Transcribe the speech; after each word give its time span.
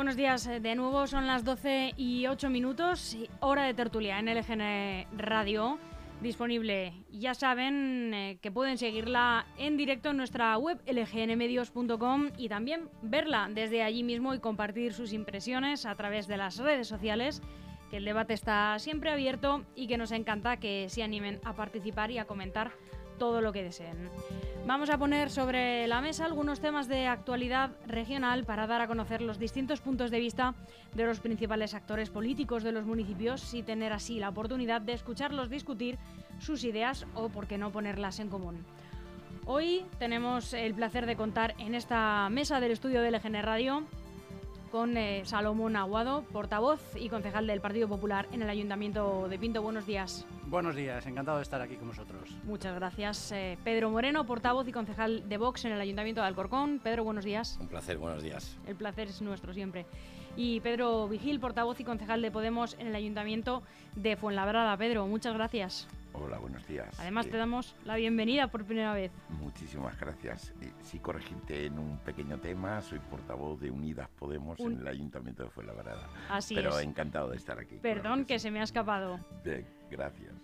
Buenos 0.00 0.16
días, 0.16 0.46
eh, 0.46 0.60
de 0.60 0.74
nuevo 0.76 1.06
son 1.06 1.26
las 1.26 1.44
12 1.44 1.92
y 1.98 2.26
8 2.26 2.48
minutos, 2.48 3.18
hora 3.40 3.64
de 3.64 3.74
tertulia 3.74 4.18
en 4.18 4.34
LGN 4.34 5.18
Radio, 5.18 5.78
disponible. 6.22 6.94
Ya 7.10 7.34
saben 7.34 8.14
eh, 8.14 8.38
que 8.40 8.50
pueden 8.50 8.78
seguirla 8.78 9.44
en 9.58 9.76
directo 9.76 10.08
en 10.08 10.16
nuestra 10.16 10.56
web 10.56 10.80
lgnmedios.com 10.86 12.30
y 12.38 12.48
también 12.48 12.88
verla 13.02 13.50
desde 13.52 13.82
allí 13.82 14.02
mismo 14.02 14.32
y 14.32 14.38
compartir 14.38 14.94
sus 14.94 15.12
impresiones 15.12 15.84
a 15.84 15.94
través 15.96 16.26
de 16.26 16.38
las 16.38 16.56
redes 16.56 16.88
sociales, 16.88 17.42
que 17.90 17.98
el 17.98 18.06
debate 18.06 18.32
está 18.32 18.78
siempre 18.78 19.10
abierto 19.10 19.66
y 19.76 19.86
que 19.86 19.98
nos 19.98 20.12
encanta 20.12 20.56
que 20.56 20.88
se 20.88 21.02
animen 21.02 21.40
a 21.44 21.52
participar 21.52 22.10
y 22.10 22.16
a 22.16 22.24
comentar 22.24 22.72
todo 23.18 23.42
lo 23.42 23.52
que 23.52 23.64
deseen. 23.64 24.08
Vamos 24.66 24.90
a 24.90 24.98
poner 24.98 25.30
sobre 25.30 25.86
la 25.88 26.00
mesa 26.00 26.26
algunos 26.26 26.60
temas 26.60 26.86
de 26.86 27.06
actualidad 27.06 27.70
regional 27.86 28.44
para 28.44 28.66
dar 28.66 28.80
a 28.80 28.86
conocer 28.86 29.20
los 29.20 29.38
distintos 29.38 29.80
puntos 29.80 30.10
de 30.10 30.20
vista 30.20 30.54
de 30.94 31.06
los 31.06 31.18
principales 31.18 31.74
actores 31.74 32.10
políticos 32.10 32.62
de 32.62 32.72
los 32.72 32.84
municipios 32.84 33.52
y 33.54 33.62
tener 33.62 33.92
así 33.92 34.20
la 34.20 34.28
oportunidad 34.28 34.80
de 34.80 34.92
escucharlos 34.92 35.50
discutir 35.50 35.98
sus 36.38 36.62
ideas 36.64 37.06
o, 37.14 37.30
por 37.30 37.46
qué 37.46 37.58
no, 37.58 37.72
ponerlas 37.72 38.20
en 38.20 38.28
común. 38.28 38.64
Hoy 39.46 39.84
tenemos 39.98 40.52
el 40.52 40.74
placer 40.74 41.06
de 41.06 41.16
contar 41.16 41.54
en 41.58 41.74
esta 41.74 42.28
mesa 42.30 42.60
del 42.60 42.72
estudio 42.72 43.00
de 43.00 43.10
LGN 43.10 43.42
Radio 43.42 43.84
con 44.70 44.96
eh, 44.96 45.22
Salomón 45.24 45.76
Aguado, 45.76 46.22
portavoz 46.32 46.80
y 46.96 47.08
concejal 47.08 47.46
del 47.46 47.60
Partido 47.60 47.88
Popular 47.88 48.26
en 48.32 48.42
el 48.42 48.48
Ayuntamiento 48.48 49.28
de 49.28 49.38
Pinto. 49.38 49.62
Buenos 49.62 49.86
días. 49.86 50.26
Buenos 50.46 50.74
días, 50.74 51.06
encantado 51.06 51.38
de 51.38 51.42
estar 51.42 51.60
aquí 51.60 51.76
con 51.76 51.88
vosotros. 51.88 52.30
Muchas 52.44 52.74
gracias. 52.74 53.32
Eh, 53.32 53.58
Pedro 53.64 53.90
Moreno, 53.90 54.24
portavoz 54.24 54.66
y 54.68 54.72
concejal 54.72 55.28
de 55.28 55.36
Vox 55.36 55.64
en 55.64 55.72
el 55.72 55.80
Ayuntamiento 55.80 56.20
de 56.20 56.28
Alcorcón. 56.28 56.80
Pedro, 56.82 57.04
buenos 57.04 57.24
días. 57.24 57.58
Un 57.60 57.68
placer, 57.68 57.98
buenos 57.98 58.22
días. 58.22 58.56
El 58.66 58.76
placer 58.76 59.08
es 59.08 59.20
nuestro 59.22 59.52
siempre. 59.52 59.86
Y 60.36 60.60
Pedro 60.60 61.08
Vigil, 61.08 61.40
portavoz 61.40 61.80
y 61.80 61.84
concejal 61.84 62.22
de 62.22 62.30
Podemos 62.30 62.76
en 62.78 62.86
el 62.86 62.94
Ayuntamiento 62.94 63.62
de 63.96 64.16
Fuenlabrada. 64.16 64.76
Pedro, 64.76 65.06
muchas 65.06 65.34
gracias. 65.34 65.88
Hola, 66.12 66.38
buenos 66.38 66.66
días. 66.66 66.98
Además, 66.98 67.28
te 67.28 67.36
damos 67.36 67.74
la 67.84 67.96
bienvenida 67.96 68.48
por 68.48 68.64
primera 68.64 68.92
vez. 68.94 69.12
Muchísimas 69.28 69.98
gracias. 69.98 70.52
Eh, 70.60 70.72
sí, 70.82 70.98
corregirte 70.98 71.66
en 71.66 71.78
un 71.78 71.98
pequeño 71.98 72.38
tema. 72.38 72.80
Soy 72.82 72.98
portavoz 72.98 73.60
de 73.60 73.70
Unidas 73.70 74.08
Podemos 74.18 74.58
en 74.60 74.80
el 74.80 74.88
Ayuntamiento 74.88 75.44
de 75.44 75.50
Fuenlabrada. 75.50 76.08
Así 76.28 76.54
Pero 76.54 76.78
encantado 76.80 77.30
de 77.30 77.36
estar 77.36 77.58
aquí. 77.58 77.76
Perdón 77.76 78.24
que 78.24 78.38
se 78.38 78.50
me 78.50 78.60
ha 78.60 78.64
escapado. 78.64 79.20
gracias. 79.90 80.34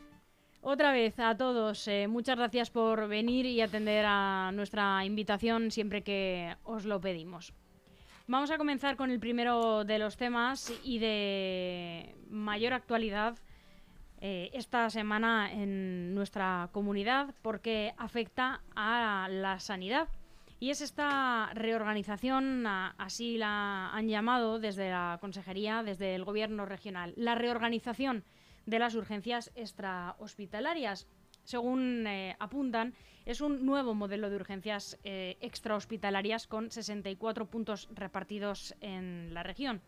Otra 0.60 0.90
vez 0.90 1.18
a 1.20 1.36
todos, 1.36 1.86
eh, 1.86 2.08
muchas 2.08 2.36
gracias 2.36 2.70
por 2.70 3.06
venir 3.06 3.46
y 3.46 3.60
atender 3.60 4.04
a 4.06 4.50
nuestra 4.52 5.04
invitación 5.04 5.70
siempre 5.70 6.02
que 6.02 6.56
os 6.64 6.84
lo 6.84 7.00
pedimos. 7.00 7.54
Vamos 8.26 8.50
a 8.50 8.58
comenzar 8.58 8.96
con 8.96 9.12
el 9.12 9.20
primero 9.20 9.84
de 9.84 10.00
los 10.00 10.16
temas 10.16 10.72
y 10.82 10.98
de 10.98 12.16
mayor 12.28 12.72
actualidad 12.72 13.38
eh, 14.20 14.50
esta 14.54 14.88
semana 14.90 15.52
en 15.52 16.14
nuestra 16.14 16.70
comunidad 16.72 17.34
porque 17.42 17.92
afecta 17.98 18.62
a 18.74 19.28
la 19.30 19.60
sanidad. 19.60 20.08
Y 20.58 20.70
es 20.70 20.80
esta 20.80 21.50
reorganización, 21.52 22.66
así 22.66 23.36
la 23.36 23.90
han 23.90 24.08
llamado 24.08 24.58
desde 24.58 24.90
la 24.90 25.18
Consejería, 25.20 25.82
desde 25.82 26.14
el 26.14 26.24
Gobierno 26.24 26.64
regional, 26.64 27.12
la 27.16 27.34
reorganización 27.34 28.24
de 28.64 28.78
las 28.78 28.94
urgencias 28.94 29.52
extrahospitalarias. 29.54 31.06
Según 31.44 32.06
eh, 32.06 32.36
apuntan, 32.38 32.94
es 33.26 33.40
un 33.40 33.66
nuevo 33.66 33.94
modelo 33.94 34.30
de 34.30 34.36
urgencias 34.36 34.98
eh, 35.04 35.36
extrahospitalarias 35.40 36.46
con 36.46 36.70
64 36.70 37.46
puntos 37.46 37.88
repartidos 37.92 38.74
en 38.80 39.34
la 39.34 39.42
región. 39.42 39.82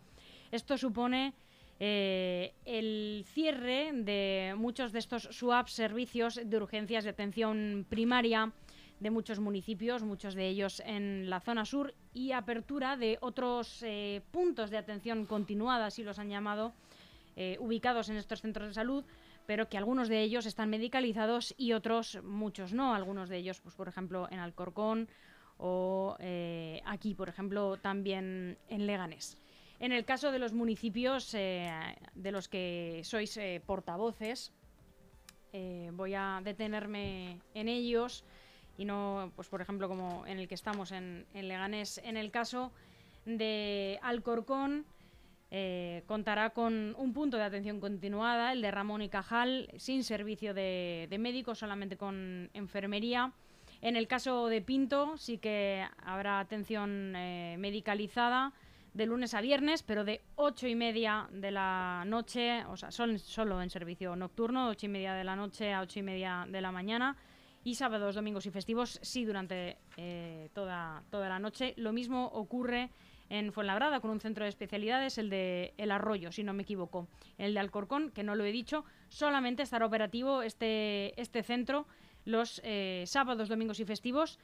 Esto 0.50 0.76
supone 0.76 1.34
eh, 1.80 2.54
el 2.64 3.24
cierre 3.24 3.92
de 3.92 4.54
muchos 4.56 4.90
de 4.90 4.98
estos 4.98 5.28
SWAP 5.30 5.68
servicios 5.68 6.40
de 6.44 6.56
urgencias 6.56 7.04
de 7.04 7.10
atención 7.10 7.86
primaria 7.88 8.52
de 8.98 9.10
muchos 9.12 9.38
municipios, 9.38 10.02
muchos 10.02 10.34
de 10.34 10.48
ellos 10.48 10.82
en 10.84 11.30
la 11.30 11.38
zona 11.38 11.64
sur, 11.64 11.94
y 12.12 12.32
apertura 12.32 12.96
de 12.96 13.16
otros 13.20 13.84
eh, 13.84 14.22
puntos 14.32 14.70
de 14.70 14.78
atención 14.78 15.24
continuada, 15.24 15.86
así 15.86 16.02
los 16.02 16.18
han 16.18 16.30
llamado, 16.30 16.72
eh, 17.36 17.56
ubicados 17.60 18.08
en 18.08 18.16
estos 18.16 18.40
centros 18.40 18.66
de 18.66 18.74
salud, 18.74 19.04
pero 19.46 19.68
que 19.68 19.78
algunos 19.78 20.08
de 20.08 20.20
ellos 20.20 20.46
están 20.46 20.70
medicalizados 20.70 21.54
y 21.56 21.74
otros 21.74 22.18
muchos 22.24 22.72
no. 22.72 22.92
Algunos 22.92 23.28
de 23.28 23.38
ellos, 23.38 23.60
pues 23.60 23.76
por 23.76 23.86
ejemplo, 23.86 24.26
en 24.30 24.40
Alcorcón 24.40 25.08
o 25.56 26.16
aquí, 26.84 27.14
por 27.14 27.28
ejemplo, 27.28 27.78
también 27.78 28.58
en 28.68 28.86
Leganés. 28.86 29.38
En 29.80 29.92
el 29.92 30.04
caso 30.04 30.32
de 30.32 30.40
los 30.40 30.52
municipios 30.52 31.32
eh, 31.34 31.70
de 32.14 32.32
los 32.32 32.48
que 32.48 33.02
sois 33.04 33.36
eh, 33.36 33.62
portavoces, 33.64 34.52
eh, 35.52 35.90
voy 35.92 36.14
a 36.14 36.40
detenerme 36.42 37.40
en 37.54 37.68
ellos 37.68 38.24
y 38.76 38.84
no, 38.84 39.32
pues 39.36 39.48
por 39.48 39.60
ejemplo, 39.62 39.88
como 39.88 40.26
en 40.26 40.40
el 40.40 40.48
que 40.48 40.56
estamos 40.56 40.90
en, 40.90 41.26
Leganés. 41.32 41.98
En 42.04 42.16
el 42.16 42.30
caso 42.30 42.72
de 43.24 43.98
Alcorcón, 44.02 44.84
contará 46.06 46.50
con 46.50 46.94
un 46.98 47.12
punto 47.12 47.38
de 47.38 47.44
atención 47.44 47.80
continuada, 47.80 48.52
el 48.52 48.62
de 48.62 48.70
Ramón 48.70 49.02
y 49.02 49.08
Cajal, 49.08 49.68
sin 49.78 50.04
servicio 50.04 50.54
de, 50.54 51.06
de 51.08 51.18
médicos, 51.18 51.58
solamente 51.58 51.96
con 51.96 52.50
enfermería. 52.52 53.32
En 53.80 53.96
el 53.96 54.06
caso 54.06 54.46
de 54.46 54.60
Pinto, 54.60 55.16
sí 55.16 55.38
que 55.38 55.84
habrá 56.04 56.38
atención 56.38 57.12
medicalizada 57.12 58.52
de 58.94 59.06
lunes 59.06 59.34
a 59.34 59.40
viernes, 59.40 59.82
pero 59.82 60.04
de 60.04 60.22
ocho 60.36 60.66
y 60.66 60.74
media 60.74 61.28
de 61.32 61.50
la 61.50 62.04
noche, 62.06 62.64
o 62.66 62.76
sea, 62.76 62.90
son 62.90 63.18
solo 63.18 63.62
en 63.62 63.70
servicio 63.70 64.16
nocturno, 64.16 64.68
ocho 64.68 64.86
y 64.86 64.88
media 64.88 65.14
de 65.14 65.24
la 65.24 65.36
noche 65.36 65.72
a 65.72 65.80
ocho 65.80 65.98
y 65.98 66.02
media 66.02 66.46
de 66.48 66.60
la 66.60 66.72
mañana. 66.72 67.16
Y 67.64 67.74
sábados, 67.74 68.14
domingos 68.14 68.46
y 68.46 68.50
festivos, 68.50 68.98
sí, 69.02 69.24
durante 69.24 69.78
eh, 69.96 70.48
toda, 70.54 71.02
toda 71.10 71.28
la 71.28 71.38
noche. 71.38 71.74
Lo 71.76 71.92
mismo 71.92 72.26
ocurre 72.26 72.90
en 73.28 73.52
Fuenlabrada 73.52 74.00
con 74.00 74.10
un 74.10 74.20
centro 74.20 74.44
de 74.44 74.48
especialidades, 74.48 75.18
el 75.18 75.28
de 75.28 75.74
El 75.76 75.90
Arroyo, 75.90 76.32
si 76.32 76.44
no 76.44 76.54
me 76.54 76.62
equivoco. 76.62 77.08
El 77.36 77.54
de 77.54 77.60
Alcorcón, 77.60 78.10
que 78.10 78.22
no 78.22 78.34
lo 78.34 78.44
he 78.44 78.52
dicho, 78.52 78.84
solamente 79.08 79.62
estará 79.62 79.84
operativo 79.84 80.42
este, 80.42 81.20
este 81.20 81.42
centro 81.42 81.86
los 82.24 82.60
eh, 82.62 83.04
sábados, 83.06 83.48
domingos 83.48 83.80
y 83.80 83.84
festivos 83.86 84.38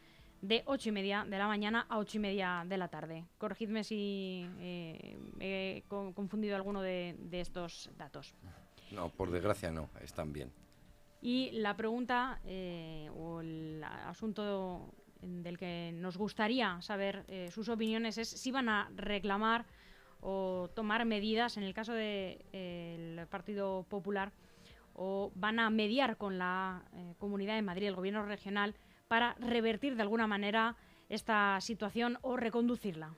de 0.44 0.62
8 0.66 0.91
y 0.91 0.93
media 0.93 1.25
de 1.25 1.38
la 1.38 1.47
mañana 1.47 1.87
a 1.88 1.99
8 1.99 2.19
y 2.19 2.21
media 2.21 2.65
de 2.69 2.77
la 2.77 2.88
tarde. 2.88 3.25
Corregidme 3.38 3.82
si 3.82 4.47
eh, 4.60 5.16
he 5.41 5.82
confundido 5.88 6.55
alguno 6.55 6.82
de, 6.82 7.16
estos 7.32 7.91
datos. 7.97 8.34
No, 8.91 9.09
por 9.09 9.31
desgracia 9.31 9.71
no, 9.71 9.88
están 10.02 10.32
bien. 10.32 10.52
Y 11.23 11.50
la 11.52 11.75
pregunta 11.75 12.41
eh, 12.44 13.08
o 13.17 13.41
el 13.41 13.82
asunto 13.82 14.93
del 15.23 15.56
que 15.56 15.93
nos 15.94 16.19
gustaría 16.19 16.82
saber 16.82 17.25
eh, 17.29 17.50
sus 17.50 17.70
opiniones 17.70 18.19
es 18.19 18.29
si 18.29 18.50
van 18.50 18.69
a 18.69 18.90
reclamar 18.94 19.64
o 20.20 20.69
tomar 20.75 21.06
medidas 21.06 21.56
en 21.56 21.62
el 21.62 21.73
caso 21.73 21.94
del 21.94 23.26
Partido 23.31 23.85
Popular 23.88 24.32
o 24.93 25.32
van 25.35 25.58
a 25.58 25.70
mediar 25.70 26.19
con 26.19 26.37
la 26.37 26.85
Comunidad 27.19 27.55
de 27.55 27.62
Madrid, 27.62 27.88
el 27.88 27.97
Gobierno 27.97 28.25
regional, 28.26 28.75
para 29.14 29.34
revertir 29.34 29.94
de 29.94 30.02
alguna 30.02 30.26
manera 30.26 30.75
esta 31.08 31.61
situación 31.61 32.19
o 32.22 32.37
reconducirla? 32.37 33.14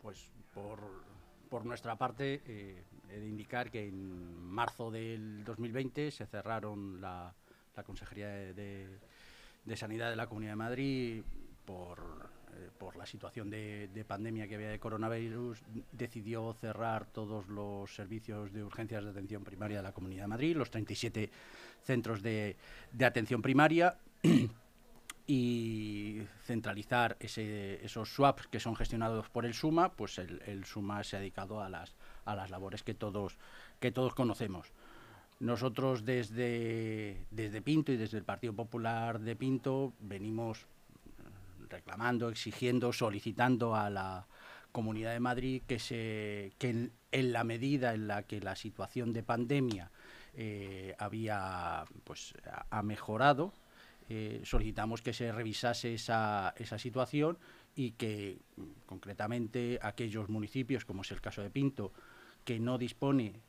Pues 0.00 0.30
por, 0.54 1.64
nuestra 1.64 1.96
parte, 1.96 2.40
eh, 2.46 2.84
he 3.10 3.18
de 3.18 3.26
indicar 3.26 3.72
que 3.72 3.88
en 3.88 4.40
marzo 4.40 4.88
del 4.92 5.42
2020 5.42 6.12
se 6.12 6.26
cerraron 6.26 7.00
la, 7.00 7.34
Consejería 7.84 8.28
de, 8.28 9.00
Sanidad 9.74 10.10
de 10.10 10.14
la 10.14 10.28
Comunidad 10.28 10.52
de 10.52 10.56
Madrid 10.56 11.22
por, 11.64 12.30
eh, 12.52 12.70
por 12.78 12.94
la 12.94 13.04
situación 13.04 13.50
de, 13.50 14.04
pandemia 14.06 14.46
que 14.46 14.54
había 14.54 14.68
de 14.68 14.78
coronavirus, 14.78 15.60
decidió 15.90 16.52
cerrar 16.52 17.06
todos 17.06 17.48
los 17.48 17.92
servicios 17.92 18.52
de 18.52 18.62
urgencias 18.62 19.02
de 19.02 19.10
atención 19.10 19.42
primaria 19.42 19.78
de 19.78 19.82
la 19.82 19.92
Comunidad 19.92 20.22
de 20.22 20.28
Madrid, 20.28 20.56
los 20.56 20.70
37 20.70 21.32
centros 21.82 22.22
de, 22.22 22.56
de 22.92 23.04
atención 23.04 23.42
primaria. 23.42 23.98
y 25.32 26.26
centralizar 26.42 27.16
esos 27.20 28.12
swaps 28.12 28.48
que 28.48 28.58
son 28.58 28.74
gestionados 28.74 29.28
por 29.28 29.46
el 29.46 29.54
SUMA, 29.54 29.92
pues 29.92 30.18
el, 30.18 30.64
SUMA 30.64 31.04
se 31.04 31.16
ha 31.16 31.20
dedicado 31.20 31.60
a 31.60 31.68
las, 31.68 31.94
a 32.24 32.34
las 32.34 32.50
labores 32.50 32.82
que 32.82 32.94
todos, 32.94 33.38
que 33.78 33.92
todos 33.92 34.12
conocemos. 34.16 34.72
Nosotros 35.38 36.04
desde, 36.04 37.28
desde 37.30 37.62
Pinto 37.62 37.92
y 37.92 37.96
desde 37.96 38.18
el 38.18 38.24
Partido 38.24 38.54
Popular 38.54 39.20
de 39.20 39.36
Pinto 39.36 39.92
venimos 40.00 40.66
reclamando, 41.68 42.28
exigiendo, 42.28 42.92
solicitando 42.92 43.76
a 43.76 43.88
la 43.88 44.26
Comunidad 44.72 45.12
de 45.12 45.20
Madrid 45.20 45.62
que, 45.64 45.78
se, 45.78 46.50
que 46.58 46.90
en, 47.12 47.32
la 47.32 47.44
medida 47.44 47.94
en 47.94 48.08
la 48.08 48.24
que 48.24 48.40
la 48.40 48.56
situación 48.56 49.12
de 49.12 49.22
pandemia 49.22 49.92
eh, 50.34 50.96
había 50.98 51.84
pues, 52.02 52.34
ha 52.68 52.82
mejorado, 52.82 53.52
eh, 54.12 54.40
solicitamos 54.42 55.02
que 55.02 55.12
se 55.12 55.30
revisase 55.30 55.94
esa, 55.94 56.52
esa 56.56 56.78
situación 56.78 57.38
y 57.76 57.92
que 57.92 58.40
concretamente 58.84 59.78
aquellos 59.80 60.28
municipios, 60.28 60.84
como 60.84 61.02
es 61.02 61.12
el 61.12 61.20
caso 61.20 61.42
de 61.42 61.50
Pinto, 61.50 61.92
que 62.44 62.58
no 62.58 62.76
dispone 62.76 63.40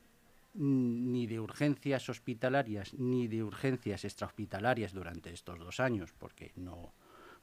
ni 0.54 1.26
de 1.26 1.40
urgencias 1.40 2.08
hospitalarias 2.08 2.94
ni 2.94 3.26
de 3.26 3.42
urgencias 3.42 4.04
extrahospitalarias 4.04 4.92
durante 4.92 5.32
estos 5.32 5.58
dos 5.58 5.80
años, 5.80 6.14
porque 6.16 6.52
no 6.54 6.92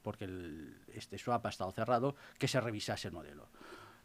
porque 0.02 0.26
este 0.94 1.18
SWAP 1.18 1.44
ha 1.44 1.50
estado 1.50 1.72
cerrado, 1.72 2.16
que 2.38 2.48
se 2.48 2.58
revisase 2.58 3.08
el 3.08 3.12
modelo. 3.12 3.50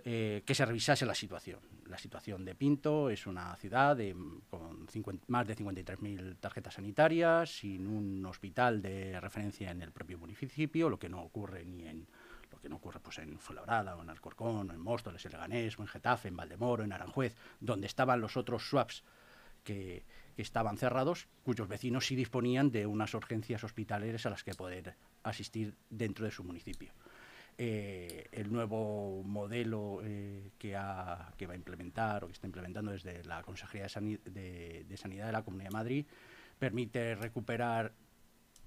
Eh, 0.07 0.43
que 0.45 0.53
se 0.53 0.63
revisase 0.67 1.03
la 1.03 1.15
situación. 1.15 1.59
La 1.87 1.97
situación 1.97 2.45
de 2.45 2.53
Pinto 2.53 3.09
es 3.09 3.25
una 3.25 3.55
ciudad 3.55 3.97
con 4.51 5.19
más 5.27 5.47
de 5.47 5.55
53.000 5.55 6.37
tarjetas 6.39 6.75
sanitarias, 6.75 7.57
sin 7.57 7.87
un 7.87 8.23
hospital 8.27 8.83
de 8.83 9.19
referencia 9.19 9.71
en 9.71 9.81
el 9.81 9.91
propio 9.91 10.19
municipio, 10.19 10.89
lo 10.89 10.99
que 10.99 11.09
no 11.09 11.23
ocurre 11.23 11.65
ni 11.65 11.87
en 11.87 12.05
lo 12.51 12.59
que 12.59 12.69
no 12.69 12.75
ocurre 12.75 12.99
pues 12.99 13.17
en 13.17 13.39
Fuenlabrada 13.39 13.95
o 13.95 14.03
en 14.03 14.11
Alcorcón, 14.11 14.69
o 14.69 14.73
en 14.75 14.79
Móstoles, 14.79 15.25
en 15.25 15.31
Leganés, 15.31 15.79
o 15.79 15.81
en 15.81 15.87
Getafe, 15.87 16.27
en 16.27 16.37
Valdemoro, 16.37 16.83
en 16.83 16.93
Aranjuez, 16.93 17.35
donde 17.59 17.87
estaban 17.87 18.21
los 18.21 18.37
otros 18.37 18.69
swaps 18.69 19.03
que, 19.63 20.05
que 20.35 20.41
estaban 20.43 20.77
cerrados, 20.77 21.27
cuyos 21.43 21.67
vecinos 21.67 22.05
sí 22.05 22.15
disponían 22.15 22.69
de 22.69 22.85
unas 22.85 23.15
urgencias 23.15 23.63
hospitalarias 23.63 24.27
a 24.27 24.29
las 24.29 24.43
que 24.43 24.53
poder 24.53 24.95
asistir 25.23 25.73
dentro 25.89 26.25
de 26.25 26.31
su 26.31 26.43
municipio. 26.43 26.93
Eh, 27.57 28.27
el 28.33 28.51
nuevo 28.51 29.23
modelo 29.23 30.01
eh, 30.03 30.51
que, 30.57 30.73
va 30.73 31.29
a 31.29 31.55
implementar 31.55 32.25
o 32.25 32.27
que 32.27 32.33
está 32.33 32.47
implementando 32.47 32.91
desde 32.91 33.23
la 33.23 33.43
Consejería 33.43 33.87
de, 34.25 34.97
Sanidad 34.97 35.27
de 35.27 35.31
la 35.31 35.43
Comunidad 35.43 35.69
de 35.69 35.73
Madrid 35.73 36.05
permite 36.59 37.15
recuperar 37.15 37.93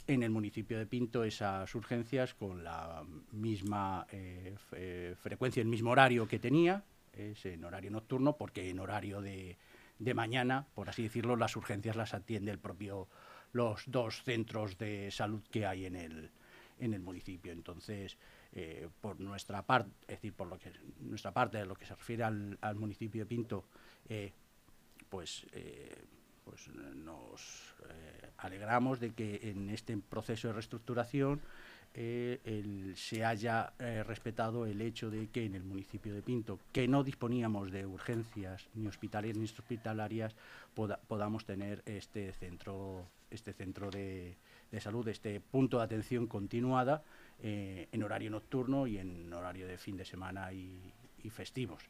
en 0.07 0.23
el 0.23 0.31
municipio 0.31 0.79
de 0.79 0.87
Pinto 0.87 1.23
esas 1.23 1.75
urgencias 1.75 2.33
con 2.33 2.65
la 2.65 3.05
misma 3.33 4.07
eh, 4.11 5.15
frecuencia, 5.21 5.61
el 5.61 5.69
mismo 5.69 5.91
horario 5.91 6.27
que 6.27 6.39
tenía, 6.39 6.83
es 7.13 7.45
en 7.45 7.65
horario 7.65 7.91
nocturno, 7.91 8.39
porque 8.39 8.71
en 8.71 8.79
horario 8.79 9.21
de, 9.21 9.59
de, 9.99 10.15
mañana, 10.15 10.67
por 10.75 10.89
así 10.89 11.03
decirlo, 11.03 11.37
las 11.37 11.57
urgencias 11.57 11.95
las 11.95 12.15
atiende 12.15 12.53
el 12.53 12.59
propio, 12.59 13.07
los 13.53 13.83
dos 13.87 14.23
centros 14.23 14.79
de 14.79 15.11
salud 15.11 15.43
que 15.51 15.67
hay 15.67 15.85
en 15.85 15.97
el, 15.97 16.31
en 16.79 16.95
el 16.95 17.03
municipio. 17.03 17.53
Entonces, 17.53 18.17
eh, 18.53 18.89
por 19.03 19.21
nuestra 19.21 19.63
parte, 19.63 19.91
es 20.03 20.17
decir, 20.17 20.33
por 20.33 20.47
lo 20.47 20.59
que 20.59 20.73
nuestra 21.01 21.33
parte 21.33 21.65
lo 21.67 21.75
que 21.75 21.85
se 21.85 21.95
refiere 21.95 22.25
al, 22.25 22.75
municipio 22.77 23.23
de 23.23 23.27
Pinto, 23.27 23.65
eh, 24.09 24.33
pues, 25.11 25.47
eh, 25.53 26.05
pues 26.45 26.69
nos 26.69 27.75
alegramos 28.39 29.01
de 29.01 29.11
que 29.11 29.51
en 29.51 29.69
este 29.69 29.99
proceso 29.99 30.49
de 30.49 30.55
reestructuración 30.55 31.43
se 31.93 33.25
haya 33.25 33.73
respetado 34.07 34.65
el 34.67 34.81
hecho 34.81 35.11
de 35.11 35.29
que 35.29 35.45
en 35.45 35.55
el 35.55 35.65
municipio 35.65 36.15
de 36.15 36.23
Pinto, 36.23 36.59
que 36.73 36.89
no 36.89 37.03
disponíamos 37.05 37.71
de 37.71 37.85
urgencias 37.85 38.69
ni 38.75 38.87
hospitalarias 38.87 39.37
ni 39.37 39.45
hospitalarias, 39.45 40.35
podamos 40.75 41.45
tener 41.45 41.83
este 41.85 42.33
centro, 42.33 43.05
este 43.31 43.53
centro 43.53 43.91
de 43.91 44.37
salud, 44.81 45.07
este 45.09 45.41
punto 45.41 45.79
de 45.79 45.85
atención 45.85 46.27
continuada 46.27 47.03
eh, 47.41 47.89
en 47.93 48.03
horario 48.03 48.31
nocturno 48.31 48.87
y 48.89 48.99
en 48.99 49.33
horario 49.33 49.69
de 49.69 49.79
fin 49.79 49.97
de 49.97 50.05
semana 50.05 50.53
y, 50.53 50.93
festivos 51.31 51.83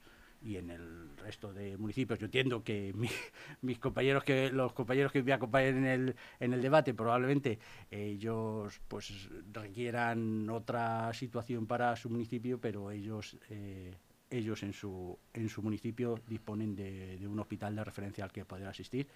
y 0.43 0.57
en 0.57 0.69
el 0.69 1.17
resto 1.17 1.53
de 1.53 1.77
municipios. 1.77 2.19
Yo 2.19 2.25
entiendo 2.25 2.65
que 2.65 2.93
mis 3.63 3.79
compañeros 3.79 4.25
que 4.25 4.51
los 4.51 4.73
compañeros 4.73 5.13
que 5.13 5.23
me 5.23 5.33
acompañan 5.33 5.79
en 5.79 5.87
el, 5.87 6.17
en 6.41 6.53
el 6.53 6.61
debate 6.61 6.93
probablemente 6.93 7.61
ellos 7.89 8.81
pues 8.89 9.29
requieran 9.53 10.51
otra 10.51 11.15
situación 11.15 11.67
para 11.67 11.95
su 11.95 12.11
municipio, 12.11 12.61
pero 12.61 12.91
ellos 12.91 13.39
eh, 13.49 13.95
ellos 14.29 14.63
en 14.65 14.73
su 14.73 15.17
en 15.33 15.49
su 15.49 15.63
municipio 15.63 16.21
disponen 16.27 16.75
de, 16.75 17.27
un 17.29 17.39
hospital 17.39 17.77
de 17.77 17.85
referencia 17.85 18.25
al 18.25 18.33
que 18.33 18.45
poder 18.45 18.67
asistir 18.67 19.07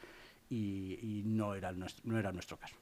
y, 0.48 0.98
y 1.02 1.22
no 1.24 1.56
era 1.56 1.72
nuestro, 1.72 2.08
no 2.08 2.16
era 2.16 2.30
nuestro 2.30 2.56
caso. 2.56 2.76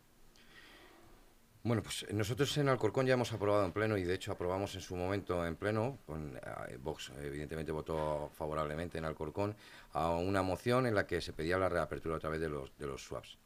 Bueno, 1.63 1.83
pues 1.83 2.07
nosotros 2.11 2.57
en 2.57 2.71
Alcorcón 2.71 3.05
ya 3.05 3.13
hemos 3.13 3.35
aprobado 3.35 3.67
en 3.67 3.73
pleno 3.73 3.99
y 3.99 4.05
de 4.05 4.15
hecho 4.15 4.33
aprobamos 4.33 4.75
en 4.77 4.81
su 4.81 4.97
momento 4.97 5.47
en 5.47 5.57
pleno, 5.57 5.99
con 6.07 6.35
eh, 6.37 6.79
Vox 6.81 7.13
evidentemente 7.23 7.71
votó 7.71 8.31
favorablemente 8.33 8.97
en 8.97 9.05
Alcorcón, 9.05 9.55
a 9.93 10.09
una 10.11 10.41
moción 10.41 10.87
en 10.87 10.95
la 10.95 11.07
que 11.07 11.21
se 11.21 11.35
pedía 11.35 11.59
la 11.59 11.69
reapertura 11.69 12.17
a 12.17 12.19
través 12.19 12.41
de 12.41 12.49
los, 12.49 12.75
de 12.79 12.87
los 12.87 13.05
swaps. 13.05 13.37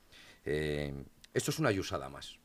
Eh, 0.44 0.94
esto 1.32 1.50
es 1.50 1.58
una 1.58 1.70
ayusada 1.70 2.08
más. 2.08 2.38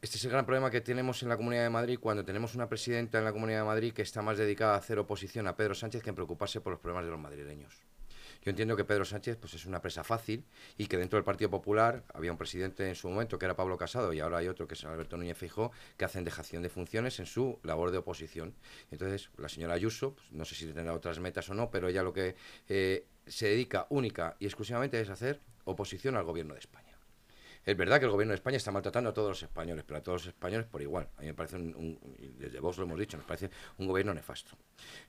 Este 0.00 0.16
es 0.16 0.24
el 0.24 0.32
gran 0.32 0.44
problema 0.44 0.72
que 0.72 0.80
tenemos 0.80 1.22
en 1.22 1.28
la 1.28 1.36
Comunidad 1.36 1.62
de 1.62 1.70
Madrid 1.70 1.98
cuando 2.00 2.24
tenemos 2.24 2.56
una 2.56 2.68
presidenta 2.68 3.18
en 3.18 3.24
la 3.24 3.32
Comunidad 3.32 3.60
de 3.60 3.66
Madrid 3.66 3.92
que 3.92 4.02
está 4.02 4.22
más 4.22 4.38
dedicada 4.38 4.74
a 4.74 4.78
hacer 4.78 4.98
oposición 4.98 5.46
a 5.46 5.54
Pedro 5.54 5.76
Sánchez 5.76 6.02
que 6.02 6.10
en 6.10 6.16
preocuparse 6.16 6.60
por 6.60 6.72
los 6.72 6.80
problemas 6.80 7.04
de 7.04 7.12
los 7.12 7.20
madrileños. 7.20 7.91
Yo 8.42 8.50
entiendo 8.50 8.76
que 8.76 8.84
Pedro 8.84 9.04
Sánchez 9.04 9.36
pues, 9.36 9.54
es 9.54 9.66
una 9.66 9.80
presa 9.80 10.02
fácil 10.02 10.44
y 10.76 10.86
que 10.86 10.98
dentro 10.98 11.16
del 11.16 11.24
Partido 11.24 11.50
Popular 11.50 12.04
había 12.12 12.32
un 12.32 12.38
presidente 12.38 12.88
en 12.88 12.94
su 12.94 13.08
momento 13.08 13.38
que 13.38 13.44
era 13.44 13.54
Pablo 13.54 13.76
Casado 13.76 14.12
y 14.12 14.20
ahora 14.20 14.38
hay 14.38 14.48
otro 14.48 14.66
que 14.66 14.74
es 14.74 14.84
Alberto 14.84 15.16
Núñez 15.16 15.38
Fijó 15.38 15.70
que 15.96 16.04
hacen 16.04 16.24
dejación 16.24 16.62
de 16.62 16.68
funciones 16.68 17.20
en 17.20 17.26
su 17.26 17.60
labor 17.62 17.92
de 17.92 17.98
oposición. 17.98 18.54
Entonces, 18.90 19.30
la 19.36 19.48
señora 19.48 19.74
Ayuso, 19.74 20.14
pues, 20.14 20.32
no 20.32 20.44
sé 20.44 20.54
si 20.56 20.66
tendrá 20.66 20.92
otras 20.92 21.20
metas 21.20 21.48
o 21.50 21.54
no, 21.54 21.70
pero 21.70 21.88
ella 21.88 22.02
lo 22.02 22.12
que 22.12 22.34
eh, 22.68 23.06
se 23.26 23.46
dedica 23.46 23.86
única 23.90 24.36
y 24.40 24.46
exclusivamente 24.46 25.00
es 25.00 25.08
hacer 25.08 25.40
oposición 25.64 26.16
al 26.16 26.24
gobierno 26.24 26.54
de 26.54 26.60
España. 26.60 26.81
Es 27.64 27.76
verdad 27.76 28.00
que 28.00 28.06
el 28.06 28.10
gobierno 28.10 28.32
de 28.32 28.36
España 28.36 28.56
está 28.56 28.72
maltratando 28.72 29.10
a 29.10 29.14
todos 29.14 29.28
los 29.28 29.42
españoles, 29.42 29.84
pero 29.86 29.98
a 29.98 30.02
todos 30.02 30.22
los 30.22 30.34
españoles 30.34 30.66
por 30.66 30.82
igual. 30.82 31.08
A 31.16 31.20
mí 31.20 31.28
me 31.28 31.34
parece, 31.34 31.56
un, 31.56 31.98
desde 32.38 32.58
vos 32.58 32.76
lo 32.78 32.84
hemos 32.84 32.98
dicho, 32.98 33.16
nos 33.16 33.26
parece 33.26 33.50
un 33.78 33.86
gobierno 33.86 34.12
nefasto. 34.12 34.56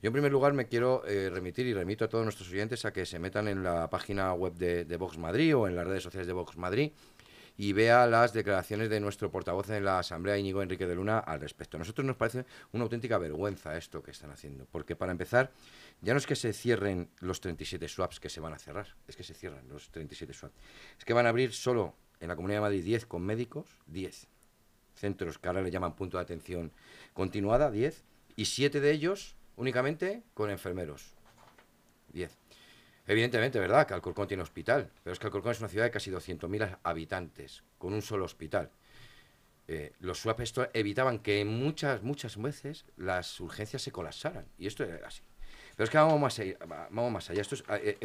Yo 0.02 0.08
en 0.08 0.14
primer 0.14 0.32
lugar 0.32 0.54
me 0.54 0.68
quiero 0.68 1.04
eh, 1.08 1.30
remitir 1.32 1.66
y 1.66 1.74
remito 1.74 2.06
a 2.06 2.10
todos 2.10 2.24
nuestros 2.24 2.50
oyentes 2.50 2.86
a 2.86 2.94
que 2.94 3.06
se 3.06 3.18
metan 3.18 3.48
en 3.48 3.64
la 3.64 3.90
página 3.90 4.34
web 4.34 4.54
de, 4.54 4.86
de 4.86 4.98
Vox 4.98 5.18
Madrid 5.18 5.56
o 5.56 5.68
en 5.68 5.76
las 5.76 5.88
redes 5.88 6.04
sociales 6.04 6.28
de 6.28 6.34
Vox 6.34 6.56
Madrid 6.58 6.92
y 7.58 7.74
vea 7.74 8.08
las 8.08 8.34
declaraciones 8.34 8.90
de 8.90 9.00
nuestro 9.00 9.32
portavoz 9.32 9.70
en 9.70 9.86
la 9.86 10.00
Asamblea, 10.00 10.38
Íñigo 10.38 10.62
Enrique 10.62 10.88
de 10.88 10.96
Luna, 10.96 11.20
al 11.20 11.40
respecto. 11.40 11.78
A 11.78 11.80
nosotros 11.80 12.06
nos 12.06 12.16
parece 12.16 12.46
una 12.72 12.84
auténtica 12.84 13.18
vergüenza 13.18 13.78
esto 13.78 14.02
que 14.02 14.12
están 14.12 14.32
haciendo, 14.32 14.66
porque 14.72 14.96
para 14.96 15.12
empezar, 15.12 15.52
ya 16.02 16.14
no 16.14 16.18
es 16.18 16.26
que 16.26 16.36
se 16.36 16.54
cierren 16.54 17.10
los 17.20 17.42
37 17.42 17.88
swaps 17.88 18.20
que 18.20 18.30
se 18.30 18.40
van 18.40 18.54
a 18.54 18.60
cerrar, 18.60 18.96
es 19.08 19.16
que 19.16 19.24
se 19.24 19.34
cierran 19.34 19.68
los 19.70 19.90
37 19.92 20.34
swaps. 20.34 20.56
Es 20.98 21.06
que 21.06 21.14
van 21.14 21.26
a 21.26 21.30
abrir 21.30 21.54
solo 21.54 21.96
en 22.24 22.30
la 22.30 22.38
Comunidad 22.38 22.60
de 22.60 22.62
Madrid 22.62 22.84
10 22.86 23.06
con 23.06 23.22
médicos, 23.22 23.66
10 23.88 24.28
centros 24.96 25.38
que 25.38 25.48
ahora 25.50 25.62
le 25.62 25.72
llaman 25.72 25.96
punto 25.96 26.18
de 26.18 26.24
atención 26.24 26.72
continuada, 27.14 27.70
10, 27.70 28.02
y 28.38 28.46
7 28.46 28.80
de 28.80 28.92
ellos 28.92 29.36
únicamente 29.58 30.24
con 30.34 30.50
enfermeros, 30.50 31.14
10. 32.14 32.32
Evidentemente, 33.08 33.60
¿verdad? 33.60 33.86
Que 33.86 33.94
Alcorcón 33.94 34.28
tiene 34.30 34.42
hospital, 34.42 34.90
pero 35.04 35.12
es 35.12 35.20
que 35.20 35.28
Alcorcón 35.28 35.52
es 35.52 35.60
una 35.60 35.68
ciudad 35.68 35.84
de 35.84 35.92
casi 35.92 36.10
200.000 36.12 36.80
habitantes, 36.84 37.64
con 37.78 37.94
un 37.94 38.02
solo 38.02 38.24
hospital. 38.24 38.72
Eh, 39.68 39.92
los 40.00 40.20
swap 40.20 40.40
evitaban 40.74 41.20
que 41.20 41.44
muchas, 41.44 42.04
muchas 42.04 42.42
veces 42.42 42.86
las 42.96 43.38
urgencias 43.42 43.82
se 43.82 43.92
colapsaran, 43.92 44.46
y 44.58 44.68
esto 44.68 44.86
era 44.86 45.06
así. 45.06 45.24
Pero 45.76 45.84
es 45.84 45.90
que 45.90 45.98
vamos 45.98 46.22
más 46.22 46.40
allá, 46.40 46.58
vamos 46.90 47.12
más 47.12 47.30
allá. 47.30 47.42
esto 47.42 47.56
es, 47.56 47.64
eh, 47.68 47.98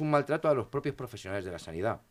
un 0.00 0.10
maltrato 0.10 0.48
a 0.48 0.54
los 0.54 0.66
propios 0.66 0.94
profesionales 0.94 1.46
de 1.46 1.52
la 1.52 1.58
sanidad. 1.58 2.02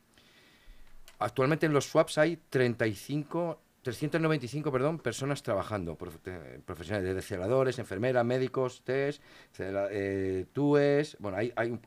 Actualmente 1.22 1.68
en 1.68 1.74
los 1.74 1.86
swaps 1.86 2.18
hay 2.18 2.36
35, 2.50 3.62
395 3.84 4.72
perdón, 4.72 4.98
personas 4.98 5.44
trabajando, 5.44 5.96
profesionales 5.96 7.16
de 7.16 7.22
celadores, 7.22 7.78
enfermeras, 7.78 8.26
médicos, 8.26 8.82
test, 8.84 9.22
eh, 9.60 10.48
TUES, 10.52 11.18
bueno, 11.20 11.38
hay, 11.38 11.54
hay 11.56 11.80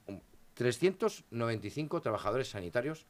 395 0.54 2.00
trabajadores 2.00 2.50
sanitarios 2.50 3.06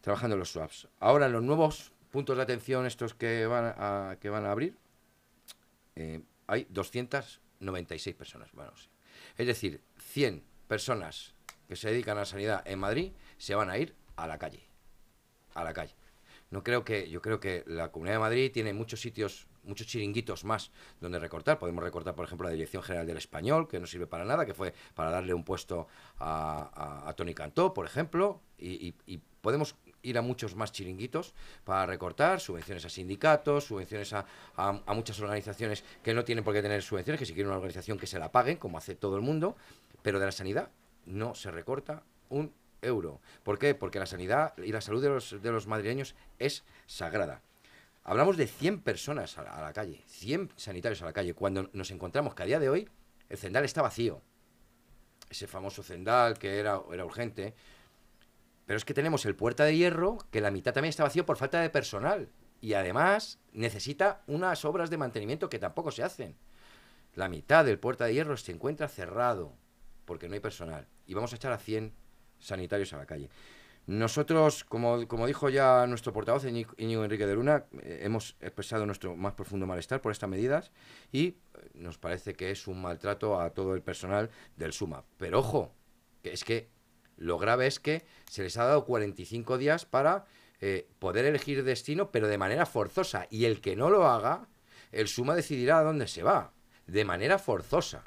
trabajando 0.00 0.34
en 0.34 0.40
los 0.40 0.50
swaps. 0.50 0.88
Ahora 0.98 1.26
en 1.26 1.32
los 1.32 1.44
nuevos 1.44 1.92
puntos 2.10 2.36
de 2.36 2.42
atención, 2.42 2.84
estos 2.84 3.14
que 3.14 3.46
van 3.46 3.74
a, 3.76 4.16
que 4.20 4.30
van 4.30 4.44
a 4.44 4.50
abrir, 4.50 4.76
eh, 5.94 6.20
hay 6.48 6.66
296 6.68 8.16
personas. 8.16 8.50
Bueno, 8.50 8.72
Es 9.36 9.46
decir, 9.46 9.82
100 9.98 10.42
personas 10.66 11.34
que 11.68 11.76
se 11.76 11.90
dedican 11.90 12.16
a 12.16 12.22
la 12.22 12.26
sanidad 12.26 12.62
en 12.66 12.80
Madrid 12.80 13.12
se 13.36 13.54
van 13.54 13.70
a 13.70 13.78
ir 13.78 13.94
a 14.16 14.26
la 14.26 14.36
calle 14.36 14.67
a 15.54 15.64
la 15.64 15.72
calle. 15.72 15.94
No 16.50 16.62
creo 16.62 16.84
que, 16.84 17.08
yo 17.10 17.20
creo 17.20 17.40
que 17.40 17.62
la 17.66 17.92
Comunidad 17.92 18.16
de 18.16 18.20
Madrid 18.20 18.50
tiene 18.52 18.72
muchos 18.72 19.00
sitios, 19.00 19.46
muchos 19.64 19.86
chiringuitos 19.86 20.44
más 20.44 20.70
donde 21.00 21.18
recortar. 21.18 21.58
Podemos 21.58 21.84
recortar, 21.84 22.14
por 22.14 22.24
ejemplo, 22.24 22.46
la 22.46 22.54
Dirección 22.54 22.82
General 22.82 23.06
del 23.06 23.18
Español, 23.18 23.68
que 23.68 23.78
no 23.78 23.86
sirve 23.86 24.06
para 24.06 24.24
nada, 24.24 24.46
que 24.46 24.54
fue 24.54 24.72
para 24.94 25.10
darle 25.10 25.34
un 25.34 25.44
puesto 25.44 25.88
a, 26.18 27.06
a, 27.06 27.12
Tony 27.14 27.34
Cantó, 27.34 27.74
por 27.74 27.84
ejemplo, 27.84 28.40
y, 28.58 28.94
podemos 29.42 29.76
ir 30.02 30.18
a 30.18 30.22
muchos 30.22 30.56
más 30.56 30.72
chiringuitos 30.72 31.34
para 31.64 31.86
recortar, 31.86 32.40
subvenciones 32.40 32.84
a 32.84 32.88
sindicatos, 32.88 33.64
subvenciones 33.64 34.12
a, 34.12 34.24
a, 34.56 34.94
muchas 34.94 35.20
organizaciones 35.20 35.84
que 36.02 36.14
no 36.14 36.24
tienen 36.24 36.44
por 36.44 36.54
qué 36.54 36.62
tener 36.62 36.82
subvenciones, 36.82 37.18
que 37.18 37.26
si 37.26 37.34
quieren 37.34 37.48
una 37.48 37.56
organización 37.56 37.98
que 37.98 38.06
se 38.06 38.18
la 38.18 38.32
paguen, 38.32 38.56
como 38.56 38.78
hace 38.78 38.94
todo 38.94 39.16
el 39.16 39.22
mundo, 39.22 39.56
pero 40.02 40.18
de 40.18 40.26
la 40.26 40.32
sanidad 40.32 40.70
no 41.04 41.34
se 41.34 41.50
recorta 41.50 42.02
un 42.30 42.52
euro. 42.82 43.20
¿Por 43.42 43.58
qué? 43.58 43.74
Porque 43.74 43.98
la 43.98 44.06
sanidad 44.06 44.56
y 44.58 44.72
la 44.72 44.80
salud 44.80 45.02
de 45.02 45.08
los, 45.08 45.42
de 45.42 45.52
los 45.52 45.66
madrileños 45.66 46.14
es 46.38 46.64
sagrada. 46.86 47.42
hablamos 48.04 48.36
de 48.36 48.46
100 48.46 48.82
personas 48.82 49.38
a 49.38 49.60
la, 49.60 49.72
calle, 49.72 50.02
100 50.06 50.52
sanitarios 50.56 51.02
a 51.02 51.06
la 51.06 51.12
calle, 51.12 51.34
cuando 51.34 51.70
nos 51.72 51.90
encontramos 51.90 52.34
que 52.34 52.42
a 52.42 52.46
día 52.46 52.60
de 52.60 52.68
hoy 52.68 52.88
el 53.28 53.38
Zendal 53.38 53.64
está 53.64 53.82
vacío. 53.82 54.22
Ese 55.28 55.46
famoso 55.46 55.82
Zendal 55.82 56.38
que 56.38 56.58
era, 56.58 56.80
era 56.92 57.04
urgente. 57.04 57.54
Pero 58.66 58.76
es 58.76 58.84
que 58.84 58.94
tenemos 58.94 59.24
el 59.26 59.34
Puerta 59.34 59.64
de 59.64 59.76
Hierro, 59.76 60.18
que 60.30 60.40
la 60.40 60.50
mitad 60.50 60.72
también 60.72 60.90
está 60.90 61.02
vacío 61.02 61.26
por 61.26 61.36
falta 61.36 61.60
de 61.60 61.70
personal. 61.70 62.30
Y 62.60 62.74
además 62.74 63.38
necesita 63.52 64.22
unas 64.26 64.64
obras 64.64 64.90
de 64.90 64.96
mantenimiento 64.96 65.48
que 65.48 65.58
tampoco 65.58 65.90
se 65.90 66.02
hacen. 66.02 66.36
La 67.14 67.28
mitad 67.28 67.64
del 67.64 67.78
Puerta 67.78 68.04
de 68.04 68.14
Hierro 68.14 68.36
se 68.36 68.52
encuentra 68.52 68.88
cerrado 68.88 69.54
porque 70.04 70.28
no 70.28 70.34
hay 70.34 70.40
personal. 70.40 70.86
Y 71.06 71.14
vamos 71.14 71.32
a 71.32 71.36
echar 71.36 71.52
a 71.52 71.58
100 71.58 71.92
sanitarios 72.38 72.92
a 72.92 72.98
la 72.98 73.06
calle. 73.06 73.28
Nosotros, 73.88 74.64
como, 74.64 75.08
como 75.08 75.26
dijo 75.26 75.48
ya 75.48 75.86
nuestro 75.86 76.12
portavoz 76.12 76.44
Íñigo 76.44 77.04
Enrique 77.04 77.26
de 77.26 77.34
Luna, 77.34 77.64
eh, 77.80 78.00
hemos 78.02 78.36
expresado 78.40 78.84
nuestro 78.84 79.16
más 79.16 79.32
profundo 79.32 79.66
malestar 79.66 80.02
por 80.02 80.12
estas 80.12 80.28
medidas 80.28 80.72
y 81.10 81.28
eh, 81.28 81.36
nos 81.72 81.96
parece 81.96 82.34
que 82.34 82.50
es 82.50 82.66
un 82.66 82.82
maltrato 82.82 83.40
a 83.40 83.48
todo 83.48 83.74
el 83.74 83.80
personal 83.80 84.28
del 84.58 84.74
SUMA. 84.74 85.04
Pero 85.16 85.38
ojo, 85.38 85.72
que 86.22 86.34
es 86.34 86.44
que 86.44 86.68
lo 87.16 87.38
grave 87.38 87.66
es 87.66 87.80
que 87.80 88.04
se 88.30 88.42
les 88.42 88.58
ha 88.58 88.64
dado 88.64 88.84
45 88.84 89.56
días 89.56 89.86
para 89.86 90.26
eh, 90.60 90.86
poder 90.98 91.24
elegir 91.24 91.64
destino, 91.64 92.10
pero 92.10 92.28
de 92.28 92.36
manera 92.36 92.66
forzosa. 92.66 93.26
Y 93.30 93.46
el 93.46 93.62
que 93.62 93.74
no 93.74 93.88
lo 93.88 94.06
haga, 94.06 94.48
el 94.92 95.08
SUMA 95.08 95.34
decidirá 95.34 95.78
a 95.78 95.82
dónde 95.82 96.08
se 96.08 96.22
va, 96.22 96.52
de 96.86 97.06
manera 97.06 97.38
forzosa. 97.38 98.02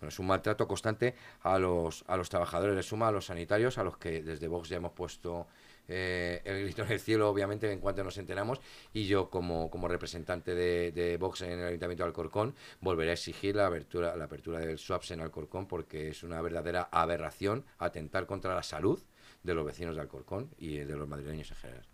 Bueno, 0.00 0.08
es 0.08 0.18
un 0.18 0.26
maltrato 0.26 0.66
constante 0.68 1.14
a 1.42 1.58
los, 1.58 2.04
a 2.06 2.16
los 2.16 2.28
trabajadores 2.28 2.76
de 2.76 2.82
Suma, 2.82 3.08
a 3.08 3.12
los 3.12 3.26
sanitarios, 3.26 3.78
a 3.78 3.84
los 3.84 3.96
que 3.96 4.22
desde 4.22 4.48
Vox 4.48 4.68
ya 4.68 4.76
hemos 4.76 4.92
puesto 4.92 5.46
eh, 5.88 6.42
el 6.44 6.64
grito 6.64 6.82
en 6.82 6.92
el 6.92 7.00
cielo, 7.00 7.30
obviamente, 7.30 7.70
en 7.70 7.80
cuanto 7.80 8.02
nos 8.04 8.18
enteramos. 8.18 8.60
Y 8.92 9.06
yo, 9.06 9.30
como, 9.30 9.70
como 9.70 9.88
representante 9.88 10.54
de, 10.54 10.92
de 10.92 11.16
Vox 11.16 11.42
en 11.42 11.58
el 11.58 11.66
Ayuntamiento 11.66 12.04
de 12.04 12.08
Alcorcón, 12.08 12.54
volveré 12.80 13.10
a 13.10 13.14
exigir 13.14 13.56
la 13.56 13.66
apertura, 13.66 14.16
la 14.16 14.24
apertura 14.24 14.58
del 14.58 14.78
SWAPS 14.78 15.12
en 15.12 15.20
Alcorcón 15.20 15.66
porque 15.66 16.08
es 16.10 16.22
una 16.22 16.40
verdadera 16.42 16.88
aberración 16.90 17.64
atentar 17.78 18.26
contra 18.26 18.54
la 18.54 18.62
salud 18.62 19.00
de 19.42 19.54
los 19.54 19.64
vecinos 19.64 19.94
de 19.94 20.02
Alcorcón 20.02 20.50
y 20.58 20.78
de 20.78 20.96
los 20.96 21.08
madrileños 21.08 21.50
en 21.50 21.56
general. 21.56 21.86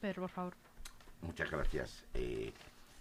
Pedro, 0.00 0.22
por 0.22 0.30
favor. 0.30 0.54
Muchas 1.22 1.50
gracias. 1.50 2.04
Eh, 2.14 2.52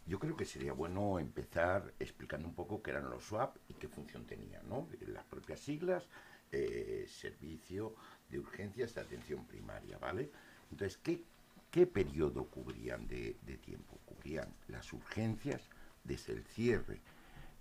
yo 0.10 0.18
creo 0.18 0.36
que 0.36 0.46
sería 0.46 0.74
bueno 0.74 1.20
empezar 1.20 1.94
explicando 2.00 2.48
un 2.48 2.56
poco 2.56 2.82
qué 2.82 2.90
eran 2.90 3.12
los 3.12 3.26
SWAP 3.26 3.58
y 3.70 3.76
qué 3.76 3.88
función 3.88 4.26
tenían, 4.26 4.68
¿no? 4.68 4.88
Las 5.06 5.24
propias 5.26 5.60
siglas, 5.60 6.04
eh, 6.52 7.06
Servicio 7.08 7.94
de 8.28 8.40
Urgencias 8.40 8.96
de 8.96 9.02
Atención 9.02 9.46
Primaria, 9.46 10.00
¿vale? 10.00 10.32
Entonces, 10.72 10.98
¿qué, 10.98 11.22
qué 11.70 11.86
periodo 11.86 12.46
cubrían 12.46 13.08
de, 13.08 13.36
tiempo? 13.64 14.00
Cubrían 14.04 14.52
las 14.68 14.92
urgencias 14.94 15.62
desde 16.04 16.34
el 16.34 16.44
cierre 16.44 17.02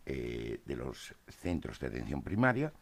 eh, 0.06 0.62
de 0.64 0.76
los 0.76 1.14
centros 1.28 1.78
de 1.80 1.88
atención 1.88 2.22
primaria 2.22 2.72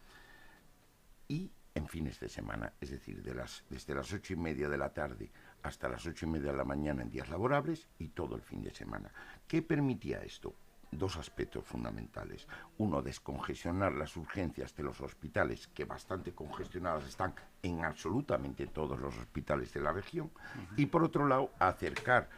y 1.27 1.51
en 1.75 1.89
fines 1.89 2.21
de 2.21 2.29
semana, 2.29 2.73
es 2.81 2.91
decir, 2.91 3.21
de 3.21 3.35
las, 3.35 3.65
desde 3.69 3.97
las 3.97 4.13
ocho 4.13 4.33
y 4.33 4.37
media 4.37 4.69
de 4.69 4.79
la 4.79 4.95
tarde 4.95 5.29
hasta 5.67 5.89
las 5.89 6.07
ocho 6.07 6.27
y 6.27 6.31
media 6.31 6.53
de 6.53 6.57
la 6.57 6.65
mañana 6.65 7.03
en 7.03 7.11
días 7.11 7.29
laborables 7.29 7.87
y 7.99 8.09
todo 8.09 8.37
el 8.37 8.43
fin 8.43 8.63
de 8.63 8.71
semana. 8.71 9.11
¿Qué 9.47 9.63
permitía 9.63 10.23
esto? 10.23 10.55
Dos 10.91 11.17
aspectos 11.17 11.65
fundamentales. 11.65 12.47
Uno, 12.79 13.03
descongestionar 13.03 13.93
las 13.93 14.17
urgencias 14.17 14.75
de 14.77 14.85
los 14.85 15.01
hospitales, 15.01 15.69
que 15.69 15.85
bastante 15.85 16.33
congestionadas 16.33 17.07
están 17.09 17.35
en 17.63 17.85
absolutamente 17.85 18.67
todos 18.69 18.99
los 18.99 19.17
hospitales 19.19 19.73
de 19.73 19.81
la 19.81 19.93
región. 19.93 20.31
Y 20.77 20.87
por 20.87 21.03
otro 21.03 21.27
lado, 21.27 21.51
acercar 21.59 22.29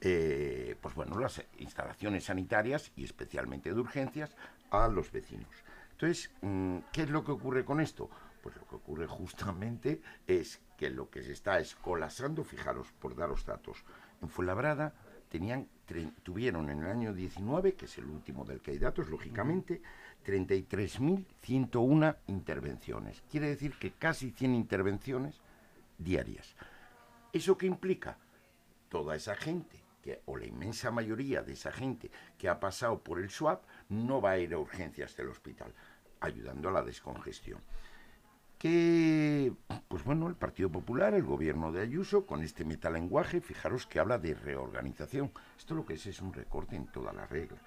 eh, 0.00 0.76
pues 0.80 0.94
bueno, 0.94 1.18
las 1.18 1.42
instalaciones 1.58 2.24
sanitarias 2.24 2.92
y 2.96 3.04
especialmente 3.04 3.72
de 3.72 3.80
urgencias 3.80 4.36
a 4.70 4.88
los 4.88 5.10
vecinos. 5.10 5.48
Entonces, 5.92 6.30
mm, 6.42 6.78
¿qué 6.92 7.02
es 7.02 7.10
lo 7.10 7.24
que 7.24 7.32
ocurre 7.32 7.64
con 7.64 7.80
esto? 7.80 8.10
Pues 8.42 8.54
lo 8.56 8.66
que 8.66 8.76
ocurre 8.76 9.06
justamente 9.06 10.02
es 10.26 10.60
que 10.76 10.90
lo 10.90 11.10
que 11.10 11.22
se 11.22 11.32
está 11.32 11.58
es 11.58 11.74
colapsando, 11.74 12.44
fijaros, 12.44 12.92
por 13.00 13.16
daros 13.16 13.44
datos, 13.46 13.82
en 14.22 14.28
Fuenlabrada 14.28 14.94
tenían, 15.28 15.68
tuvieron 16.22 16.70
en 16.70 16.80
el 16.82 16.86
año 16.86 17.12
19, 17.12 17.74
que 17.74 17.86
es 17.86 17.98
el 17.98 18.06
último 18.06 18.44
del 18.44 18.60
que 18.60 18.70
hay 18.72 18.78
datos, 18.78 19.08
lógicamente, 19.08 19.82
33.101 20.24 22.16
intervenciones. 22.28 23.22
Quiere 23.30 23.48
decir 23.48 23.72
que 23.78 23.92
casi 23.92 24.30
100 24.30 24.54
intervenciones 24.54 25.40
diarias. 25.98 26.54
¿Eso 27.32 27.58
qué 27.58 27.66
implica? 27.66 28.18
Toda 28.88 29.16
esa 29.16 29.34
gente, 29.34 29.82
que, 30.02 30.22
o 30.26 30.36
la 30.36 30.46
inmensa 30.46 30.92
mayoría 30.92 31.42
de 31.42 31.54
esa 31.54 31.72
gente 31.72 32.10
que 32.38 32.48
ha 32.48 32.60
pasado 32.60 33.02
por 33.02 33.18
el 33.20 33.30
SWAP, 33.30 33.64
no 33.88 34.20
va 34.20 34.30
a 34.32 34.38
ir 34.38 34.54
a 34.54 34.58
urgencias 34.58 35.16
del 35.16 35.28
hospital, 35.28 35.74
ayudando 36.20 36.68
a 36.68 36.72
la 36.72 36.82
descongestión 36.82 37.60
que, 38.58 39.52
pues 39.88 40.04
bueno, 40.04 40.28
el 40.28 40.34
Partido 40.34 40.70
Popular, 40.70 41.14
el 41.14 41.24
gobierno 41.24 41.72
de 41.72 41.82
Ayuso, 41.82 42.26
con 42.26 42.42
este 42.42 42.64
metalenguaje, 42.64 43.40
fijaros 43.40 43.86
que 43.86 43.98
habla 43.98 44.18
de 44.18 44.34
reorganización. 44.34 45.32
Esto 45.58 45.74
lo 45.74 45.84
que 45.84 45.94
es 45.94 46.06
es 46.06 46.20
un 46.20 46.32
recorte 46.32 46.76
en 46.76 46.86
todas 46.86 47.14
las 47.14 47.28
reglas. 47.28 47.60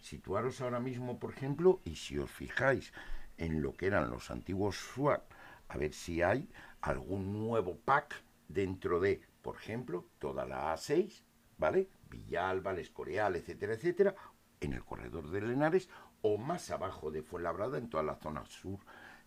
Situaros 0.00 0.60
ahora 0.60 0.80
mismo, 0.80 1.18
por 1.18 1.32
ejemplo, 1.32 1.80
y 1.84 1.96
si 1.96 2.18
os 2.18 2.30
fijáis 2.30 2.92
en 3.36 3.62
lo 3.62 3.74
que 3.74 3.86
eran 3.86 4.10
los 4.10 4.30
antiguos 4.30 4.76
SWAT, 4.76 5.22
a 5.68 5.76
ver 5.76 5.92
si 5.92 6.22
hay 6.22 6.48
algún 6.80 7.32
nuevo 7.32 7.76
pack 7.76 8.22
dentro 8.48 9.00
de, 9.00 9.20
por 9.42 9.56
ejemplo, 9.56 10.06
toda 10.18 10.46
la 10.46 10.74
A6, 10.74 11.22
¿vale? 11.58 11.88
Villalba, 12.08 12.72
Escorial, 12.74 13.36
etcétera, 13.36 13.74
etcétera, 13.74 14.14
en 14.60 14.72
el 14.72 14.84
corredor 14.84 15.30
de 15.30 15.40
Lenares 15.40 15.88
o 16.22 16.38
más 16.38 16.70
abajo 16.70 17.10
de 17.10 17.22
Fuenlabrada, 17.22 17.78
en 17.78 17.90
toda 17.90 18.02
la 18.02 18.16
zona 18.16 18.44
sur, 18.46 18.78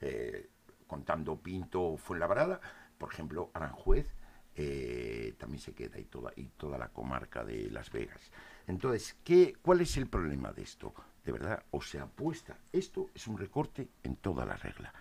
eh, 0.01 0.49
contando 0.91 1.37
Pinto 1.37 1.81
o 1.81 1.97
Fuenlabrada, 1.97 2.59
por 2.97 3.13
ejemplo, 3.13 3.49
Aranjuez 3.53 4.13
eh, 4.57 5.35
también 5.37 5.61
se 5.61 5.73
queda 5.73 5.97
y 5.97 6.03
toda, 6.03 6.33
y 6.35 6.47
toda 6.57 6.77
la 6.77 6.89
comarca 6.89 7.45
de 7.45 7.71
Las 7.71 7.89
Vegas. 7.91 8.29
Entonces, 8.67 9.15
¿qué, 9.23 9.55
¿cuál 9.61 9.79
es 9.79 9.95
el 9.95 10.07
problema 10.07 10.51
de 10.51 10.63
esto? 10.63 10.93
De 11.23 11.31
verdad, 11.31 11.63
o 11.71 11.81
se 11.81 11.97
apuesta, 11.97 12.57
esto 12.73 13.09
es 13.15 13.25
un 13.27 13.37
recorte 13.37 13.87
en 14.03 14.17
toda 14.17 14.45
la 14.45 14.57
regla. 14.57 14.93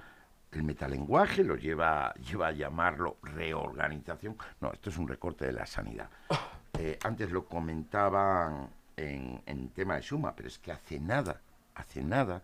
El 0.52 0.62
metalenguaje 0.62 1.42
lo 1.42 1.56
lleva, 1.56 2.14
lleva 2.14 2.46
a 2.46 2.52
llamarlo 2.52 3.16
reorganización. 3.24 4.36
No, 4.60 4.72
esto 4.72 4.90
es 4.90 4.96
un 4.96 5.08
recorte 5.08 5.44
de 5.46 5.52
la 5.52 5.66
sanidad. 5.66 6.08
Eh, 6.78 6.98
antes 7.02 7.30
lo 7.30 7.44
comentaban 7.44 8.70
en, 8.96 9.42
en 9.44 9.68
tema 9.70 9.96
de 9.96 10.02
suma, 10.02 10.34
pero 10.34 10.48
es 10.48 10.58
que 10.58 10.72
hace 10.72 10.98
nada, 11.00 11.42
hace 11.74 12.02
nada, 12.02 12.42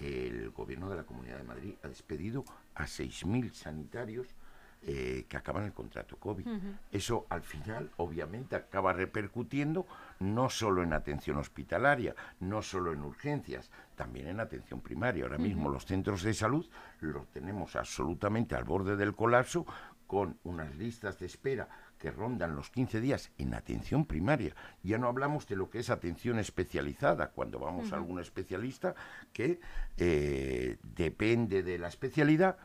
el 0.00 0.50
gobierno 0.50 0.88
de 0.88 0.96
la 0.96 1.04
Comunidad 1.04 1.38
de 1.38 1.44
Madrid 1.44 1.74
ha 1.82 1.88
despedido 1.88 2.44
a 2.78 2.84
6.000 2.84 3.52
sanitarios 3.52 4.28
eh, 4.80 5.26
que 5.28 5.36
acaban 5.36 5.64
el 5.64 5.72
contrato 5.72 6.16
COVID. 6.16 6.46
Eso 6.92 7.26
al 7.30 7.42
final 7.42 7.90
obviamente 7.96 8.54
acaba 8.54 8.92
repercutiendo 8.92 9.86
no 10.20 10.48
solo 10.48 10.84
en 10.84 10.92
atención 10.92 11.36
hospitalaria, 11.36 12.14
no 12.38 12.62
solo 12.62 12.92
en 12.92 13.02
urgencias, 13.02 13.70
también 13.96 14.28
en 14.28 14.38
atención 14.38 14.80
primaria. 14.80 15.24
Ahora 15.24 15.38
mismo 15.38 15.68
los 15.68 15.84
centros 15.84 16.22
de 16.22 16.32
salud 16.32 16.64
los 17.00 17.26
tenemos 17.28 17.74
absolutamente 17.74 18.54
al 18.54 18.62
borde 18.62 18.96
del 18.96 19.16
colapso 19.16 19.66
con 20.06 20.38
unas 20.44 20.74
listas 20.76 21.18
de 21.18 21.26
espera 21.26 21.68
que 21.98 22.10
rondan 22.10 22.54
los 22.54 22.70
15 22.70 23.00
días 23.00 23.30
en 23.36 23.54
atención 23.54 24.06
primaria. 24.06 24.54
Ya 24.82 24.96
no 24.96 25.08
hablamos 25.08 25.46
de 25.48 25.56
lo 25.56 25.68
que 25.70 25.80
es 25.80 25.90
atención 25.90 26.38
especializada, 26.38 27.30
cuando 27.30 27.58
vamos 27.58 27.92
a 27.92 27.96
algún 27.96 28.20
especialista 28.20 28.94
que 29.32 29.60
eh, 29.96 30.78
depende 30.82 31.62
de 31.62 31.78
la 31.78 31.88
especialidad, 31.88 32.56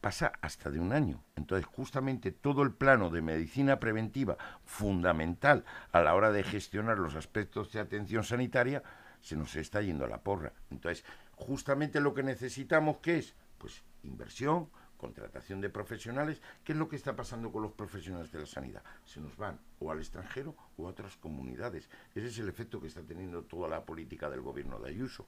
pasa 0.00 0.32
hasta 0.40 0.70
de 0.70 0.80
un 0.80 0.92
año. 0.92 1.22
Entonces, 1.36 1.66
justamente 1.66 2.32
todo 2.32 2.62
el 2.62 2.72
plano 2.72 3.10
de 3.10 3.22
medicina 3.22 3.80
preventiva 3.80 4.36
fundamental 4.64 5.64
a 5.92 6.00
la 6.00 6.14
hora 6.14 6.30
de 6.32 6.42
gestionar 6.42 6.98
los 6.98 7.14
aspectos 7.14 7.72
de 7.72 7.80
atención 7.80 8.24
sanitaria 8.24 8.82
se 9.20 9.36
nos 9.36 9.56
está 9.56 9.82
yendo 9.82 10.04
a 10.04 10.08
la 10.08 10.22
porra. 10.22 10.52
Entonces, 10.70 11.04
justamente 11.34 12.00
lo 12.00 12.14
que 12.14 12.22
necesitamos, 12.22 12.98
¿qué 12.98 13.18
es? 13.18 13.34
Pues 13.58 13.82
inversión, 14.04 14.68
contratación 14.98 15.60
de 15.60 15.70
profesionales. 15.70 16.42
¿Qué 16.64 16.72
es 16.72 16.78
lo 16.78 16.88
que 16.88 16.96
está 16.96 17.16
pasando 17.16 17.50
con 17.50 17.62
los 17.62 17.72
profesionales 17.72 18.30
de 18.32 18.40
la 18.40 18.46
sanidad? 18.46 18.82
Se 19.04 19.20
nos 19.20 19.36
van 19.36 19.58
o 19.78 19.90
al 19.90 19.98
extranjero 19.98 20.54
o 20.76 20.86
a 20.86 20.90
otras 20.90 21.16
comunidades. 21.16 21.88
Ese 22.14 22.26
es 22.26 22.38
el 22.38 22.48
efecto 22.48 22.80
que 22.80 22.88
está 22.88 23.02
teniendo 23.02 23.44
toda 23.44 23.68
la 23.68 23.86
política 23.86 24.28
del 24.28 24.42
gobierno 24.42 24.78
de 24.78 24.90
Ayuso. 24.90 25.24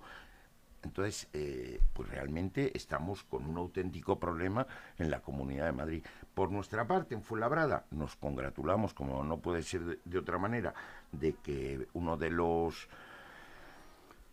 Entonces, 0.83 1.29
eh, 1.33 1.81
pues 1.93 2.09
realmente 2.09 2.77
estamos 2.77 3.23
con 3.25 3.47
un 3.47 3.57
auténtico 3.59 4.19
problema 4.19 4.67
en 4.99 5.11
la 5.11 5.21
Comunidad 5.21 5.67
de 5.67 5.73
Madrid. 5.73 6.05
Por 6.35 6.51
nuestra 6.51 6.87
parte, 6.87 7.15
en 7.15 7.23
Fuenlabrada, 7.23 7.85
nos 7.91 8.17
congratulamos, 8.17 8.95
como 8.95 9.23
no 9.25 9.39
puede 9.39 9.63
ser 9.63 10.01
de, 10.03 10.19
otra 10.19 10.39
manera, 10.39 10.75
de 11.13 11.35
que 11.35 11.87
uno 11.93 12.17
de 12.17 12.31
los 12.31 12.89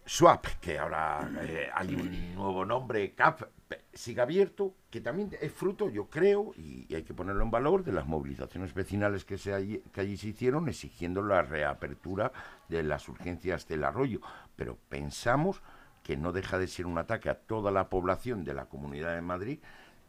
SWAP, 0.06 0.46
que 0.62 0.80
ahora 0.80 1.30
eh, 1.42 1.70
hay 1.74 1.94
un 1.94 2.36
nuevo 2.36 2.66
nombre, 2.66 3.14
CAP, 3.14 3.42
siga 3.94 4.24
abierto, 4.24 4.74
que 4.90 5.02
también 5.02 5.32
es 5.42 5.52
fruto, 5.52 5.90
yo 5.90 6.06
creo, 6.06 6.54
y, 6.56 6.94
hay 6.96 7.04
que 7.04 7.14
ponerlo 7.14 7.44
en 7.44 7.52
valor, 7.52 7.84
de 7.84 7.92
las 7.92 8.08
movilizaciones 8.08 8.74
vecinales 8.74 9.26
que, 9.26 9.38
se 9.38 9.82
que 9.92 10.02
allí 10.02 10.16
se 10.16 10.30
hicieron 10.30 10.70
exigiendo 10.70 11.22
la 11.22 11.42
reapertura 11.42 12.32
de 12.70 12.84
las 12.84 13.10
urgencias 13.10 13.68
del 13.68 13.84
arroyo. 13.84 14.22
Pero 14.56 14.78
pensamos 14.88 15.62
que 16.08 16.16
no 16.16 16.32
deja 16.32 16.58
de 16.58 16.68
ser 16.68 16.86
un 16.86 16.98
ataque 16.98 17.30
a 17.30 17.38
toda 17.38 17.70
la 17.70 17.90
población 17.90 18.46
de 18.46 18.54
la 18.54 18.68
Comunidad 18.68 19.14
de 19.14 19.22
Madrid 19.22 19.60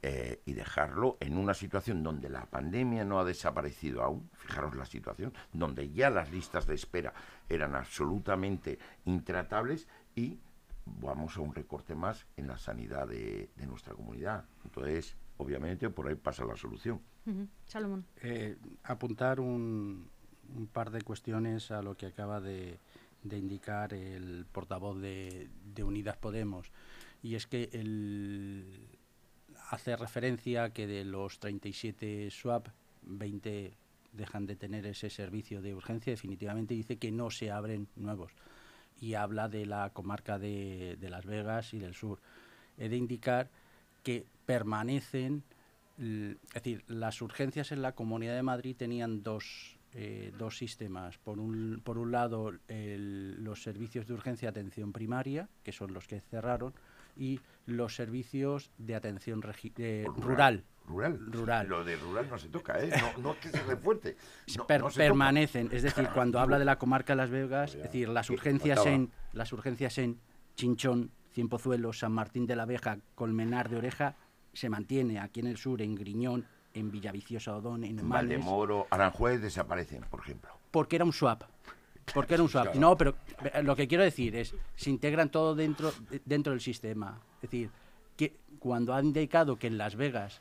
eh, 0.00 0.40
y 0.46 0.52
dejarlo 0.52 1.16
en 1.18 1.36
una 1.36 1.54
situación 1.54 2.04
donde 2.04 2.28
la 2.28 2.46
pandemia 2.46 3.04
no 3.04 3.18
ha 3.18 3.24
desaparecido 3.24 4.04
aún, 4.04 4.30
fijaros 4.34 4.76
la 4.76 4.84
situación, 4.84 5.32
donde 5.52 5.90
ya 5.90 6.08
las 6.08 6.30
listas 6.30 6.68
de 6.68 6.76
espera 6.76 7.12
eran 7.48 7.74
absolutamente 7.74 8.78
intratables 9.06 9.88
y 10.14 10.38
vamos 10.86 11.36
a 11.36 11.40
un 11.40 11.52
recorte 11.52 11.96
más 11.96 12.28
en 12.36 12.46
la 12.46 12.58
sanidad 12.58 13.08
de, 13.08 13.50
nuestra 13.66 13.92
comunidad. 13.92 14.44
Entonces, 14.64 15.16
obviamente, 15.38 15.90
por 15.90 16.06
ahí 16.06 16.14
pasa 16.14 16.44
la 16.44 16.54
solución. 16.54 17.00
Salomón. 17.66 18.06
Eh, 18.22 18.56
apuntar 18.84 19.40
un, 19.40 20.08
par 20.72 20.92
de 20.92 21.02
cuestiones 21.02 21.72
a 21.72 21.82
lo 21.82 21.96
que 21.96 22.06
acaba 22.06 22.40
de, 22.40 22.78
indicar 23.24 23.94
el 23.94 24.46
portavoz 24.50 25.00
de, 25.00 25.48
de 25.74 25.84
Unidas 25.84 26.16
Podemos. 26.16 26.70
Y 27.22 27.34
es 27.34 27.46
que 27.46 27.68
el, 27.72 28.88
hace 29.70 29.96
referencia 29.96 30.70
que 30.70 30.86
de 30.86 31.04
los 31.04 31.38
37 31.38 32.30
SWAP, 32.30 32.68
20 33.02 33.74
dejan 34.12 34.46
de 34.46 34.56
tener 34.56 34.86
ese 34.86 35.10
servicio 35.10 35.62
de 35.62 35.74
urgencia. 35.74 36.12
Definitivamente 36.12 36.74
dice 36.74 36.96
que 36.96 37.12
no 37.12 37.30
se 37.30 37.50
abren 37.50 37.88
nuevos 37.96 38.32
y 39.00 39.14
habla 39.14 39.48
de 39.48 39.66
la 39.66 39.90
comarca 39.90 40.38
de, 40.38 40.96
Las 41.00 41.24
Vegas 41.26 41.74
y 41.74 41.78
del 41.78 41.94
sur. 41.94 42.20
He 42.76 42.88
de 42.88 42.96
indicar 42.96 43.50
que 44.02 44.26
permanecen, 44.46 45.42
es 45.98 46.36
decir, 46.54 46.84
las 46.88 47.20
urgencias 47.20 47.72
en 47.72 47.82
la 47.82 47.92
Comunidad 47.92 48.34
de 48.34 48.42
Madrid 48.42 48.76
tenían 48.76 49.22
dos, 49.22 49.77
eh, 49.94 50.32
dos 50.36 50.58
sistemas. 50.58 51.18
Por 51.18 51.38
un, 51.38 51.80
por 51.82 51.98
un 51.98 52.12
lado, 52.12 52.52
los 52.68 53.62
servicios 53.62 54.06
de 54.06 54.14
urgencia 54.14 54.50
de 54.50 54.60
atención 54.60 54.92
primaria, 54.92 55.48
que 55.62 55.72
son 55.72 55.92
los 55.92 56.06
que 56.06 56.20
cerraron, 56.20 56.74
y 57.16 57.40
los 57.66 57.94
servicios 57.94 58.70
de 58.78 58.94
atención 58.94 59.42
eh, 59.78 60.06
rural. 60.16 60.64
rural. 60.86 61.18
Rural. 61.32 61.68
Lo 61.68 61.84
de 61.84 61.96
rural 61.96 62.28
no 62.30 62.38
se 62.38 62.48
toca, 62.48 62.82
¿eh? 62.82 62.90
No, 63.20 63.32
es 63.32 63.38
que 63.38 63.50
se 63.50 63.62
refuerce. 63.64 64.16
permanecen. 64.96 65.68
Es 65.72 65.82
decir, 65.82 66.08
cuando 66.14 66.38
habla 66.38 66.58
de 66.58 66.64
la 66.64 66.78
comarca 66.78 67.12
de 67.12 67.16
Las 67.16 67.30
Vegas, 67.30 67.74
es 67.74 67.82
decir, 67.82 68.08
las 68.08 68.30
urgencias 68.30 68.86
en 68.86 69.10
las 69.32 69.52
urgencias 69.52 69.98
en 69.98 70.18
Chinchón, 70.54 71.10
Cienpozuelo, 71.32 71.92
San 71.92 72.12
Martín 72.12 72.46
de 72.46 72.56
la 72.56 72.64
Veja, 72.64 72.98
Colmenar 73.14 73.68
de 73.68 73.76
Oreja, 73.76 74.16
se 74.52 74.68
mantiene 74.68 75.20
aquí 75.20 75.40
en 75.40 75.46
el 75.46 75.56
sur, 75.56 75.82
en 75.82 75.94
Griñón, 75.94 76.46
en 76.74 76.90
Villaviciosa 76.90 77.56
Odón, 77.56 77.84
en, 77.84 77.98
en 77.98 78.08
Valdemoro, 78.08 78.86
Aranjuez 78.90 79.40
desaparecen, 79.40 80.02
por 80.10 80.20
ejemplo. 80.20 80.50
Porque 80.70 80.96
era 80.96 81.04
un 81.04 81.12
swap. 81.12 81.42
Porque 82.14 82.34
era 82.34 82.42
un 82.42 82.48
swap. 82.48 82.74
No, 82.76 82.96
pero 82.96 83.14
eh, 83.52 83.62
lo 83.62 83.76
que 83.76 83.88
quiero 83.88 84.04
decir 84.04 84.36
es, 84.36 84.54
se 84.76 84.90
integran 84.90 85.30
todo 85.30 85.54
dentro, 85.54 85.92
dentro 86.24 86.52
del 86.52 86.60
sistema. 86.60 87.20
Es 87.36 87.42
decir, 87.42 87.70
que 88.16 88.36
cuando 88.58 88.94
han 88.94 89.06
indicado 89.06 89.56
que 89.56 89.66
en 89.66 89.78
Las 89.78 89.96
Vegas 89.96 90.40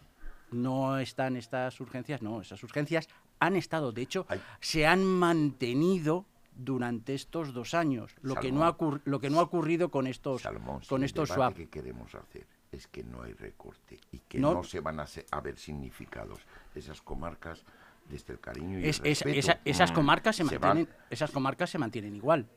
no 0.52 0.98
están 1.00 1.36
estas 1.36 1.80
urgencias, 1.80 2.22
no, 2.22 2.42
esas 2.42 2.64
urgencias 2.64 3.08
han 3.40 3.56
estado, 3.56 3.92
de 3.92 4.02
hecho, 4.02 4.26
se 4.60 4.88
han 4.88 5.04
mantenido 5.04 6.26
durante 6.56 7.14
estos 7.14 7.54
dos 7.54 7.74
años, 7.76 8.16
lo 8.22 8.36
que 8.36 8.52
no 8.52 8.66
ha 8.66 8.76
lo 9.06 9.20
que 9.20 9.30
no 9.30 9.40
ha 9.40 9.44
ocurrido 9.44 9.90
con 9.92 10.08
estos 10.08 10.42
con 10.88 11.04
estos 11.04 11.30
swap. 11.30 11.54
que 11.54 11.70
queremos 11.70 12.16
hacer 12.16 12.48
es 12.72 12.88
que 12.88 13.04
no 13.04 13.24
hay 13.24 13.34
recorte 13.34 14.00
y 14.12 14.20
que 14.20 14.40
no, 14.40 14.64
se 14.64 14.80
van 14.80 15.00
a, 15.00 15.06
a 15.32 15.42
ver 15.42 15.58
significados 15.58 16.40
esas 16.76 17.02
comarcas 17.02 17.64
desde 18.10 18.34
el 18.34 18.40
cariño 18.40 18.80
y 18.80 18.86
el 18.86 18.94
respeto. 18.94 19.60
esas 19.66 19.92
comarcas 19.92 20.36
se, 20.36 20.44
mantienen, 20.44 20.90
esas 21.10 21.32
comarcas 21.32 21.70
se 21.70 21.78
mantienen 21.78 22.16
igual. 22.16 22.48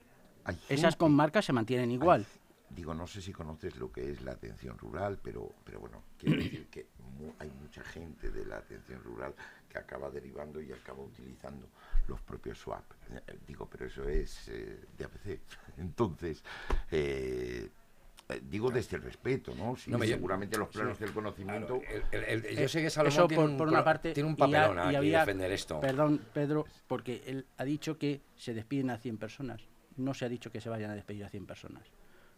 esas 0.68 0.96
comarcas 0.96 1.44
se 1.44 1.52
mantienen 1.52 1.90
igual. 1.90 2.26
digo, 2.68 2.94
no 2.94 3.06
sé 3.06 3.20
si 3.20 3.32
conoces 3.32 3.76
lo 3.76 3.90
que 3.90 4.12
es 4.12 4.22
la 4.22 4.32
atención 4.32 4.78
rural, 4.78 5.18
pero, 5.22 5.52
pero 5.64 5.80
bueno, 5.80 6.02
quiero 6.18 6.36
decir 6.42 6.68
que 6.68 6.86
hay 7.38 7.50
mucha 7.50 7.82
gente 7.82 8.30
de 8.30 8.46
la 8.46 8.58
atención 8.58 9.02
rural 9.02 9.34
que 9.68 9.78
acaba 9.78 10.10
derivando 10.10 10.60
y 10.60 10.72
acaba 10.72 11.02
utilizando 11.02 11.68
los 12.08 12.20
propios 12.22 12.58
swap. 12.58 12.84
Eh, 13.10 13.38
digo, 13.46 13.68
pero 13.70 13.86
eso 13.86 14.08
es 14.08 14.48
eh, 14.48 14.84
de 14.96 15.04
APC. 15.04 15.40
Entonces, 15.78 16.42
eh, 16.90 17.70
digo 18.38 18.70
desde 18.70 18.96
el 18.96 19.02
respeto, 19.02 19.54
¿no? 19.54 19.76
seguramente 19.76 20.58
los 20.58 20.68
planos 20.68 20.98
del 20.98 21.12
conocimiento. 21.12 21.80
yo 22.56 22.68
sé 22.68 22.82
que 22.82 22.90
Salomón 22.90 23.28
tiene, 23.28 23.44
un, 23.44 23.60
una 23.60 23.84
parte, 23.84 24.12
tiene 24.12 24.28
un 24.28 24.36
papelón 24.36 24.92
y, 24.92 24.96
aquí 24.96 25.10
defender 25.10 25.52
esto. 25.52 25.80
Perdón, 25.80 26.20
Pedro, 26.32 26.66
porque 26.86 27.22
él 27.26 27.46
ha 27.56 27.64
dicho 27.64 27.98
que 27.98 28.20
se 28.36 28.54
despiden 28.54 28.90
a 28.90 28.98
100 28.98 29.18
personas. 29.18 29.62
No 29.96 30.14
se 30.14 30.24
ha 30.24 30.28
dicho 30.28 30.50
que 30.50 30.60
se 30.60 30.68
vayan 30.68 30.90
a 30.90 30.94
despedir 30.94 31.24
a 31.24 31.28
100 31.28 31.46
personas. 31.46 31.82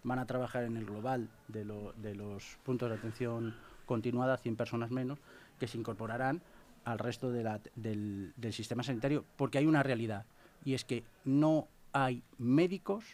Van 0.03 0.19
a 0.19 0.27
trabajar 0.27 0.65
en 0.65 0.77
el 0.77 0.87
global 0.87 1.29
de, 1.49 1.65
de 1.97 2.15
los 2.15 2.59
puntos 2.65 2.89
de 2.89 2.97
atención 2.97 3.55
continuada, 3.87 4.37
100 4.37 4.57
personas 4.57 4.91
menos, 4.91 5.19
que 5.59 5.69
se 5.69 5.79
incorporarán 5.79 6.43
al 6.85 6.99
resto 6.99 7.31
de 7.31 7.45
la, 7.45 7.61
del, 7.77 8.33
del 8.37 8.53
sistema 8.53 8.83
sanitario, 8.83 9.25
porque 9.37 9.59
hay 9.59 9.67
una 9.67 9.83
realidad, 9.83 10.27
y 10.65 10.75
es 10.75 10.85
que 10.85 11.05
no 11.25 11.69
hay 11.93 12.23
médicos 12.39 13.05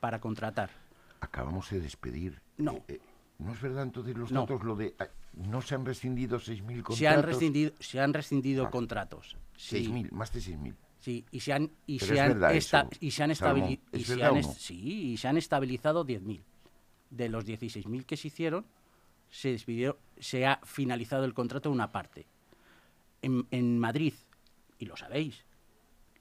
para 0.00 0.20
contratar 0.20 0.70
acabamos 1.20 1.70
de 1.70 1.80
despedir. 1.80 2.40
No. 2.56 2.72
Eh, 2.72 2.84
eh, 2.88 3.00
¿No 3.38 3.52
es 3.52 3.60
verdad 3.60 3.84
entonces 3.84 4.16
los 4.16 4.30
datos 4.30 4.64
lo 4.64 4.74
de... 4.74 4.94
Ah, 4.98 5.06
¿No 5.34 5.62
se 5.62 5.76
han 5.76 5.86
rescindido 5.86 6.38
6.000 6.38 6.60
contratos? 6.62 6.98
Se 6.98 7.06
han 7.06 7.22
rescindido, 7.22 7.72
se 7.78 8.00
han 8.00 8.12
rescindido 8.12 8.66
ah, 8.66 8.70
contratos. 8.70 9.36
6.000, 9.56 10.10
más 10.10 10.32
de 10.32 10.40
6.000. 10.40 10.74
Sí, 10.98 11.24
y 11.30 11.38
se 11.38 11.52
han, 11.52 11.70
y 11.86 12.00
se 12.00 12.20
han, 12.20 12.32
y 13.00 13.10
se 13.12 13.22
han, 13.22 13.30
estabilizado 13.30 14.42
sí, 14.54 15.12
y 15.12 15.16
se 15.16 15.28
han 15.28 15.36
estabilizado 15.36 16.04
10.000. 16.04 16.42
De 17.10 17.28
los 17.28 17.46
16.000 17.46 18.04
que 18.04 18.16
se 18.16 18.28
hicieron, 18.28 18.66
se 19.30 19.52
despidió, 19.52 19.98
se 20.18 20.44
ha 20.44 20.60
finalizado 20.64 21.24
el 21.24 21.34
contrato 21.34 21.70
una 21.70 21.92
parte. 21.92 22.26
En, 23.22 23.46
en 23.52 23.78
Madrid, 23.78 24.14
y 24.78 24.86
lo 24.86 24.96
sabéis, 24.96 25.44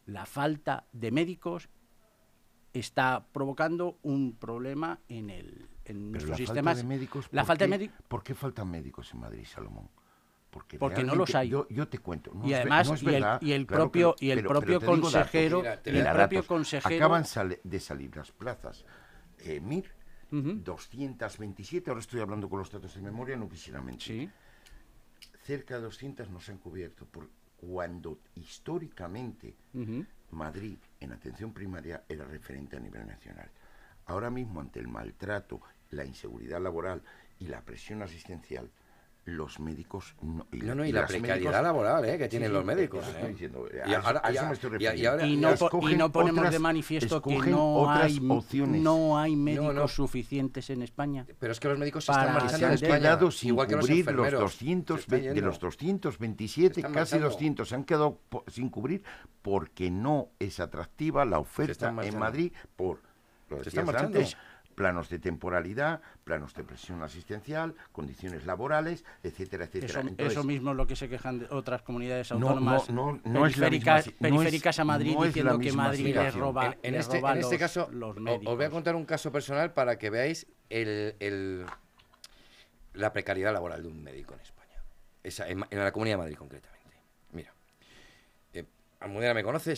la 0.06 0.26
falta 0.28 0.86
de 0.94 1.12
médicos 1.12 1.70
está 2.74 3.26
provocando 3.32 3.98
un 4.04 4.36
problema 4.36 5.00
en, 5.08 5.30
el, 5.30 5.68
en 5.86 6.12
nuestros 6.12 6.38
sistemas. 6.38 6.78
Falta 6.78 6.82
de 6.82 6.88
médicos, 6.88 7.28
la 7.32 7.46
falta 7.46 7.66
de 7.66 7.70
médicos. 7.70 7.98
¿Por 8.08 8.24
qué 8.24 8.36
faltan 8.36 8.70
médicos 8.70 9.14
en 9.14 9.20
Madrid, 9.20 9.46
Salomón? 9.46 9.90
Porque, 10.80 11.04
no 11.04 11.16
los 11.16 11.36
hay. 11.36 11.50
Yo, 11.50 11.88
te 11.88 12.00
cuento. 12.00 12.32
y 12.44 12.54
además, 12.54 12.90
y, 13.42 13.52
el, 13.52 13.66
propio, 13.66 14.16
y 14.20 14.32
el 14.32 14.44
propio 14.44 14.82
consejero, 14.82 15.64
el 15.84 16.12
propio 16.12 16.48
consejero. 16.48 17.06
Acaban 17.06 17.24
de 17.64 17.80
salir 17.80 18.16
las 18.16 18.32
plazas. 18.32 18.86
Eh, 19.40 19.60
MIR, 19.60 19.92
227, 20.32 21.90
ahora 21.90 22.00
estoy 22.00 22.22
hablando 22.22 22.50
con 22.50 22.60
los 22.60 22.72
datos 22.72 22.96
de 22.96 23.02
memoria, 23.02 23.38
no 23.38 23.48
quisiera 23.48 23.82
mentir. 23.82 24.32
Cerca 25.44 25.76
de 25.76 25.82
200 25.82 26.30
no 26.30 26.40
se 26.40 26.54
han 26.54 26.58
cubierto, 26.58 27.06
por 27.06 27.30
cuando 27.58 28.20
históricamente 28.36 29.56
Madrid 30.32 30.78
en 31.00 31.14
atención 31.14 31.54
primaria 31.54 32.04
era 32.10 32.26
referente 32.26 32.76
a 32.76 32.80
nivel 32.80 33.08
nacional. 33.08 33.50
Ahora 34.06 34.30
mismo, 34.30 34.62
ante 34.62 34.80
el 34.80 34.88
maltrato, 34.88 35.62
la 35.92 36.06
inseguridad 36.06 36.62
laboral 36.62 37.02
y 37.40 37.48
la 37.48 37.62
presión 37.62 38.02
asistencial, 38.02 38.70
los 39.28 39.60
médicos 39.60 40.16
no, 40.22 40.48
y, 40.54 40.60
no, 40.60 40.86
y 40.86 40.92
la 40.94 41.06
precariedad 41.06 41.62
laboral 41.62 42.06
¿eh? 42.06 42.18
que 42.18 42.30
tienen 42.30 42.54
los 42.54 42.64
médicos 42.64 43.06
¿eh? 43.18 43.36
y, 43.38 43.94
ahora, 43.94 45.28
y, 45.28 45.36
no, 45.36 46.12
ponemos 46.12 46.50
de 46.50 46.60
manifiesto 46.60 47.22
que 47.22 47.36
no 47.36 47.92
hay, 47.92 48.20
no 48.20 49.20
hay 49.20 49.36
médicos 49.36 49.92
suficientes 49.92 50.70
en 50.70 50.82
España 50.82 51.26
pero 51.40 51.52
es 51.52 51.60
que 51.60 51.68
los 51.68 51.78
médicos 51.78 52.06
se 52.06 52.14
están 52.14 52.34
marchando 52.34 52.68
en 52.68 52.74
España 52.74 53.20
sin 53.32 53.50
igual 53.50 53.68
que 53.68 53.76
cubrir 53.76 54.12
los, 54.14 54.32
200 54.32 55.08
de 55.08 55.42
los 55.42 55.60
227 55.60 56.82
casi 56.84 57.20
200 57.20 57.68
se 57.68 57.76
han 57.76 57.84
quedado 57.84 58.22
sin 58.48 58.70
cubrir 58.70 59.04
porque 59.42 59.92
no 59.92 60.30
es 60.40 60.62
atractiva 60.62 61.26
la 61.26 61.40
oferta 61.40 61.94
en 62.02 62.18
Madrid 62.18 62.54
por 62.78 63.02
lo 63.50 63.58
decías 63.58 63.88
antes 63.90 64.38
planos 64.78 65.10
de 65.10 65.18
temporalidad, 65.18 66.02
planos 66.24 66.54
de 66.54 66.64
presión 66.64 67.02
asistencial, 67.02 67.74
condiciones 67.92 68.46
laborales, 68.46 69.04
etcétera, 69.24 69.66
etcétera. 69.66 70.04
Eso, 70.20 70.44
mismo 70.44 70.70
es 70.70 70.78
lo 70.78 70.86
que 70.86 70.96
se 70.96 71.10
quejan 71.10 71.40
de 71.40 71.48
otras 71.50 71.82
comunidades 71.82 72.32
autónomas 72.32 72.88
no, 72.92 73.20
no, 73.26 73.42
periféricas, 73.42 74.12
periféricas 74.22 74.78
a 74.78 74.84
Madrid 74.84 75.18
diciendo 75.20 75.58
que 75.58 75.74
Madrid 75.74 76.16
les 76.16 76.36
roba, 76.36 76.78
en, 76.84 76.94
este, 76.94 77.18
en 77.18 77.38
este 77.40 77.58
caso, 77.58 77.90
Os 77.90 78.56
voy 78.56 78.66
a 78.66 78.70
contar 78.70 78.96
un 78.96 79.06
caso 79.06 79.32
personal 79.32 79.74
para 79.74 79.98
que 79.98 80.12
veáis 80.12 80.46
el, 80.70 81.66
la 82.94 83.12
precariedad 83.12 83.52
laboral 83.52 83.82
de 83.82 83.88
un 83.88 84.04
médico 84.04 84.36
en 84.36 84.42
España, 84.42 84.84
Esa, 85.24 85.50
en, 85.50 85.66
la 85.72 85.92
Comunidad 85.92 86.18
de 86.18 86.22
Madrid 86.22 86.38
concretamente. 86.38 86.98
Mira, 87.32 87.52
eh, 88.54 88.64
Almudena 89.00 89.34
me 89.34 89.44
conoce, 89.44 89.74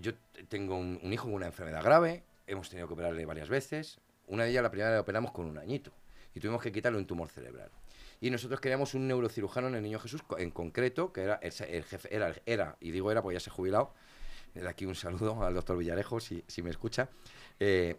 yo 0.00 0.12
tengo 0.48 0.76
un, 0.76 0.98
un 1.00 1.12
hijo 1.12 1.26
con 1.26 1.34
una 1.34 1.46
enfermedad 1.46 1.84
grave, 1.84 2.24
hemos 2.48 2.68
tenido 2.68 2.88
que 2.88 2.94
operarle 2.94 3.24
varias 3.24 3.48
veces, 3.48 4.00
una 4.30 4.44
de 4.44 4.50
ellas, 4.50 4.62
la 4.62 4.70
primera, 4.70 4.90
la 4.92 5.00
operamos 5.00 5.32
con 5.32 5.46
un 5.46 5.58
añito 5.58 5.92
y 6.34 6.40
tuvimos 6.40 6.62
que 6.62 6.72
quitarle 6.72 6.98
un 6.98 7.06
tumor 7.06 7.28
cerebral. 7.28 7.70
y 8.20 8.30
nosotros 8.30 8.60
queríamos 8.60 8.94
un 8.94 9.08
neurocirujano 9.08 9.68
en 9.68 9.74
el 9.74 9.82
Niño 9.82 9.98
Jesús 9.98 10.22
en 10.38 10.50
concreto, 10.50 11.12
que 11.12 11.22
era 11.22 11.34
el, 11.42 11.84
jefe, 11.84 12.14
era, 12.14 12.34
era, 12.46 12.76
y 12.80 12.90
digo 12.90 13.10
era 13.10 13.22
porque 13.22 13.34
ya 13.34 13.40
se 13.40 13.50
ha 13.50 13.52
jubilado, 13.52 13.92
de 14.54 14.68
aquí 14.68 14.86
un 14.86 14.94
saludo 14.94 15.42
al 15.42 15.54
doctor 15.54 15.76
Villarejo, 15.76 16.20
si, 16.20 16.44
si 16.46 16.62
me 16.62 16.70
escucha, 16.70 17.08
eh, 17.58 17.96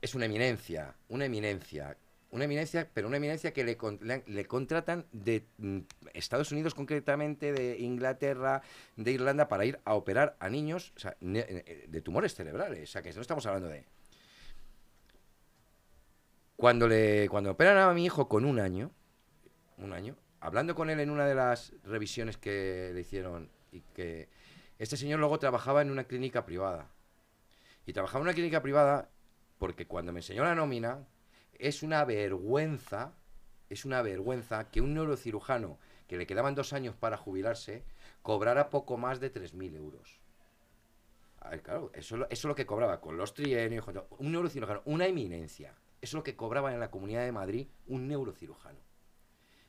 es 0.00 0.14
una 0.14 0.26
eminencia, 0.26 0.94
una 1.08 1.26
eminencia, 1.26 1.96
una 2.30 2.44
eminencia, 2.44 2.88
pero 2.92 3.08
una 3.08 3.16
eminencia 3.16 3.52
que 3.52 3.64
le, 3.64 3.78
le, 4.26 4.46
contratan 4.46 5.06
de 5.12 5.46
mm, 5.58 5.78
Estados 6.14 6.50
Unidos 6.52 6.74
concretamente, 6.74 7.52
de 7.52 7.78
Inglaterra, 7.78 8.62
de 8.96 9.12
Irlanda, 9.12 9.48
para 9.48 9.64
ir 9.64 9.80
a 9.84 9.94
operar 9.94 10.36
a 10.40 10.48
niños 10.48 10.92
eh, 11.20 11.86
de 11.88 12.00
tumores 12.00 12.34
cerebrales, 12.34 12.88
o 12.88 12.92
sea 12.92 13.02
que 13.02 13.12
no 13.12 13.20
estamos 13.20 13.44
hablando 13.46 13.68
de... 13.68 13.84
Cuando 16.56 16.86
le 16.88 17.28
cuando 17.28 17.50
operan 17.50 17.78
a 17.78 17.92
mi 17.92 18.04
hijo 18.04 18.28
con 18.28 18.44
un 18.44 18.60
año, 18.60 18.92
un 19.78 19.92
año, 19.92 20.16
hablando 20.40 20.74
con 20.74 20.88
él 20.88 21.00
en 21.00 21.10
una 21.10 21.26
de 21.26 21.34
las 21.34 21.72
revisiones 21.82 22.36
que 22.36 22.92
le 22.94 23.00
hicieron 23.00 23.50
y 23.72 23.80
que 23.80 24.28
este 24.78 24.96
señor 24.96 25.18
luego 25.18 25.38
trabajaba 25.38 25.82
en 25.82 25.90
una 25.90 26.04
clínica 26.04 26.44
privada. 26.44 26.90
Y 27.86 27.92
trabajaba 27.92 28.20
en 28.20 28.28
una 28.28 28.34
clínica 28.34 28.62
privada 28.62 29.10
porque 29.58 29.86
cuando 29.86 30.12
me 30.12 30.20
enseñó 30.20 30.44
la 30.44 30.54
nómina 30.54 31.06
es 31.58 31.82
una 31.82 32.04
vergüenza, 32.04 33.14
es 33.68 33.84
una 33.84 34.02
vergüenza 34.02 34.70
que 34.70 34.80
un 34.80 34.94
neurocirujano 34.94 35.78
que 36.06 36.16
le 36.16 36.26
quedaban 36.26 36.54
dos 36.54 36.72
años 36.72 36.94
para 36.94 37.16
jubilarse 37.16 37.84
cobrara 38.22 38.70
poco 38.70 38.96
más 38.96 39.20
de 39.20 39.32
3.000 39.32 39.74
euros. 39.76 40.20
A 41.40 41.50
ver, 41.50 41.62
claro, 41.62 41.90
eso, 41.94 42.16
eso 42.16 42.26
es 42.30 42.44
lo 42.44 42.54
que 42.54 42.66
cobraba 42.66 43.00
con 43.00 43.16
los 43.16 43.34
trienios, 43.34 43.84
un 44.18 44.32
neurocirujano, 44.32 44.82
una 44.84 45.06
eminencia. 45.06 45.74
Es 46.04 46.12
lo 46.12 46.22
que 46.22 46.36
cobraba 46.36 46.70
en 46.74 46.80
la 46.80 46.90
Comunidad 46.90 47.22
de 47.24 47.32
Madrid 47.32 47.66
un 47.86 48.06
neurocirujano. 48.08 48.78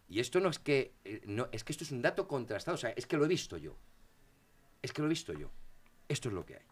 Y 0.09 0.19
esto 0.19 0.41
no 0.41 0.49
es 0.49 0.59
que, 0.59 0.93
eh, 1.05 1.21
no, 1.25 1.47
es 1.53 1.63
que 1.63 1.71
esto 1.71 1.85
es 1.85 1.91
un 1.91 2.01
dato 2.01 2.27
contrastado, 2.27 2.75
o 2.75 2.77
sea, 2.77 2.89
es 2.89 3.07
que 3.07 3.15
lo 3.15 3.23
he 3.23 3.27
visto 3.29 3.55
yo. 3.55 3.77
Es 4.81 4.91
que 4.91 5.01
lo 5.01 5.07
he 5.07 5.09
visto 5.09 5.31
yo. 5.31 5.49
Esto 6.09 6.27
es 6.27 6.35
lo 6.35 6.45
que 6.45 6.55
hay. 6.55 6.65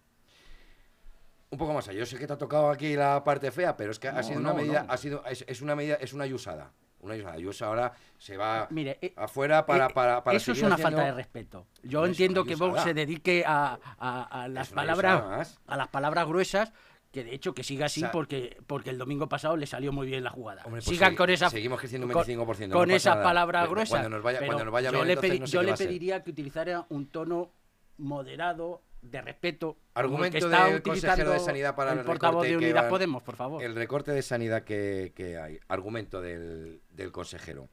Un 1.49 1.57
poco 1.57 1.71
más 1.73 1.87
allá. 1.87 1.99
Yo 1.99 2.05
sé 2.05 2.17
que 2.17 2.27
te 2.27 2.33
ha 2.33 2.37
tocado 2.37 2.69
aquí 2.71 2.93
la 2.97 3.23
parte 3.23 3.51
fea, 3.51 3.77
pero 3.77 3.91
es 3.91 3.99
que 3.99 4.09
ha 4.09 4.11
No, 4.11 4.23
sido 4.23 4.39
una 4.41 4.53
medida, 4.53 4.85
ha 4.89 4.97
sido, 4.97 5.23
es, 5.25 5.45
es 5.47 5.61
una 5.61 5.77
medida, 5.77 5.95
es 5.95 6.11
una 6.11 6.25
ayusada. 6.25 6.73
Una 6.99 7.13
ayusada. 7.13 7.35
Ayusa 7.35 7.67
ahora 7.67 7.93
se 8.17 8.35
va 8.35 8.67
Mire, 8.69 8.97
eh, 9.01 9.13
afuera 9.15 9.65
para, 9.65 9.85
Eh, 9.85 9.93
para, 9.93 10.23
para 10.25 10.35
Eso 10.35 10.51
es 10.51 10.61
una 10.61 10.75
haciendo- 10.75 10.97
falta 10.97 11.05
de 11.05 11.13
respeto. 11.13 11.67
Yo 11.83 12.05
entiendo 12.05 12.43
que. 12.43 12.55
Vox 12.55 12.81
se 12.83 12.93
dedique 12.93 13.45
a, 13.47 13.79
a- 13.97 14.43
a 14.43 14.47
las 14.49 14.69
palabras 14.71 15.57
a 15.67 15.77
las 15.77 15.87
palabras 15.87 16.27
gruesas, 16.27 16.73
que 17.13 17.23
de 17.23 17.33
hecho 17.35 17.53
que 17.53 17.63
siga 17.63 17.85
así 17.85 18.01
O 18.01 18.05
sea- 18.05 18.11
porque 18.11 18.57
porque 18.67 18.89
el 18.89 18.97
domingo 18.97 19.29
pasado 19.29 19.55
le 19.55 19.67
salió 19.67 19.91
muy 19.93 20.07
bien 20.07 20.23
la 20.23 20.31
jugada. 20.31 20.63
Hombre, 20.65 20.81
pues 20.81 20.95
Sigan 20.97 21.15
con 21.15 21.29
esa 21.29 21.49
seguimos 21.49 21.79
creciendo 21.79 22.07
un 22.07 22.11
con- 22.13 22.23
25%, 22.25 22.67
no 22.69 22.75
con 22.79 22.89
nada. 22.89 23.23
palabras 23.23 23.61
Pero 23.63 23.71
gruesas. 23.71 23.89
cuando 23.91 24.09
nos 24.09 24.23
vaya- 24.23 24.39
cuando 24.45 24.65
nos 24.65 24.73
vaya 24.73 24.89
yo 24.91 24.97
bien, 25.03 25.07
le, 25.07 25.17
pedi- 25.17 25.39
no 25.39 25.47
sé 25.47 25.53
yo 25.65 25.75
pediría 25.75 26.23
que 26.23 26.31
utilizara 26.31 26.85
un 26.89 27.07
tono 27.07 27.51
moderado 27.97 28.81
de 29.01 29.21
respeto. 29.21 29.77
Argumento 29.93 30.31
que 30.31 30.37
está 30.45 30.67
del 30.67 30.81
consejero 30.81 31.31
de 31.31 31.39
Sanidad 31.39 31.75
para 31.75 31.91
el 31.93 31.99
el 31.99 32.05
portavoz 32.05 32.43
de 32.47 32.57
Unidas 32.57 32.83
van- 32.83 32.89
Podemos, 32.89 33.21
por 33.21 33.35
favor. 33.35 33.61
El 33.63 33.75
recorte 33.75 34.11
de 34.11 34.21
sanidad 34.21 34.63
que, 34.63 35.13
que 35.15 35.37
hay. 35.37 35.59
Argumento 35.67 36.21
del, 36.21 36.81
del 36.89 37.11
consejero. 37.11 37.69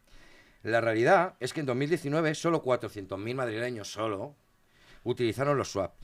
La 0.63 0.81
realidad 0.83 1.37
es 1.41 1.53
que 1.55 1.61
en 1.61 1.67
2019 1.67 2.35
solo 2.35 2.63
400.000 2.63 3.35
madrileños 3.35 3.91
solo 3.91 4.37
utilizaron 5.05 5.57
los 5.57 5.71
swap. 5.71 5.95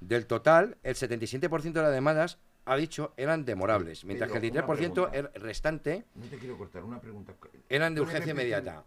Del 0.00 0.26
total, 0.26 0.78
el 0.82 0.94
77% 0.94 1.72
de 1.72 1.82
las 1.82 1.92
demandas, 1.92 2.38
ha 2.66 2.76
dicho, 2.76 3.12
eran 3.16 3.44
demorables, 3.44 4.04
mientras 4.04 4.30
que 4.30 4.38
el 4.38 4.42
Pero, 4.52 4.66
una 4.66 4.74
23% 4.74 4.92
pregunta. 4.92 5.18
el 5.36 5.40
restante 5.40 6.04
No 6.16 6.26
te 6.26 6.36
quiero 6.36 6.58
cortar, 6.58 6.82
una 6.84 7.00
pregunta. 7.00 7.32
eran 7.68 7.94
de 7.94 8.00
urgencia 8.00 8.32
inmediata. 8.32 8.84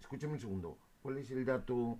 Escúchame 0.00 0.34
un 0.34 0.38
segundo. 0.40 0.78
¿Cuál 1.02 1.18
es 1.18 1.30
el 1.32 1.44
dato, 1.44 1.98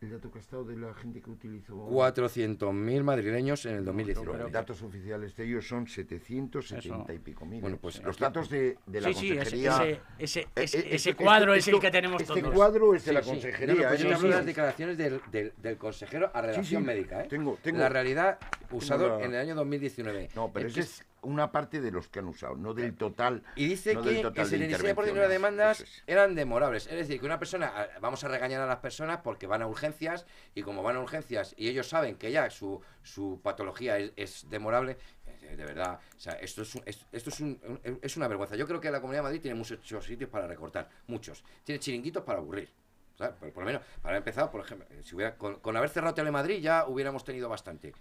el 0.00 0.10
dato 0.10 0.30
que 0.30 0.38
ha 0.38 0.40
estado 0.40 0.64
de 0.64 0.76
la 0.76 0.94
gente 0.94 1.20
que 1.20 1.30
utilizó? 1.30 1.74
400.000 1.88 3.02
madrileños 3.02 3.66
en 3.66 3.72
el 3.72 3.78
Pero 3.80 3.92
2019. 3.92 4.42
los 4.44 4.52
datos 4.52 4.82
oficiales 4.82 5.34
de 5.36 5.44
ellos 5.44 5.66
son 5.66 5.86
770 5.88 7.12
y 7.12 7.18
pico 7.18 7.44
mil. 7.44 7.60
Bueno, 7.60 7.78
pues 7.80 8.02
los 8.02 8.16
datos 8.18 8.48
de, 8.48 8.78
de 8.86 9.00
la 9.00 9.08
sí, 9.08 9.14
sí, 9.14 9.26
ese, 9.32 9.36
consejería. 9.38 9.72
ese, 9.82 10.00
ese, 10.18 10.40
Eh, 10.40 10.46
ese- 10.54 10.78
eh, 10.78 10.88
ese 10.94 11.10
esto- 11.10 11.22
cuadro 11.24 11.54
esto- 11.54 11.70
es 11.70 11.74
el 11.74 11.80
que 11.80 11.90
tenemos 11.90 12.22
este 12.22 12.40
todos. 12.40 12.54
cuadro 12.54 12.94
es 12.94 13.04
de 13.04 13.12
la 13.12 13.20
Sí, 13.20 13.24
sí. 13.26 13.30
consejería. 13.32 13.74
No, 13.74 13.82
no, 13.82 13.88
pues 13.88 14.00
¿eh? 14.00 14.08
yo 14.08 14.14
hablo 14.16 14.28
de 14.28 14.34
las 14.36 14.46
declaraciones 14.46 14.98
del, 14.98 15.20
del- 15.32 15.52
del 15.56 15.76
consejero 15.76 16.30
a 16.32 16.42
redacción 16.42 16.82
sí. 16.82 16.86
médica. 16.86 17.24
¿eh? 17.24 17.26
Tengo- 17.28 17.58
tengo- 17.62 17.78
la 17.78 17.88
realidad 17.88 18.38
usado 18.70 19.18
la- 19.18 19.24
en 19.24 19.34
el 19.34 19.40
año 19.40 19.54
2019. 19.56 20.28
No, 20.36 20.50
pero 20.52 20.72
que- 20.72 20.80
es 20.80 21.04
una 21.22 21.50
parte 21.52 21.80
de 21.80 21.90
los 21.90 22.08
que 22.08 22.18
han 22.20 22.26
usado, 22.26 22.54
no 22.56 22.74
del 22.74 22.94
total. 22.96 23.42
Y 23.56 23.66
dice 23.66 23.94
no 23.94 24.02
que 24.02 24.08
del 24.08 24.16
el 24.18 24.22
total 24.22 24.50
de 24.50 24.58
77% 24.70 25.12
de 25.14 25.28
demandas 25.28 25.80
es. 25.80 26.02
eran 26.06 26.34
demorables. 26.34 26.86
Es 26.86 26.94
decir, 26.94 27.20
que 27.20 27.26
una 27.26 27.38
persona, 27.38 27.72
vamos 28.00 28.22
a 28.24 28.28
regañar 28.28 28.60
a 28.60 28.66
las 28.66 28.78
personas 28.78 29.20
porque 29.22 29.46
van 29.46 29.62
a 29.62 29.66
urgencias 29.66 30.26
y 30.54 30.62
como 30.62 30.82
van 30.82 30.96
a 30.96 31.00
urgencias 31.00 31.54
y 31.56 31.68
ellos 31.68 31.88
saben 31.88 32.16
que 32.16 32.30
ya 32.30 32.50
su, 32.50 32.80
su 33.02 33.40
patología 33.42 33.98
es, 33.98 34.12
es 34.16 34.48
demorable, 34.50 34.96
eh, 35.26 35.56
de 35.56 35.64
verdad, 35.64 35.98
o 36.16 36.20
sea, 36.20 36.34
esto, 36.34 36.62
es, 36.62 36.74
un- 36.74 36.82
esto 36.86 37.30
es, 37.30 37.40
un- 37.40 37.80
es 38.02 38.16
una 38.16 38.28
vergüenza. 38.28 38.56
Yo 38.56 38.66
creo 38.66 38.80
que 38.80 38.90
la 38.90 39.00
Comunidad 39.00 39.20
de 39.22 39.28
Madrid 39.28 39.40
tiene 39.40 39.54
muchos 39.56 40.04
sitios 40.04 40.30
para 40.30 40.46
recortar, 40.46 40.88
muchos. 41.06 41.42
Tiene 41.64 41.78
chiringuitos 41.80 42.22
para 42.24 42.38
aburrir. 42.38 42.70
¿sabes? 43.16 43.34
Por, 43.34 43.52
por 43.52 43.64
lo 43.64 43.66
menos, 43.66 43.82
para 44.00 44.16
empezado, 44.16 44.48
por 44.50 44.60
ejemplo, 44.60 44.86
si 45.02 45.16
hubiera, 45.16 45.36
con, 45.36 45.56
con 45.58 45.76
haber 45.76 45.90
cerrado 45.90 46.14
Telemadrid 46.14 46.60
ya 46.60 46.86
hubiéramos 46.86 47.24
tenido 47.24 47.48
bastante 47.48 47.92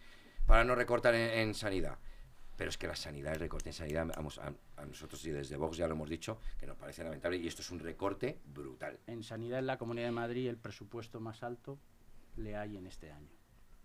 para 0.45 0.63
no 0.63 0.75
recortar 0.75 1.15
en, 1.15 1.21
en 1.39 1.53
sanidad. 1.55 1.97
Pero 2.57 2.69
es 2.71 2.77
que 2.77 2.87
la 2.87 2.95
sanidad, 2.95 3.33
el 3.33 3.39
recorte 3.39 3.69
en 3.69 3.73
sanidad, 3.73 4.07
vamos, 4.15 4.39
a, 4.39 4.51
a 4.81 4.85
nosotros 4.85 5.23
y 5.25 5.29
desde 5.29 5.55
Vox 5.57 5.77
ya 5.77 5.87
lo 5.87 5.93
hemos 5.93 6.09
dicho, 6.09 6.39
que 6.59 6.65
nos 6.65 6.75
parece 6.75 7.03
lamentable 7.03 7.37
y 7.37 7.47
esto 7.47 7.61
es 7.61 7.69
un 7.69 7.79
recorte 7.79 8.39
brutal. 8.51 8.99
En 9.05 9.23
sanidad 9.23 9.59
en 9.59 9.67
la 9.67 9.77
Comunidad 9.77 10.07
de 10.07 10.11
Madrid 10.11 10.49
el 10.49 10.57
presupuesto 10.57 11.19
más 11.19 11.43
alto 11.43 11.77
le 12.35 12.55
hay 12.57 12.77
en 12.77 12.87
este 12.87 13.11
año. 13.11 13.29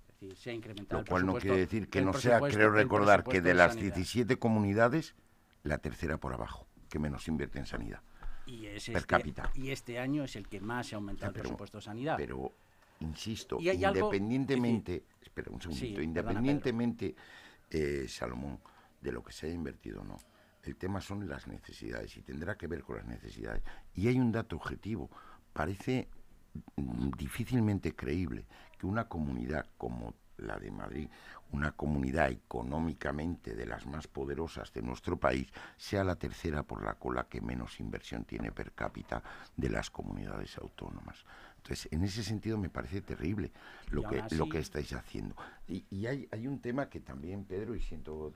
Es 0.09 0.21
decir, 0.21 0.37
se 0.37 0.51
ha 0.51 0.55
incrementado 0.55 1.01
Lo 1.01 1.05
el 1.05 1.09
cual 1.11 1.27
no 1.27 1.35
quiere 1.35 1.59
decir 1.59 1.89
que 1.91 2.01
no 2.01 2.15
sea, 2.15 2.41
creo 2.41 2.71
recordar 2.71 3.25
que 3.25 3.43
de 3.43 3.53
las 3.53 3.75
sanidad. 3.75 3.95
17 3.95 4.39
comunidades, 4.39 5.15
la 5.65 5.77
tercera 5.79 6.17
por 6.17 6.33
abajo, 6.33 6.67
que 6.89 6.99
menos 6.99 7.29
invierte 7.29 7.59
en 7.59 7.67
sanidad. 7.67 8.01
Y, 8.47 8.67
es 8.67 8.87
per 8.87 8.97
este, 8.97 9.07
cápita. 9.07 9.51
y 9.55 9.71
este 9.71 9.99
año 9.99 10.25
es 10.25 10.35
el 10.35 10.49
que 10.49 10.61
más 10.61 10.87
se 10.89 10.95
ha 10.95 10.97
aumentado 10.97 11.29
el 11.29 11.35
Pero- 11.35 11.43
presupuesto 11.45 11.79
de 11.79 11.83
sanidad. 11.83 12.17
Pero, 12.17 12.53
insisto, 13.01 13.59
Y 13.61 13.69
hay 13.69 13.85
algo- 13.85 14.07
independientemente, 14.07 15.05
espera 15.21 15.51
un 15.53 15.61
segundito, 15.61 16.01
independientemente, 16.01 17.15
eh, 17.73 18.07
Salomón, 18.07 18.61
de 19.01 19.13
lo 19.13 19.23
que 19.23 19.33
se 19.33 19.47
haya 19.47 19.55
invertido 19.55 20.03
o 20.03 20.05
no, 20.05 20.19
el 20.63 20.77
tema 20.77 21.01
son 21.01 21.27
las 21.29 21.49
necesidades 21.49 22.17
y 22.17 22.23
tendrá 22.23 22.57
que 22.57 22.67
ver 22.67 22.83
con 22.83 22.97
las 22.97 23.07
necesidades. 23.07 23.63
Y 23.95 24.09
hay 24.09 24.19
un 24.19 24.31
dato 24.31 24.57
objetivo. 24.57 25.11
Parece 25.53 26.09
mm, 26.77 27.11
difícilmente 27.17 27.97
creíble 27.97 28.47
que 28.79 28.87
una 28.87 29.09
comunidad 29.09 29.67
como 29.79 30.15
la 30.37 30.59
de 30.59 30.71
Madrid, 30.71 31.09
una 31.53 31.73
comunidad 31.73 32.31
económicamente 32.31 33.55
de 33.55 33.67
las 33.67 33.87
más 33.87 34.07
poderosas 34.07 34.73
de 34.73 34.83
nuestro 34.83 35.19
país, 35.19 35.49
sea 35.77 36.05
la 36.05 36.17
tercera 36.17 36.63
por 36.63 36.85
la 36.85 36.95
cola 36.95 37.29
que 37.29 37.41
menos 37.41 37.81
inversión 37.81 38.25
tiene 38.25 38.53
per 38.53 38.73
cápita 38.73 39.23
de 39.57 39.71
las 39.71 39.91
comunidades 39.91 40.59
autónomas. 40.59 41.25
Entonces, 41.62 41.88
en 41.92 42.03
ese 42.03 42.25
sentido 42.25 42.59
me 42.59 42.68
parece 42.68 43.01
terrible 43.03 43.53
lo, 43.90 44.03
que, 44.03 44.22
lo 44.35 44.48
que 44.48 44.59
estáis 44.59 44.92
haciendo. 44.94 45.37
Y, 45.68 45.85
y 45.90 46.07
hay, 46.07 46.29
hay 46.33 46.48
un 46.48 46.59
tema 46.61 46.88
que 46.88 46.98
también, 47.01 47.44
Pedro, 47.44 47.77
y 47.77 47.81
siento 47.81 48.33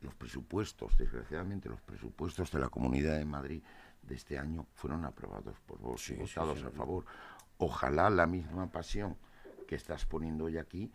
los 0.00 0.14
presupuestos, 0.14 0.96
desgraciadamente 0.96 1.68
los 1.68 1.80
presupuestos 1.82 2.50
de 2.50 2.58
la 2.58 2.68
Comunidad 2.70 3.18
de 3.18 3.24
Madrid 3.26 3.62
de 4.02 4.14
este 4.14 4.38
año 4.38 4.66
fueron 4.74 5.04
aprobados 5.04 5.60
por 5.60 5.78
vos 5.78 6.02
Sí, 6.02 6.14
votados 6.14 6.58
sí. 6.60 6.64
a 6.64 6.70
favor. 6.70 7.04
Ojalá 7.58 8.08
la 8.10 8.26
misma 8.26 8.70
pasión 8.72 9.16
que 9.68 9.74
estás 9.76 10.06
poniendo 10.06 10.44
hoy 10.44 10.56
aquí 10.58 10.90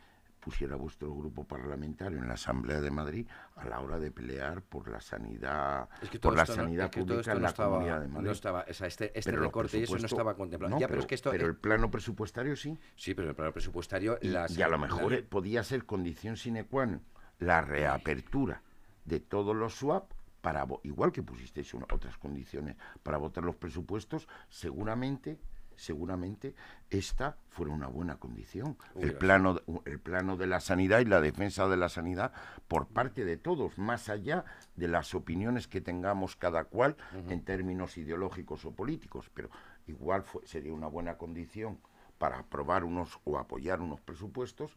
pusiera 0.47 0.77
vuestro 0.77 1.13
grupo 1.13 1.43
parlamentario 1.43 2.19
en 2.19 2.27
la 2.29 2.36
Asamblea 2.36 2.79
de 2.79 2.89
Madrid 2.89 3.27
a 3.57 3.65
la 3.67 3.81
hora 3.81 3.99
de 3.99 4.12
pelear 4.12 4.62
por 4.62 4.88
la 4.89 5.01
sanidad, 5.01 5.89
Es 6.01 6.10
que 6.10 6.19
todo 6.19 6.31
por 6.31 6.38
la 6.38 6.45
no- 6.45 6.53
sanidad 6.55 6.86
es 6.86 6.91
que 6.91 6.99
todo 7.01 7.07
pública 7.15 7.31
en 7.33 7.38
no 7.38 7.41
la 7.43 7.49
estaba, 7.49 7.69
Comunidad 7.71 7.99
de 7.99 8.07
Madrid. 8.07 8.25
no 8.27 8.31
estaba, 8.31 8.65
o 8.69 8.73
sea, 8.73 8.88
este, 8.88 9.19
este 9.19 9.31
recorte 9.33 9.77
y 9.77 9.83
eso 9.83 9.97
no 9.97 10.05
estaba 10.05 10.36
contemplado. 10.38 10.73
no, 10.73 10.79
ya, 10.79 10.88
pero, 10.88 11.01
es 11.01 11.05
que 11.05 11.15
esto, 11.15 11.31
pero 11.31 11.47
el 11.47 11.57
plano 11.57 11.91
presupuestario 11.91 12.55
sí. 12.55 12.79
sí, 12.95 13.13
pero 13.13 13.27
el 13.27 13.36
plano 13.36 13.51
presupuestario, 13.51 14.17
Y, 14.21 14.33
a 14.33 14.47
lo 14.47 14.69
la- 14.69 14.77
mejor 14.77 15.13
eh, 15.13 15.23
podía 15.23 15.63
ser 15.63 15.83
condición 15.86 16.38
sine 16.38 16.63
qua 16.63 16.86
non 16.88 17.03
la 17.43 17.60
reapertura 17.60 18.63
de 19.03 19.19
todos 19.19 19.53
los 19.53 19.75
swap 19.75 20.13
para 20.39 20.63
igual 20.83 21.12
que 21.12 21.23
pusisteis 21.23 21.73
una- 21.73 21.88
otras 21.91 22.17
condiciones 22.17 22.77
para 23.03 23.17
votar 23.17 23.43
los 23.43 23.57
presupuestos, 23.57 24.29
seguramente 24.47 25.38
seguramente 25.77 26.53
esta 26.89 27.37
fuera 27.49 27.71
una 27.71 27.87
buena 27.87 28.17
condición. 28.17 28.77
El 28.95 29.13
plano, 29.13 29.53
de- 29.53 29.63
el 29.85 29.99
plano 29.99 30.35
de 30.35 30.47
la 30.47 30.59
sanidad 30.59 30.99
y 30.99 31.05
la 31.05 31.21
defensa 31.21 31.67
de 31.69 31.77
la 31.77 31.87
sanidad 31.89 32.33
por 32.67 32.87
parte 32.87 33.23
de 33.23 33.37
todos, 33.37 33.77
más 33.77 34.09
allá 34.09 34.43
de 34.75 34.87
las 34.89 35.15
opiniones 35.15 35.67
que 35.67 35.79
tengamos 35.81 36.35
cada 36.35 36.65
cual 36.65 36.97
en 37.29 37.43
términos 37.43 37.97
ideológicos 37.97 38.65
o 38.65 38.71
políticos. 38.71 39.31
Pero 39.33 39.49
igual 39.87 40.23
fue- 40.23 40.45
sería 40.45 40.73
una 40.73 40.87
buena 40.87 41.17
condición 41.17 41.79
para 42.17 42.39
aprobar 42.39 42.83
unos 42.83 43.19
o 43.25 43.37
apoyar 43.37 43.79
unos 43.79 44.01
presupuestos 44.01 44.75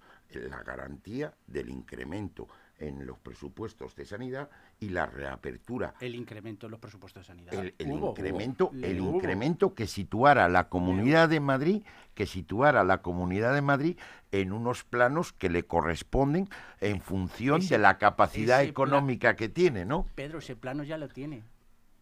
la 0.49 0.63
garantía 0.63 1.35
del 1.47 1.71
incremento 1.71 2.47
en 2.81 3.07
los 3.07 3.19
presupuestos 3.19 3.95
de 3.95 4.05
sanidad 4.05 4.51
y 4.81 4.89
la 4.89 5.07
reapertura. 5.07 5.95
El 6.01 6.15
incremento 6.15 6.67
en 6.67 6.73
los 6.73 6.81
presupuestos 6.81 7.23
de 7.23 7.27
sanidad. 7.27 7.55
El, 7.55 7.75
el 7.79 7.93
Hubo, 7.93 8.11
incremento, 8.11 8.71
hubo, 8.73 8.85
el 8.87 9.01
hubo. 9.01 9.15
incremento 9.17 9.75
que 9.75 9.87
situara 9.87 10.49
la 10.49 10.69
Comunidad 10.69 11.29
de 11.29 11.41
Madrid, 11.41 11.83
que 12.15 12.27
situara 12.27 12.83
la 12.83 13.03
Comunidad 13.03 13.55
de 13.55 13.61
Madrid 13.63 13.97
en 14.33 14.53
unos 14.53 14.83
planos 14.85 15.33
que 15.33 15.51
le 15.51 15.65
corresponden 15.65 16.49
en 16.81 17.01
función 17.01 17.61
Ese- 17.61 17.75
de 17.75 17.79
la 17.79 17.99
capacidad 17.99 18.63
económica 18.65 19.37
que 19.37 19.49
tiene, 19.49 19.85
¿no? 19.85 20.07
Pedro, 20.15 20.39
ese 20.39 20.57
plano 20.57 20.83
ya 20.83 20.97
lo 20.99 21.09
tiene. 21.09 21.43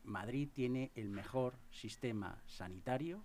Madrid 0.05 0.49
tiene 0.55 0.91
el 0.95 1.11
mejor 1.11 1.55
sistema 1.71 2.39
sanitario 2.47 3.21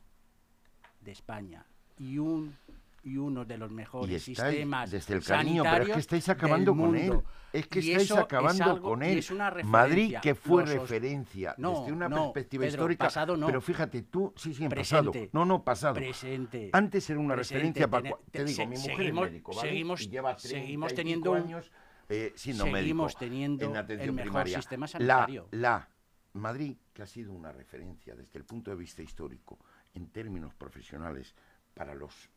de 1.01 1.11
España 1.11 1.65
y 1.97 2.17
un 2.17 2.55
y 3.03 3.17
uno 3.17 3.43
de 3.45 3.57
los 3.57 3.69
mejores 3.71 4.27
estáis, 4.27 4.53
sistemas 4.55 4.89
desde 4.91 5.13
el 5.15 5.23
cariño, 5.23 5.63
pero 5.63 5.73
es 5.75 5.77
sanitarios 5.89 5.93
que 5.95 5.99
estáis 5.99 6.29
acabando 6.29 6.75
con 6.75 6.95
él. 6.95 7.19
Es 7.51 7.67
que 7.67 7.79
Y 7.81 7.91
estáis 7.91 8.05
eso 8.05 8.15
es 8.15 8.23
acabando 8.23 8.63
algo- 8.63 8.81
con 8.89 9.03
él. 9.03 9.17
es 9.19 9.29
una 9.29 9.51
Madrid, 9.65 10.15
que 10.21 10.33
fue 10.35 10.63
Los 10.63 10.71
os- 10.73 10.79
referencia 10.89 11.53
No, 11.57 11.79
desde 11.81 11.91
una 11.91 12.09
no, 12.09 12.15
perspectiva 12.33 12.61
Pedro, 12.61 12.71
histórica. 12.73 13.05
pasado 13.05 13.37
no. 13.37 13.45
Pero 13.45 13.61
fíjate, 13.61 14.01
tú, 14.03 14.33
sí, 14.35 14.53
sí, 14.53 14.63
en 14.63 14.69
Presente. 14.69 15.05
pasado. 15.11 15.29
No, 15.33 15.45
no, 15.45 15.63
pasado. 15.63 15.95
presente. 15.95 16.69
Antes 16.73 17.09
era 17.09 17.19
una 17.19 17.35
presente, 17.35 17.55
referencia 17.59 17.87
para. 17.89 18.09
cua- 18.09 18.19
Te 18.31 18.43
digo, 18.45 18.55
se- 18.55 18.65
mi 18.65 18.77
mujer 18.77 18.95
seguimos- 18.95 19.25
es 19.25 19.31
médico, 19.31 19.55
¿vale? 19.55 19.69
seguimos- 19.69 20.01
y 20.01 20.09
lleva 20.09 20.39
seguimos 20.39 20.87
30 20.87 20.93
y 20.93 20.95
teniendo 21.03 21.33
años 21.35 21.71
eh, 22.09 22.33
siendo 22.35 22.63
seguimos 22.65 23.13
médico 23.13 23.19
teniendo 23.19 23.65
en 23.65 23.71
el 23.71 23.77
atención 23.77 24.15
mejor 24.15 24.31
primaria. 24.31 24.57
sistema 24.57 24.85
La, 24.85 24.89
sanitario. 24.89 25.47
la 25.51 25.89
Madrid, 26.33 26.77
que 26.93 27.01
ha 27.03 27.05
sido 27.05 27.31
una 27.33 27.51
referencia 27.51 28.15
desde 28.15 28.39
el 28.39 28.45
punto 28.45 28.71
de 28.71 28.77
vista 28.77 29.01
histórico 29.03 29.59
en 29.93 30.07
términos 30.07 30.53
profesionales 30.55 31.35
para 31.75 31.93
los 31.93 32.29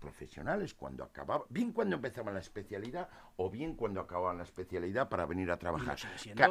profesionales 0.00 0.74
cuando 0.74 1.04
acababa, 1.04 1.44
bien 1.48 1.72
cuando 1.72 1.94
empezaba 1.96 2.32
la 2.32 2.40
especialidad 2.40 3.08
o 3.36 3.48
bien 3.50 3.74
cuando 3.76 4.00
acababan 4.00 4.38
la 4.38 4.42
especialidad 4.42 5.08
para 5.08 5.26
venir 5.26 5.50
a 5.52 5.58
trabajar. 5.58 5.96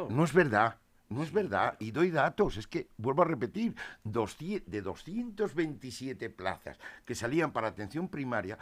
No 0.08 0.24
es 0.24 0.32
verdad, 0.32 0.78
no 1.10 1.22
es 1.22 1.32
verdad, 1.32 1.76
y 1.80 1.90
doy 1.90 2.10
datos, 2.10 2.56
es 2.56 2.66
que, 2.66 2.88
vuelvo 2.96 3.22
a 3.22 3.26
repetir, 3.26 3.74
200 4.04 4.70
de 4.70 4.80
227 4.80 6.30
plazas 6.30 6.78
que 7.04 7.14
salían 7.14 7.52
para 7.52 7.68
atención 7.68 8.08
primaria, 8.08 8.56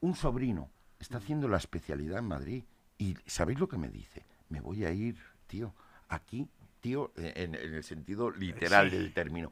un 0.00 0.16
sobrino 0.16 0.70
está 0.98 1.18
haciendo 1.18 1.46
la 1.46 1.58
especialidad 1.58 2.18
en 2.18 2.24
Madrid 2.28 2.64
y 2.98 3.16
¿sabéis 3.26 3.60
lo 3.60 3.68
que 3.68 3.76
me 3.78 3.88
dice? 3.90 4.24
Me 4.48 4.60
voy 4.60 4.84
a 4.84 4.90
ir, 4.90 5.16
tío, 5.46 5.74
aquí, 6.08 6.48
tío, 6.80 7.12
en, 7.16 7.54
en 7.54 7.74
el 7.74 7.84
sentido 7.84 8.30
literal 8.30 8.90
Sí. 8.90 8.96
del 8.96 9.12
término. 9.12 9.50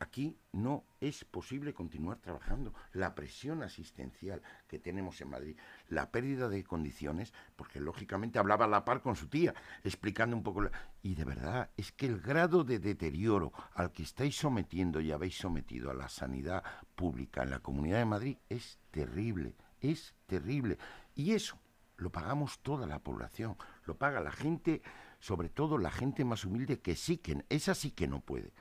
Aquí 0.00 0.36
no 0.52 0.84
es 1.00 1.24
posible 1.24 1.72
continuar 1.72 2.18
trabajando. 2.18 2.74
La 2.92 3.14
presión 3.14 3.62
asistencial 3.62 4.42
que 4.66 4.78
tenemos 4.78 5.20
en 5.20 5.30
Madrid, 5.30 5.56
la 5.88 6.10
pérdida 6.10 6.48
de 6.48 6.64
condiciones, 6.64 7.32
porque 7.54 7.80
lógicamente 7.80 8.38
hablaba 8.38 8.64
a 8.64 8.68
la 8.68 8.84
par 8.84 9.00
con 9.02 9.14
su 9.16 9.28
tía, 9.28 9.54
explicando 9.84 10.36
un 10.36 10.42
poco. 10.42 10.62
la- 10.62 10.72
Y 11.02 11.14
de 11.14 11.24
verdad, 11.24 11.70
es 11.76 11.92
que 11.92 12.06
el 12.06 12.20
grado 12.20 12.64
de 12.64 12.78
deterioro 12.80 13.52
al 13.74 13.92
que 13.92 14.02
estáis 14.02 14.36
sometiendo 14.36 15.00
y 15.00 15.12
habéis 15.12 15.36
sometido 15.38 15.90
a 15.90 15.94
la 15.94 16.08
sanidad 16.08 16.64
pública 16.94 17.42
en 17.44 17.50
la 17.50 17.60
Comunidad 17.60 17.98
de 17.98 18.04
Madrid 18.06 18.38
es 18.48 18.80
terrible, 18.90 19.54
es 19.80 20.14
terrible. 20.26 20.78
Y 21.14 21.32
eso 21.32 21.58
lo 21.96 22.10
pagamos 22.10 22.58
toda 22.60 22.86
la 22.86 22.98
población, 22.98 23.56
lo 23.84 23.96
paga 23.96 24.20
la 24.20 24.32
gente, 24.32 24.82
sobre 25.20 25.48
todo 25.48 25.78
la 25.78 25.90
gente 25.90 26.24
más 26.24 26.44
humilde 26.44 26.80
que 26.80 26.94
sí 26.96 27.18
que, 27.18 27.44
esa 27.48 27.74
sí 27.74 27.90
que 27.92 28.06
no 28.08 28.20
puede 28.20 28.52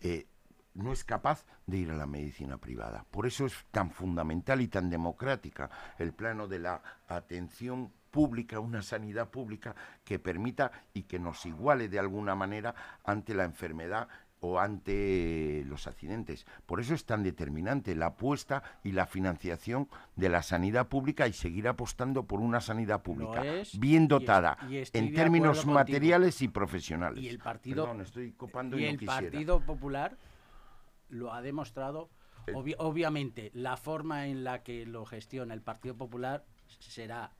eh, 0.00 0.26
no 0.76 0.92
es 0.92 1.04
capaz 1.04 1.44
de 1.66 1.78
ir 1.78 1.90
a 1.90 1.96
la 1.96 2.06
medicina 2.06 2.58
privada. 2.58 3.04
Por 3.10 3.26
eso 3.26 3.46
es 3.46 3.54
tan 3.70 3.90
fundamental 3.90 4.60
y 4.60 4.68
tan 4.68 4.90
democrática 4.90 5.70
el 5.98 6.12
plano 6.12 6.46
de 6.46 6.58
la 6.60 6.82
atención 7.08 7.90
pública, 8.10 8.60
una 8.60 8.82
sanidad 8.82 9.30
pública 9.30 9.74
que 10.04 10.18
permita 10.18 10.70
y 10.94 11.02
que 11.02 11.18
nos 11.18 11.44
iguale 11.46 11.88
de 11.88 11.98
alguna 11.98 12.34
manera 12.34 12.74
ante 13.04 13.34
la 13.34 13.44
enfermedad 13.44 14.08
o 14.40 14.60
ante 14.60 15.64
los 15.66 15.86
accidentes. 15.86 16.46
Por 16.66 16.78
eso 16.80 16.94
es 16.94 17.04
tan 17.06 17.22
determinante 17.22 17.94
la 17.94 18.06
apuesta 18.06 18.62
y 18.84 18.92
la 18.92 19.06
financiación 19.06 19.88
de 20.14 20.28
la 20.28 20.42
sanidad 20.42 20.88
pública 20.88 21.26
y 21.26 21.32
seguir 21.32 21.68
apostando 21.68 22.24
por 22.24 22.40
una 22.40 22.60
sanidad 22.60 23.02
pública 23.02 23.44
es, 23.44 23.78
bien 23.78 24.02
y 24.02 24.04
es- 24.04 24.08
dotada 24.10 24.58
y 24.68 24.76
en 24.92 25.14
términos 25.14 25.58
contigo. 25.58 25.74
materiales 25.74 26.42
y 26.42 26.48
profesionales. 26.48 27.22
Y 27.22 27.28
el 27.28 27.38
partido- 27.38 27.84
Perdón, 27.84 28.02
estoy 28.02 28.32
copando 28.32 28.78
y 28.78 28.82
y, 28.82 28.84
no 28.84 28.90
el 28.92 28.98
quisiera. 28.98 29.20
Partido 29.22 29.60
Popular 29.60 30.16
lo 31.08 31.32
ha 31.32 31.42
demostrado. 31.42 32.10
Obvi- 32.48 32.76
obviamente, 32.78 33.50
la 33.54 33.76
forma 33.76 34.28
en 34.28 34.44
la 34.44 34.62
que 34.62 34.86
lo 34.86 35.04
gestiona 35.04 35.52
el 35.54 35.62
Partido 35.62 35.96
Popular 35.96 36.44
será 36.78 37.32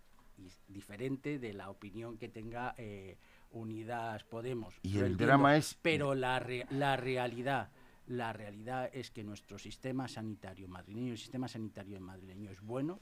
diferente 0.69 1.39
de 1.39 1.53
la 1.53 1.71
opinión 1.71 2.19
que 2.19 2.29
tenga 2.29 2.75
eh, 2.77 3.17
Unidas 3.51 4.25
Podemos. 4.25 4.75
Y 4.83 4.99
el 4.99 5.05
entiendo, 5.13 5.25
drama 5.27 5.57
es- 5.57 5.79
Pero 5.81 6.15
la, 6.15 6.39
re- 6.41 6.67
la 6.71 6.97
realidad. 6.97 7.71
La 8.07 8.33
realidad 8.33 8.91
es 8.93 9.11
que 9.11 9.25
nuestro 9.25 9.59
sistema 9.59 10.07
sanitario 10.09 10.69
madrileño, 10.69 11.13
el 11.13 11.19
sistema 11.19 11.49
sanitario 11.49 12.01
madrileño 12.01 12.51
es 12.51 12.61
bueno, 12.61 13.01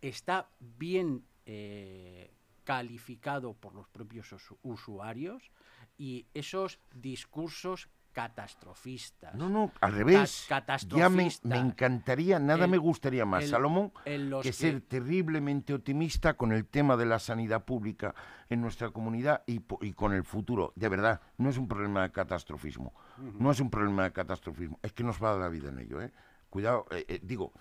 está 0.00 0.48
bien 0.60 1.24
eh, 1.46 2.30
calificado 2.64 3.54
por 3.54 3.74
los 3.74 3.88
propios 3.88 4.32
usu- 4.32 4.58
usuarios 4.62 5.50
y 5.98 6.26
esos 6.34 6.78
discursos 6.94 7.88
catastrofistas. 8.14 9.34
No, 9.34 9.48
no, 9.50 9.72
al 9.80 9.92
revés. 9.92 10.46
Ca- 10.48 10.64
Ya 10.64 11.08
me, 11.08 11.16
me 11.16 11.24
catastrofista. 11.24 11.56
encantaría, 11.56 12.38
nada 12.38 12.64
El- 12.64 12.70
me 12.70 12.78
gustaría 12.78 13.26
más, 13.26 13.44
el- 13.44 13.50
Salomón, 13.50 13.92
los 14.06 14.42
que, 14.42 14.48
que- 14.50 14.52
ser 14.52 14.80
terriblemente 14.80 15.74
optimista 15.74 16.34
con 16.34 16.52
el 16.52 16.66
tema 16.66 16.96
de 16.96 17.06
la 17.06 17.18
sanidad 17.18 17.64
pública 17.64 18.14
en 18.48 18.60
nuestra 18.62 18.90
comunidad 18.90 19.42
y, 19.46 19.60
con 19.92 20.12
el 20.12 20.24
futuro. 20.24 20.72
De 20.76 20.88
verdad, 20.88 21.20
no 21.38 21.50
es 21.50 21.58
un 21.58 21.68
problema 21.68 22.02
de 22.02 22.12
catastrofismo. 22.12 22.94
No 23.38 23.50
es 23.50 23.60
un 23.60 23.70
problema 23.70 24.04
de 24.04 24.12
catastrofismo. 24.12 24.78
Es 24.82 24.92
que 24.92 25.04
nos 25.04 25.22
va 25.22 25.28
a 25.30 25.32
dar 25.32 25.40
la 25.42 25.48
vida 25.48 25.68
en 25.68 25.78
ello, 25.80 26.00
¿eh? 26.00 26.12
Cuidado, 26.50 26.86
eh, 26.92 27.04
eh, 27.08 27.20
digo, 27.22 27.52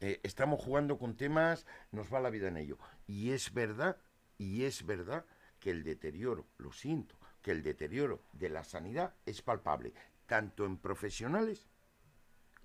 eh, 0.00 0.18
estamos 0.24 0.60
jugando 0.60 0.98
con 0.98 1.16
temas, 1.16 1.66
nos 1.92 2.12
va 2.12 2.20
la 2.20 2.30
vida 2.30 2.48
en 2.48 2.56
ello. 2.56 2.78
Y 3.06 3.30
es 3.30 3.52
verdad, 3.52 3.96
y 4.38 4.64
es 4.64 4.84
verdad 4.84 5.24
que 5.60 5.70
el 5.70 5.84
deterioro, 5.84 6.46
lo 6.56 6.72
siento, 6.72 7.16
que 7.42 7.50
el 7.52 7.62
deterioro 7.62 8.20
de 8.32 8.48
la 8.50 8.64
sanidad 8.64 9.14
es 9.26 9.42
palpable, 9.42 9.92
tanto 10.26 10.64
en 10.66 10.76
profesionales 10.76 11.68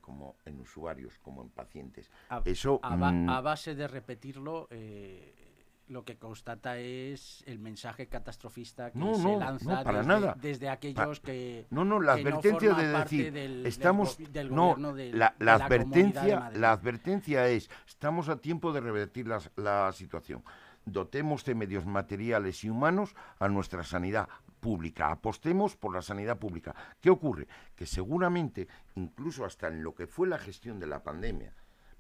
como 0.02 0.36
en 0.46 0.60
usuarios, 0.60 1.18
como 1.20 1.42
en 1.42 1.50
pacientes. 1.50 2.12
A, 2.30 2.42
Eso, 2.46 2.80
a 2.84 2.96
ba- 2.96 3.12
mm, 3.12 3.30
a 3.30 3.42
base 3.42 3.74
de 3.74 3.88
repetirlo, 3.88 4.68
eh, 4.70 5.34
lo 5.88 6.04
que 6.04 6.18
constata 6.18 6.78
es 6.78 7.44
el 7.48 7.60
mensaje 7.60 8.08
catastrofista 8.08 8.92
que 8.92 9.00
No, 9.00 9.16
se 9.16 9.24
no, 9.24 9.40
lanza 9.40 9.78
no, 9.78 9.84
para 9.84 10.00
desde, 10.00 10.08
nada. 10.08 10.36
desde 10.40 10.70
aquellos 10.70 11.20
que 11.20 11.66
No, 11.72 11.86
no, 11.86 12.00
la 12.00 12.16
no 12.18 12.22
advertencia 12.22 12.74
de 12.74 12.88
decir, 12.88 13.34
del- 13.34 13.66
estamos, 13.66 14.18
del 14.32 14.50
no, 14.54 14.62
gobierno 14.70 14.94
del- 14.94 15.18
la, 15.18 15.36
de 15.40 15.46
la 15.46 15.52
la 15.54 15.58
de 15.58 15.64
advertencia, 15.64 16.50
la 16.54 16.72
advertencia 16.72 17.48
es, 17.50 17.70
estamos 17.88 18.30
a 18.30 18.38
tiempo 18.38 18.74
de 18.74 18.82
revertir 18.82 19.28
la 19.28 19.92
situación. 19.94 20.44
Dotemos 20.88 21.44
de 21.46 21.56
medios 21.56 21.86
materiales 21.88 22.64
y 22.64 22.70
humanos 22.70 23.16
a 23.40 23.48
nuestra 23.48 23.84
sanidad 23.84 24.30
pública, 24.60 25.12
apostemos 25.12 25.76
por 25.76 25.94
la 25.94 26.02
sanidad 26.02 26.40
pública. 26.40 26.76
¿Qué 27.00 27.10
ocurre? 27.10 27.48
Que 27.76 27.86
seguramente, 27.86 28.68
incluso 28.96 29.46
hasta 29.46 29.68
en 29.68 29.84
lo 29.84 29.94
que 29.94 30.08
fue 30.08 30.28
la 30.28 30.38
gestión 30.38 30.80
de 30.80 30.88
la 30.88 31.04
pandemia, 31.04 31.54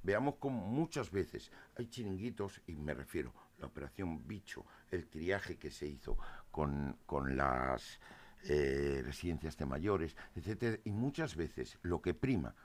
veamos 0.03 0.35
como 0.35 0.65
muchas 0.65 1.11
veces 1.11 1.51
hay 1.77 1.87
chiringuitos, 1.87 2.61
y 2.67 2.75
me 2.75 2.93
refiero 2.93 3.33
a 3.57 3.61
la 3.61 3.67
operación 3.67 4.27
Bicho, 4.27 4.65
el 4.91 5.07
triaje 5.07 5.57
que 5.57 5.71
se 5.71 5.87
hizo 5.87 6.17
con, 6.51 6.97
con 7.05 7.35
las 7.35 7.99
eh, 8.43 9.01
residencias 9.03 9.57
de 9.57 9.65
mayores, 9.65 10.15
etcétera, 10.35 10.77
y 10.83 10.91
muchas 10.91 11.35
veces 11.35 11.79
lo 11.81 12.01
que 12.01 12.13
prima 12.13 12.55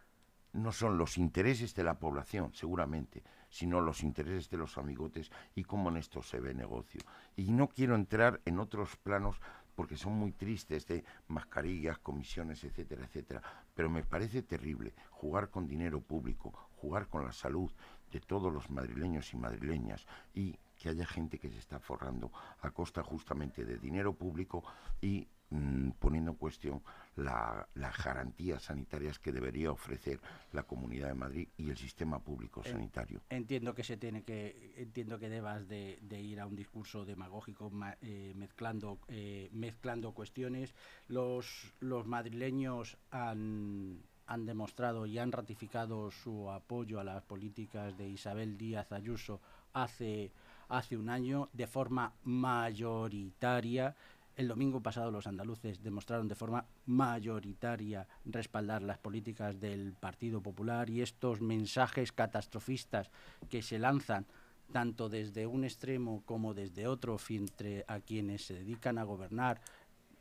no 0.53 0.73
son 0.73 0.99
los 0.99 1.17
intereses 1.17 1.75
de 1.75 1.85
la 1.85 1.99
población, 1.99 2.53
seguramente, 2.55 3.23
sino 3.49 3.81
los 3.81 4.03
intereses 4.03 4.51
de 4.51 4.57
los 4.57 4.79
amigotes 4.79 5.31
y 5.55 5.65
cómo 5.65 5.89
en 5.91 5.97
esto 5.97 6.23
se 6.23 6.41
ve 6.41 6.55
negocio. 6.55 7.01
Y 7.37 7.53
no 7.53 7.69
quiero 7.69 7.95
entrar 7.95 8.41
en 8.45 8.59
otros 8.59 8.97
planos 8.97 9.41
porque 9.81 9.97
son 9.97 10.13
muy 10.13 10.33
tristes 10.33 10.87
de 10.87 11.03
mascarillas, 11.29 11.97
comisiones, 12.01 12.63
etcétera, 12.65 13.07
etcétera. 13.07 13.43
Pero 13.75 13.89
me 13.89 14.03
parece 14.03 14.43
terrible 14.43 14.93
jugar 15.09 15.49
con 15.49 15.67
dinero 15.67 16.03
público, 16.03 16.53
jugar 16.77 17.09
con 17.09 17.25
la 17.25 17.33
salud 17.33 17.73
de 18.13 18.21
todos 18.21 18.53
los 18.53 18.69
madrileños 18.69 19.33
y 19.33 19.39
madrileñas 19.39 20.07
y 20.35 20.55
que 20.77 20.91
haya 20.91 21.07
gente 21.07 21.39
que 21.39 21.49
se 21.49 21.57
está 21.57 21.81
forrando 21.81 22.31
a 22.61 22.71
costa 22.73 23.03
justamente 23.03 23.65
de 23.65 23.79
dinero 23.79 24.13
público 24.13 24.63
y 25.01 25.27
mm, 25.49 25.93
poniendo 25.93 26.33
en 26.33 26.37
cuestión 26.37 26.83
la- 27.17 27.67
las 27.75 28.03
garantías 28.05 28.63
sanitarias 28.63 29.19
que 29.19 29.33
debería 29.33 29.71
ofrecer 29.73 30.21
la 30.53 30.63
Comunidad 30.63 31.09
de 31.09 31.15
Madrid 31.15 31.49
y 31.57 31.71
el 31.71 31.77
sistema 31.77 32.19
público 32.21 32.63
Eh, 32.65 32.71
sanitario. 32.71 33.21
Entiendo 33.29 33.75
que 33.75 33.85
se 33.85 33.97
tiene 33.97 34.23
que 34.23 34.73
entiendo 34.77 35.19
que 35.19 35.29
debas 35.29 35.69
de, 35.69 35.99
de 36.03 36.21
ir 36.21 36.41
a 36.41 36.47
un 36.47 36.57
discurso 36.57 37.05
demagógico 37.05 37.71
ma- 37.71 37.97
eh, 38.01 38.33
mezclando 38.37 38.99
eh, 39.09 39.49
mezclando 39.53 40.13
cuestiones. 40.13 40.75
Los 41.09 41.75
los 41.81 42.07
madrileños 42.07 42.97
han 43.11 44.03
han 44.27 44.47
demostrado 44.47 45.07
y 45.07 45.19
han 45.19 45.33
ratificado 45.33 46.13
su 46.13 46.49
apoyo 46.51 47.01
a 47.01 47.05
las 47.05 47.23
políticas 47.25 47.99
de 47.99 48.09
Isabel 48.09 48.57
Díaz 48.57 48.93
Ayuso 48.93 49.41
hace 49.73 50.31
hace 50.69 50.97
un 50.97 51.09
año 51.11 51.49
de 51.53 51.67
forma 51.67 52.13
mayoritaria. 52.23 53.97
El 54.41 54.49
domingo 54.49 54.81
pasado 54.81 55.11
los 55.11 55.27
andaluces 55.27 55.83
demostraron 55.83 56.27
de 56.27 56.35
forma 56.35 56.65
mayoritaria 56.87 58.09
respaldar 58.25 58.81
las 58.81 58.97
políticas 58.97 59.61
del 59.61 59.93
Partido 59.93 60.41
Popular 60.41 60.89
y 60.89 61.03
estos 61.03 61.43
mensajes 61.43 62.11
catastrofistas 62.11 63.11
que 63.51 63.61
se 63.61 63.79
lanzan 63.79 64.25
tanto 64.73 65.11
desde 65.11 65.47
un 65.47 65.65
extremo 65.65 66.23
como 66.25 66.55
desde 66.55 66.87
otro 66.87 67.19
entre 67.29 67.85
a 67.87 68.01
quienes 68.01 68.47
se 68.47 68.55
dedican 68.55 68.97
a 68.97 69.05
gobernar 69.05 69.61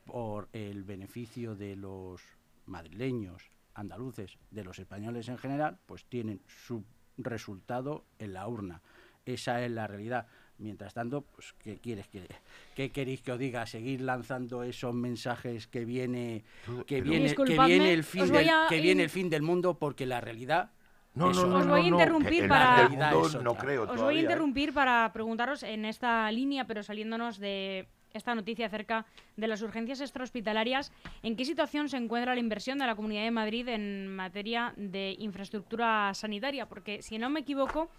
por 0.05 0.49
el 0.51 0.84
beneficio 0.84 1.55
de 1.55 1.77
los 1.77 2.21
madrileños, 2.65 3.49
andaluces, 3.73 4.38
de 4.51 4.65
los 4.65 4.79
españoles 4.79 5.29
en 5.29 5.38
general, 5.38 5.79
pues 5.86 6.03
tienen 6.03 6.41
su 6.45 6.84
resultado 7.17 8.03
en 8.17 8.34
la 8.34 8.49
urna. 8.49 8.82
Esa 9.25 9.63
es 9.63 9.71
la 9.71 9.88
realidad. 9.88 10.27
Mientras 10.60 10.93
tanto, 10.93 11.22
pues, 11.22 11.54
¿qué 11.63 11.78
quieres 11.78 12.08
que 12.08 12.28
qué 12.76 12.91
queréis 12.91 13.22
que 13.22 13.32
os 13.32 13.39
diga? 13.39 13.65
Seguir 13.65 14.02
lanzando 14.02 14.63
esos 14.63 14.93
mensajes 14.93 15.67
que 15.67 15.86
viene 15.86 16.43
que 16.86 17.02
viene 17.02 17.34
que 17.34 17.58
viene 17.58 17.93
el 17.93 18.04
fin 18.04 18.32
del, 18.32 18.50
que 18.67 18.82
viene 18.82 19.04
el 19.04 19.10
fin 19.10 19.30
del 19.30 19.41
mundo 19.41 19.80
porque 19.80 20.06
la 20.06 20.19
realidad 20.19 20.72
no, 21.15 21.32
no, 21.32 21.48
no, 21.48 21.58
os 21.58 21.67
voy 21.67 21.82
a 21.82 21.88
interrumpir 21.88 22.48
para 22.48 22.88
no 22.89 23.56
creo 23.56 23.84
os 23.84 24.02
voy 24.02 24.15
a 24.15 24.19
¿eh? 24.19 24.22
interrumpir 24.22 24.74
para 24.74 25.12
preguntaros 25.12 25.63
en 25.63 25.86
esta 25.86 26.32
línea, 26.32 26.65
pero 26.65 26.84
saliéndonos 26.84 27.39
de 27.39 27.88
esta 28.13 28.36
noticia 28.36 28.67
acerca 28.67 29.06
de 29.38 29.48
las 29.48 29.62
urgencias 29.62 30.02
extrahospitalarias. 30.02 30.91
¿En 31.24 31.36
qué 31.36 31.45
situación 31.45 31.89
se 31.89 31.98
encuentra 31.98 32.34
la 32.34 32.39
inversión 32.39 32.80
de 32.80 32.88
la 32.88 32.95
Comunidad 32.95 33.24
de 33.24 33.32
Madrid 33.32 33.67
en 33.67 34.15
materia 34.15 34.74
de 34.78 35.15
infraestructura 35.19 36.13
sanitaria? 36.13 36.67
Porque, 36.67 37.02
si 37.02 37.17
no 37.17 37.30
me 37.30 37.41
equivoco, 37.41 37.89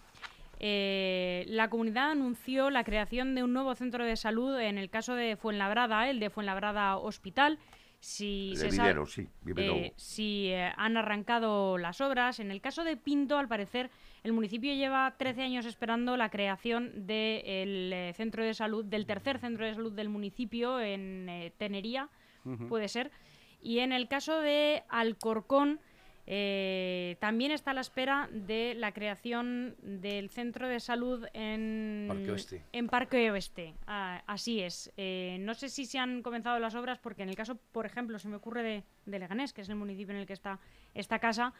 eh, 0.62 1.46
la 1.48 1.70
comunidad 1.70 2.10
anunció 2.10 2.68
la 2.68 2.84
creación 2.84 3.34
de 3.34 3.42
un 3.42 3.54
nuevo 3.54 3.74
centro 3.74 4.04
de 4.04 4.14
salud 4.16 4.58
en 4.60 4.76
el 4.76 4.90
caso 4.90 5.14
de 5.14 5.36
Fuenlabrada, 5.36 6.10
el 6.10 6.20
de 6.20 6.28
Fuenlabrada 6.28 6.98
Hospital, 6.98 7.58
si, 7.98 8.52
eh, 9.56 9.92
si 9.96 10.48
eh, 10.48 10.70
han 10.76 10.98
arrancado 10.98 11.78
las 11.78 12.02
obras. 12.02 12.40
En 12.40 12.50
el 12.50 12.60
caso 12.60 12.84
de 12.84 12.98
Pinto, 12.98 13.38
al 13.38 13.48
parecer, 13.48 13.90
el 14.22 14.34
municipio 14.34 14.74
lleva 14.74 15.14
13 15.16 15.42
años 15.42 15.64
esperando 15.64 16.18
la 16.18 16.28
creación 16.28 17.06
del 17.06 18.14
centro 18.14 18.44
de 18.44 18.52
salud, 18.52 18.84
del 18.84 19.06
tercer 19.06 19.38
centro 19.38 19.64
de 19.64 19.74
salud 19.74 19.92
del 19.92 20.10
municipio 20.10 20.78
en 20.78 21.52
Tenería, 21.56 22.10
puede 22.68 22.88
ser. 22.88 23.10
Y 23.62 23.78
en 23.78 23.92
el 23.92 24.08
caso 24.08 24.40
de 24.40 24.82
Alcorcón, 24.88 25.80
eh, 26.26 27.16
también 27.18 27.50
está 27.50 27.72
a 27.72 27.74
la 27.74 27.80
espera 27.80 28.28
de 28.32 28.74
la 28.74 28.92
creación 28.92 29.74
del 29.82 30.30
centro 30.30 30.68
de 30.68 30.78
salud 30.78 31.26
en 31.32 32.06
Parque 32.08 32.30
Oeste. 32.30 32.64
En 32.72 32.86
Parque 32.88 33.30
Oeste. 33.30 33.74
Ah, 33.86 34.22
así 34.26 34.60
es. 34.60 34.92
Eh, 34.96 35.38
no 35.40 35.54
sé 35.54 35.68
si 35.68 35.86
se 35.86 35.98
han 35.98 36.22
comenzado 36.22 36.58
las 36.58 36.74
obras 36.74 36.98
porque 36.98 37.22
en 37.22 37.30
el 37.30 37.36
caso, 37.36 37.56
por 37.72 37.86
ejemplo, 37.86 38.18
se 38.18 38.28
me 38.28 38.36
ocurre 38.36 38.62
de, 38.62 38.84
de 39.06 39.18
Leganés, 39.18 39.52
que 39.52 39.62
es 39.62 39.68
el 39.68 39.76
municipio 39.76 40.14
en 40.14 40.20
el 40.20 40.26
que 40.26 40.32
está 40.32 40.60
esta 40.94 41.18
casa, 41.18 41.52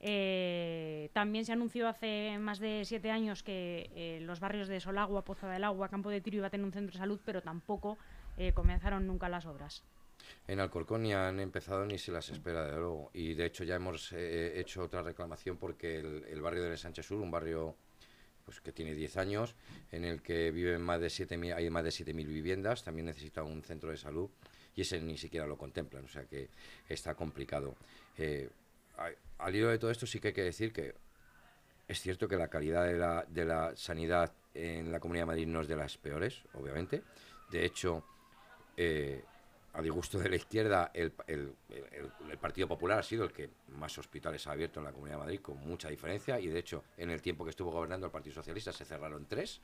eh, 0.00 1.10
también 1.12 1.44
se 1.44 1.52
anunció 1.52 1.88
hace 1.88 2.38
más 2.38 2.58
de 2.58 2.82
siete 2.84 3.10
años 3.10 3.42
que 3.42 4.20
los 4.22 4.40
barrios 4.40 4.68
de 4.68 4.80
Solagua, 4.80 5.24
Poza 5.24 5.48
del 5.48 5.64
Agua, 5.64 5.88
Campo 5.88 6.10
de 6.10 6.20
Tiro 6.20 6.38
iba 6.38 6.46
a 6.46 6.50
tener 6.50 6.64
un 6.64 6.72
centro 6.72 6.92
de 6.92 6.98
salud, 6.98 7.20
pero 7.24 7.42
tampoco 7.42 7.98
comenzaron 8.54 9.06
nunca 9.06 9.28
las 9.28 9.46
obras. 9.46 9.84
En 10.46 10.60
Alcorcón 10.60 11.02
ni 11.02 11.12
han 11.12 11.40
empezado 11.40 11.84
ni 11.86 11.98
se 11.98 12.12
las 12.12 12.28
espera, 12.30 12.66
de 12.66 12.76
luego. 12.76 13.10
Y 13.14 13.34
de 13.34 13.46
hecho 13.46 13.64
ya 13.64 13.76
hemos 13.76 14.12
eh, 14.12 14.58
hecho 14.58 14.82
otra 14.82 15.02
reclamación 15.02 15.56
porque 15.56 15.98
el, 15.98 16.42
barrio 16.42 16.64
del 16.64 16.76
Sánchez 16.76 17.06
Sur, 17.06 17.20
un 17.20 17.30
barrio 17.30 17.76
pues 18.44 18.60
que 18.60 18.72
tiene 18.72 18.94
10 18.94 19.16
años, 19.16 19.54
en 19.90 20.04
el 20.04 20.20
que 20.20 20.50
viven 20.50 20.82
más 20.82 21.00
de 21.00 21.06
7.000, 21.06 21.54
hay 21.54 21.70
más 21.70 21.82
de 21.82 21.90
7.000 21.90 22.26
viviendas, 22.26 22.84
también 22.84 23.06
necesita 23.06 23.42
un 23.42 23.62
centro 23.62 23.90
de 23.90 23.96
salud 23.96 24.28
y 24.76 24.82
ese 24.82 25.00
ni 25.00 25.16
siquiera 25.16 25.46
lo 25.46 25.56
contemplan, 25.56 26.04
o 26.04 26.08
sea 26.08 26.24
que 26.24 26.50
está 26.86 27.14
complicado. 27.14 27.74
Eh, 28.18 28.50
al 29.38 29.54
hilo 29.54 29.70
de 29.70 29.78
todo 29.78 29.90
esto 29.90 30.06
sí 30.06 30.20
que 30.20 30.28
hay 30.28 30.34
que 30.34 30.42
decir 30.42 30.72
que 30.72 30.94
es 31.88 32.00
cierto 32.00 32.28
que 32.28 32.36
la 32.36 32.48
calidad 32.48 32.86
de 32.86 32.98
la, 32.98 33.24
de 33.28 33.44
la 33.44 33.76
sanidad 33.76 34.32
en 34.54 34.90
la 34.90 35.00
Comunidad 35.00 35.22
de 35.22 35.26
Madrid 35.26 35.46
no 35.46 35.60
es 35.60 35.68
de 35.68 35.76
las 35.76 35.98
peores, 35.98 36.42
obviamente. 36.54 37.02
De 37.50 37.64
hecho, 37.64 38.04
eh, 38.76 39.22
a 39.74 39.82
disgusto 39.82 40.18
de 40.18 40.28
la 40.28 40.36
izquierda, 40.36 40.90
el, 40.94 41.12
Partido 42.40 42.68
Popular 42.68 42.98
ha 42.98 43.02
sido 43.02 43.24
el 43.24 43.32
que 43.32 43.50
más 43.68 43.98
hospitales 43.98 44.46
ha 44.46 44.52
abierto 44.52 44.80
en 44.80 44.86
la 44.86 44.92
Comunidad 44.92 45.16
de 45.16 45.22
Madrid, 45.24 45.40
con 45.40 45.58
mucha 45.58 45.88
diferencia, 45.88 46.38
y 46.38 46.46
de 46.46 46.58
hecho, 46.58 46.84
en 46.96 47.10
el 47.10 47.20
tiempo 47.20 47.44
que 47.44 47.50
estuvo 47.50 47.72
gobernando 47.72 48.06
el 48.06 48.12
Partido 48.12 48.34
Socialista 48.34 48.72
se 48.72 48.84
cerraron 48.84 49.26
tres. 49.26 49.60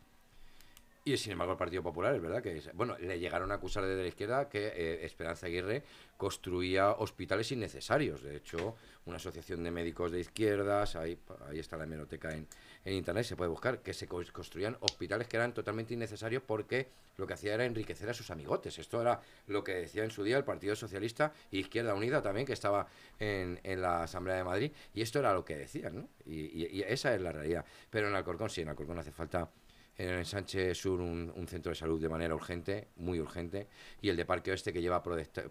Y 1.03 1.17
sin 1.17 1.33
embargo 1.33 1.53
el 1.53 1.59
Partido 1.59 1.83
Popular, 1.83 2.15
es 2.15 2.21
verdad 2.21 2.43
que, 2.43 2.63
bueno, 2.75 2.97
le 2.99 3.19
llegaron 3.19 3.51
a 3.53 3.55
acusar 3.55 3.87
desde 3.87 4.03
la 4.03 4.09
izquierda 4.09 4.49
que 4.51 4.67
eh, 4.67 5.05
Esperanza 5.07 5.47
Aguirre 5.47 5.83
construía 6.19 6.91
hospitales 6.91 7.51
innecesarios. 7.53 8.23
De 8.23 8.37
hecho, 8.37 8.77
una 9.07 9.17
asociación 9.17 9.65
de 9.65 9.71
médicos 9.71 10.13
de 10.13 10.21
izquierdas, 10.21 10.97
ahí, 10.97 11.19
ahí 11.49 11.59
está 11.59 11.79
la 11.79 11.85
hemeroteca 11.85 12.35
en, 12.35 12.47
en 12.85 12.95
Internet, 12.95 13.25
se 13.25 13.35
puede 13.35 13.49
buscar, 13.49 13.81
que 13.81 13.95
se 13.95 14.07
construían 14.07 14.77
hospitales 14.81 15.27
que 15.27 15.39
eran 15.39 15.55
totalmente 15.55 15.95
innecesarios 15.95 16.43
porque 16.43 16.89
lo 17.17 17.27
que 17.27 17.33
hacía 17.33 17.55
era 17.55 17.65
enriquecer 17.65 18.11
a 18.11 18.15
sus 18.15 18.31
amigotes. 18.31 18.79
Esto 18.79 19.01
era 19.01 19.23
lo 19.47 19.65
que 19.65 19.73
decía 19.73 20.05
en 20.05 20.11
su 20.11 20.23
día 20.23 20.37
el 20.37 20.45
Partido 20.45 20.77
Socialista 20.77 21.33
y 21.51 21.61
Izquierda 21.61 21.95
Unida 21.95 22.21
también, 22.21 22.47
que 22.47 22.53
estaba 22.53 22.87
en, 23.19 23.59
en 23.63 23.81
la 23.81 24.03
Asamblea 24.03 24.37
de 24.37 24.45
Madrid, 24.45 24.73
y 24.93 25.01
esto 25.01 25.19
era 25.19 25.33
lo 25.33 25.47
que 25.47 25.57
decían, 25.57 25.97
¿no? 25.97 26.09
Y, 26.27 26.67
y 26.67 26.83
esa 26.83 27.15
es 27.15 27.23
la 27.23 27.33
realidad. 27.33 27.65
Pero 27.89 28.09
en 28.09 28.15
Alcorcón 28.15 28.51
sí, 28.51 28.61
en 28.61 28.69
Alcorcón 28.69 28.99
hace 28.99 29.13
falta 29.13 29.51
en 30.01 30.15
el 30.15 30.27
Sánchez 30.27 30.79
Sur 30.79 31.01
un, 31.01 31.47
centro 31.47 31.71
de 31.71 31.77
salud 31.77 32.01
de 32.01 32.09
manera 32.09 32.35
urgente, 32.35 32.89
muy 32.97 33.21
urgente, 33.21 33.69
y 34.01 34.09
el 34.09 34.17
de 34.17 34.25
Parque 34.25 34.51
Oeste 34.51 34.73
que 34.73 34.81
lleva, 34.81 35.03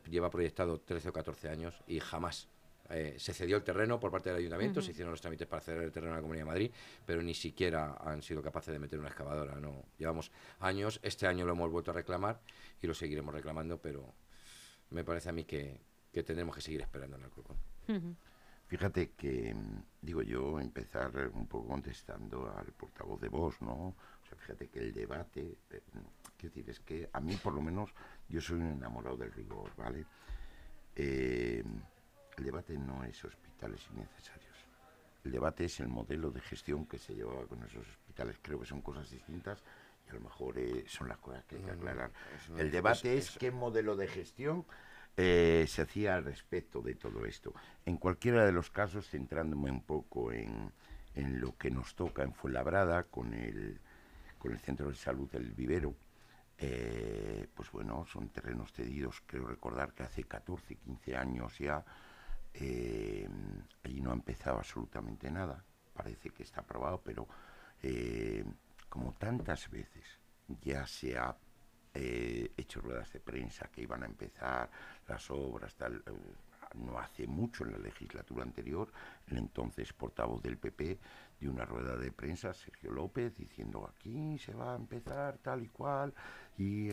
lleva 0.10 0.30
proyectado 0.30 0.80
13 0.80 1.10
o 1.10 1.14
14 1.14 1.50
años 1.50 1.84
y 1.88 2.00
jamás 2.00 2.48
eh, 2.90 3.16
se 3.20 3.34
cedió 3.34 3.58
el 3.58 3.64
terreno 3.64 4.00
por 4.00 4.12
parte 4.12 4.30
del 4.30 4.40
ayuntamiento, 4.40 4.82
se 4.82 4.92
hicieron 4.92 5.12
los 5.12 5.22
trámites 5.22 5.48
para 5.48 5.62
ceder 5.62 5.84
el 5.84 5.92
terreno 5.92 6.14
a 6.14 6.16
la 6.16 6.22
Comunidad 6.22 6.46
de 6.46 6.50
Madrid, 6.50 6.72
pero 7.06 7.22
ni 7.22 7.36
siquiera 7.36 7.98
han 8.00 8.24
sido 8.24 8.42
capaces 8.42 8.74
de 8.74 8.80
meter 8.80 9.00
una 9.00 9.10
excavadora. 9.10 9.60
No, 9.60 9.86
llevamos 9.98 10.32
años, 10.60 11.00
este 11.04 11.28
año 11.28 11.46
lo 11.46 11.54
hemos 11.54 11.70
vuelto 11.72 11.92
a 11.92 11.94
reclamar 11.94 12.42
y 12.82 12.88
lo 12.88 12.96
seguiremos 12.96 13.34
reclamando, 13.34 13.80
pero 13.80 14.16
me 14.90 15.04
parece 15.04 15.30
a 15.30 15.32
mí 15.32 15.44
que, 15.44 15.80
tendremos 16.12 16.56
que 16.56 16.62
seguir 16.62 16.82
esperando 16.82 17.18
en 17.18 17.22
el 17.22 17.26
Alcorcón. 17.28 17.58
Fíjate 18.70 19.12
que, 19.14 19.56
digo 20.00 20.22
yo, 20.22 20.60
empezar 20.60 21.32
un 21.34 21.48
poco 21.48 21.70
contestando 21.70 22.54
al 22.56 22.68
portavoz 22.74 23.20
de 23.20 23.28
voz, 23.28 23.60
¿no? 23.62 23.96
Fíjate 24.50 24.68
que 24.70 24.80
el 24.80 24.94
debate, 24.94 25.60
eh, 25.70 25.82
quiero 26.36 26.56
decir, 26.56 26.70
es 26.72 26.80
que 26.80 27.08
a 27.14 27.20
mí 27.20 27.36
por 27.36 27.54
lo 27.54 27.62
menos 27.62 27.94
yo 28.28 28.42
soy 28.42 28.58
un 28.58 28.72
enamorado 28.72 29.16
del 29.16 29.32
rigor, 29.32 29.70
¿vale? 29.78 30.04
Eh, 30.96 31.64
el 32.36 32.44
debate 32.44 32.76
no 32.76 33.04
es 33.04 33.24
hospitales 33.24 33.88
innecesarios. 33.94 34.56
El 35.24 35.34
debate 35.34 35.66
es 35.66 35.80
el 35.82 35.88
modelo 35.88 36.32
de 36.32 36.42
gestión 36.42 36.88
que 36.88 36.98
se 36.98 37.14
llevaba 37.14 37.46
con 37.46 37.62
esos 37.64 37.88
hospitales. 37.88 38.38
Creo 38.42 38.60
que 38.60 38.66
son 38.66 38.82
cosas 38.82 39.12
distintas 39.12 39.62
y 40.08 40.10
a 40.10 40.14
lo 40.16 40.22
mejor 40.22 40.58
eh, 40.58 40.84
son 40.88 41.10
las 41.10 41.20
cosas 41.20 41.46
que 41.46 41.58
hay 41.58 41.62
que 41.62 41.72
aclarar. 41.72 42.12
el 42.58 42.72
debate 42.72 43.20
es 43.20 43.38
qué 43.38 43.52
modelo 43.52 43.96
de 43.96 44.08
gestión 44.08 44.66
eh, 45.16 45.66
se 45.68 45.84
hacía 45.84 46.16
al 46.16 46.26
respecto 46.26 46.82
de 46.82 46.96
todo 46.96 47.24
esto. 47.28 47.54
En 47.86 47.98
cualquiera 47.98 48.48
de 48.48 48.52
los 48.52 48.72
casos, 48.72 49.08
centrándome 49.08 49.70
un 49.70 49.84
poco 49.84 50.32
en, 50.32 50.72
en 51.14 51.40
lo 51.40 51.56
que 51.56 51.70
nos 51.70 51.94
toca 51.94 52.24
en 52.24 52.34
Fuenlabrada 52.34 53.04
con 53.04 53.36
el, 53.36 53.80
con 54.40 54.52
el 54.52 54.60
Centro 54.60 54.90
de 54.90 54.96
Salud 54.96 55.30
del 55.30 55.52
Vivero, 55.52 55.94
eh, 56.58 57.48
pues 57.54 57.72
bueno, 57.72 58.06
son 58.06 58.30
terrenos 58.30 58.72
cedidos, 58.74 59.22
creo 59.26 59.46
recordar 59.46 59.94
que 59.94 60.04
hace 60.04 60.24
14, 60.24 60.76
15 60.76 61.16
años 61.16 61.58
ya, 61.60 61.86
eh, 62.54 63.30
allí 63.84 64.02
no 64.02 64.10
ha 64.10 64.14
empezado 64.14 64.58
absolutamente 64.58 65.30
nada, 65.30 65.64
parece 65.94 66.32
que 66.32 66.44
está 66.44 66.62
aprobado, 66.62 67.02
pero 67.04 67.28
como 68.90 69.14
tantas 69.14 69.70
veces 69.70 70.20
ya 70.62 70.86
se 70.86 71.18
ha 71.18 71.38
eh, 71.94 72.52
hecho 72.56 72.82
ruedas 72.82 73.12
de 73.14 73.20
prensa 73.20 73.70
que 73.72 73.82
iban 73.82 74.04
a 74.04 74.06
empezar 74.06 74.70
las 75.08 75.30
obras, 75.32 75.76
tal. 75.76 76.04
No 76.76 77.00
hace 77.00 77.28
mucho 77.28 77.66
en 77.66 77.74
la 77.74 77.80
legislatura 77.80 78.44
anterior, 78.44 78.92
el 79.28 79.38
entonces 79.38 79.92
portavoz 79.94 80.42
del 80.42 80.58
PP 80.58 81.00
dio 81.40 81.52
una 81.52 81.66
rueda 81.66 81.96
de 81.96 82.12
prensa, 82.12 82.54
Sergio 82.54 82.92
López, 82.92 83.36
diciendo 83.36 83.90
aquí 83.92 84.38
se 84.38 84.54
va 84.54 84.74
a 84.74 84.76
empezar 84.76 85.38
tal 85.40 85.64
y 85.64 85.68
cual, 85.70 86.14
y 86.58 86.90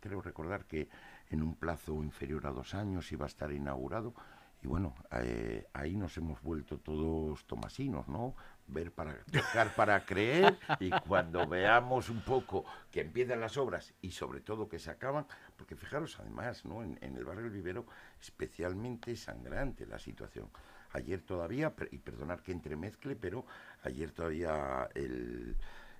creo 0.00 0.20
recordar 0.20 0.66
que 0.66 0.88
en 1.30 1.42
un 1.42 1.54
plazo 1.54 1.94
inferior 2.02 2.46
a 2.46 2.50
dos 2.50 2.74
años 2.74 3.10
iba 3.12 3.24
a 3.24 3.28
estar 3.28 3.52
inaugurado. 3.52 4.14
Y 4.60 4.66
bueno, 4.66 4.94
eh, 5.12 5.68
ahí 5.72 5.94
nos 5.94 6.16
hemos 6.16 6.42
vuelto 6.42 6.78
todos 6.78 7.46
tomasinos, 7.46 8.08
¿no? 8.08 8.34
Ver 8.66 8.92
para 8.92 9.16
tocar 9.32 9.74
para 9.76 10.04
creer 10.04 10.58
y 10.80 10.90
cuando 10.90 11.46
veamos 11.46 12.10
un 12.10 12.22
poco 12.22 12.64
que 12.90 13.02
empiezan 13.02 13.40
las 13.40 13.56
obras 13.56 13.94
y 14.00 14.10
sobre 14.10 14.40
todo 14.40 14.68
que 14.68 14.80
se 14.80 14.90
acaban, 14.90 15.26
porque 15.58 15.76
fijaros 15.76 16.18
además, 16.20 16.64
¿no? 16.64 16.82
En, 16.82 16.96
el 17.02 17.24
barrio 17.24 17.42
del 17.42 17.52
Vivero 17.52 17.84
especialmente 18.20 19.16
sangrante 19.16 19.84
la 19.84 19.98
situación. 19.98 20.48
Ayer 20.92 21.20
todavía, 21.20 21.74
y 21.90 21.98
perdonar 21.98 22.42
que 22.42 22.52
entremezcle, 22.52 23.16
pero 23.16 23.44
ayer 23.82 24.12
todavía 24.12 24.88
el, 24.94 25.56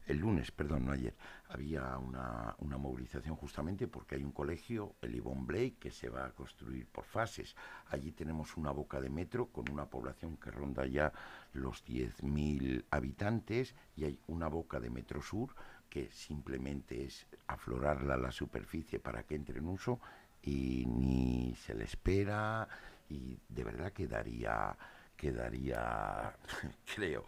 el 0.06 0.16
lunes, 0.16 0.50
perdón, 0.52 0.86
no 0.86 0.92
ayer, 0.92 1.14
había 1.48 1.98
una, 1.98 2.54
una, 2.60 2.78
movilización 2.78 3.36
justamente 3.36 3.88
porque 3.88 4.14
hay 4.14 4.24
un 4.24 4.32
colegio, 4.32 4.94
el 5.02 5.12
Yvonne 5.12 5.44
Blake, 5.44 5.76
que 5.78 5.90
se 5.90 6.08
va 6.08 6.24
a 6.24 6.30
construir 6.30 6.86
por 6.86 7.04
fases. 7.04 7.54
Allí 7.88 8.12
tenemos 8.12 8.56
una 8.56 8.70
boca 8.70 9.00
de 9.00 9.10
metro 9.10 9.48
con 9.48 9.70
una 9.70 9.86
población 9.86 10.38
que 10.38 10.50
ronda 10.50 10.86
ya 10.86 11.12
los 11.52 11.84
10.000 11.84 12.86
habitantes 12.90 13.74
y 13.96 14.04
hay 14.04 14.20
una 14.28 14.48
boca 14.48 14.80
de 14.80 14.88
metro 14.88 15.20
sur 15.20 15.54
que 15.88 16.10
simplemente 16.10 17.04
es 17.04 17.26
aflorarla 17.46 18.14
a 18.14 18.18
la 18.18 18.32
superficie 18.32 18.98
para 18.98 19.22
que 19.24 19.34
entre 19.34 19.58
en 19.58 19.68
uso 19.68 20.00
y 20.42 20.86
ni 20.86 21.54
se 21.56 21.74
le 21.74 21.84
espera 21.84 22.68
y 23.08 23.38
de 23.48 23.64
verdad 23.64 23.92
quedaría 23.92 24.76
quedaría, 25.16 26.32
creo, 26.94 27.24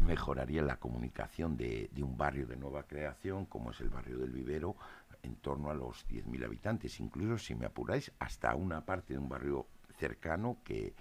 mejoraría 0.00 0.62
la 0.62 0.78
comunicación 0.78 1.56
de, 1.56 1.90
de, 1.92 2.02
un 2.02 2.16
barrio 2.16 2.46
de 2.46 2.56
nueva 2.56 2.84
creación, 2.84 3.44
como 3.44 3.72
es 3.72 3.80
el 3.82 3.90
barrio 3.90 4.16
del 4.16 4.30
Vivero, 4.30 4.74
en 5.22 5.36
torno 5.36 5.70
a 5.70 5.74
los 5.74 6.08
10.000 6.08 6.44
habitantes, 6.46 6.98
incluso 6.98 7.36
si 7.36 7.54
me 7.54 7.66
apuráis, 7.66 8.10
hasta 8.18 8.54
una 8.54 8.86
parte 8.86 9.12
de 9.12 9.18
un 9.18 9.28
barrio 9.28 9.66
cercano 9.98 10.58
que, 10.64 10.94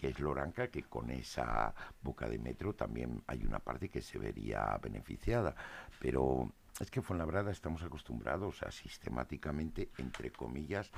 que 0.00 0.08
es 0.08 0.18
Loranca, 0.18 0.68
que 0.68 0.84
con 0.84 1.10
esa 1.10 1.74
boca 2.00 2.26
de 2.26 2.38
metro 2.38 2.72
también 2.72 3.22
hay 3.26 3.44
una 3.44 3.58
parte 3.58 3.90
que 3.90 4.00
se 4.00 4.16
vería 4.16 4.78
beneficiada. 4.82 5.54
Pero 5.98 6.50
es 6.80 6.90
que 6.90 7.02
en 7.06 7.18
Labrada 7.18 7.50
estamos 7.50 7.82
acostumbrados 7.82 8.62
a 8.62 8.70
sistemáticamente, 8.70 9.90
entre 9.98 10.30
comillas, 10.30 10.90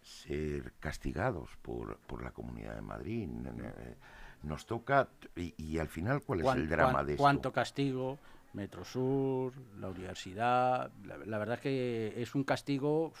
ser 0.00 0.74
castigados 0.78 1.50
por, 1.60 1.96
por 2.06 2.22
la 2.22 2.30
Comunidad 2.30 2.76
de 2.76 2.82
Madrid 2.82 3.28
nos 4.44 4.64
toca, 4.64 5.08
y, 5.34 5.78
al 5.78 5.88
final, 5.88 6.22
¿cuál 6.22 6.42
es 6.42 6.46
el 6.46 6.68
drama 6.68 7.02
de 7.02 7.14
esto? 7.14 7.22
¿Cuánto 7.22 7.52
castigo? 7.52 8.16
Metro 8.52 8.84
Sur, 8.84 9.54
la 9.80 9.88
universidad, 9.88 10.92
la, 11.04 11.38
verdad 11.38 11.56
es 11.56 11.60
que 11.62 12.22
es 12.22 12.32
un 12.36 12.44
castigo... 12.44 13.12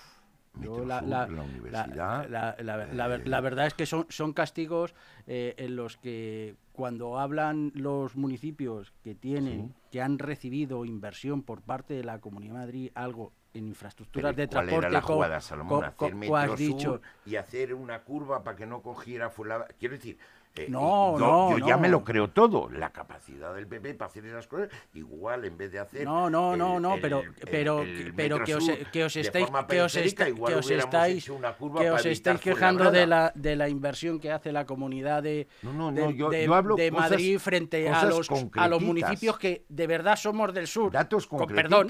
la, 0.60 1.02
la, 1.02 1.26
universidad. 1.26 2.28
La, 2.28 3.40
verdad 3.40 3.66
es 3.66 3.74
que 3.74 3.86
son, 3.86 4.06
son 4.08 4.32
castigos 4.32 4.94
eh, 5.26 5.54
en 5.58 5.76
los 5.76 5.96
que 5.96 6.56
cuando 6.72 7.18
hablan 7.18 7.72
los 7.74 8.16
municipios 8.16 8.92
que 9.02 9.14
tienen, 9.14 9.74
que 9.90 10.02
han 10.02 10.18
recibido 10.18 10.84
inversión 10.84 11.42
por 11.42 11.62
parte 11.62 11.94
de 11.94 12.04
la 12.04 12.20
Comunidad 12.20 12.54
de 12.54 12.58
Madrid, 12.60 12.90
algo 12.94 13.32
en 13.54 13.68
infraestructuras 13.68 14.36
de 14.36 14.46
¿cuál 14.48 14.66
transporte. 14.66 14.86
Era 14.86 14.90
la 14.90 15.02
jugada, 15.02 15.40
Salomón, 15.40 15.84
hacer 15.84 16.14
metro 16.14 16.56
sur 16.56 17.00
y 17.24 17.36
hacer 17.36 17.74
una 17.74 18.02
curva 18.02 18.44
para 18.44 18.56
que 18.56 18.66
no 18.66 18.82
cogiera. 18.82 19.32
Quiero 19.78 19.94
decir, 19.94 20.18
eh, 20.56 20.66
no, 20.68 21.18
no, 21.18 21.58
yo 21.58 21.66
ya 21.66 21.76
me 21.76 21.88
lo 21.88 22.02
creo 22.02 22.28
todo. 22.30 22.68
La 22.70 22.90
capacidad 22.90 23.54
del 23.54 23.66
PP 23.66 23.94
para 23.94 24.10
hacer 24.10 24.24
esas 24.24 24.46
cosas, 24.46 24.68
igual 24.94 25.44
en 25.44 25.56
vez 25.56 25.72
de 25.72 25.78
hacer. 25.78 26.04
No, 26.04 26.30
no, 26.30 26.56
no, 26.56 26.80
no, 26.80 26.96
pero, 27.00 27.22
pero, 27.50 27.84
pero 28.14 28.42
que, 28.44 28.54
os, 28.54 28.70
que 28.92 29.04
os 29.04 29.16
estáis, 29.16 29.46
que 29.46 29.82
os, 29.82 29.92
que 29.92 30.54
os 30.54 30.70
estáis, 30.70 31.24
que 31.26 31.90
os 31.90 32.06
estáis 32.06 32.40
quejando 32.40 32.90
de 32.90 33.06
la, 33.06 33.32
de 33.34 33.56
la 33.56 33.68
inversión 33.68 34.18
que 34.18 34.32
hace 34.32 34.52
la 34.52 34.64
comunidad 34.64 35.22
de, 35.22 35.46
de, 35.62 36.90
Madrid 36.90 37.38
frente 37.38 37.88
a 37.88 38.04
los, 38.04 38.28
a 38.54 38.68
los 38.68 38.82
municipios 38.82 39.38
que 39.38 39.64
de 39.68 39.86
verdad 39.86 40.16
somos 40.16 40.52
del 40.54 40.66
sur. 40.66 40.92
Datos 40.92 41.26
con 41.26 41.46
perdón. 41.46 41.88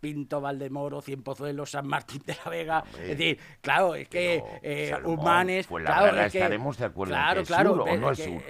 Pinto, 0.00 0.40
Valdemoro, 0.40 1.00
Cienpozuelo, 1.00 1.66
San 1.66 1.86
Martín 1.86 2.22
de 2.26 2.36
la 2.44 2.50
Vega. 2.50 2.84
es 3.00 3.08
decir, 3.08 3.38
claro, 3.60 3.94
es 3.94 4.08
que 4.08 4.42
eh, 4.62 4.94
Humanes. 5.04 5.66
Pues 5.66 5.84
claro, 5.84 6.16
es 6.20 6.32
que, 6.32 6.38
estaremos 6.38 6.78
de 6.78 6.84
acuerdo 6.84 7.14
claro, 7.14 7.40
en 7.40 7.44
que 7.44 7.48
claro, 7.48 7.70
sur, 7.70 7.80
o 7.80 7.96
no 7.96 8.10
es 8.10 8.18
sur. 8.18 8.42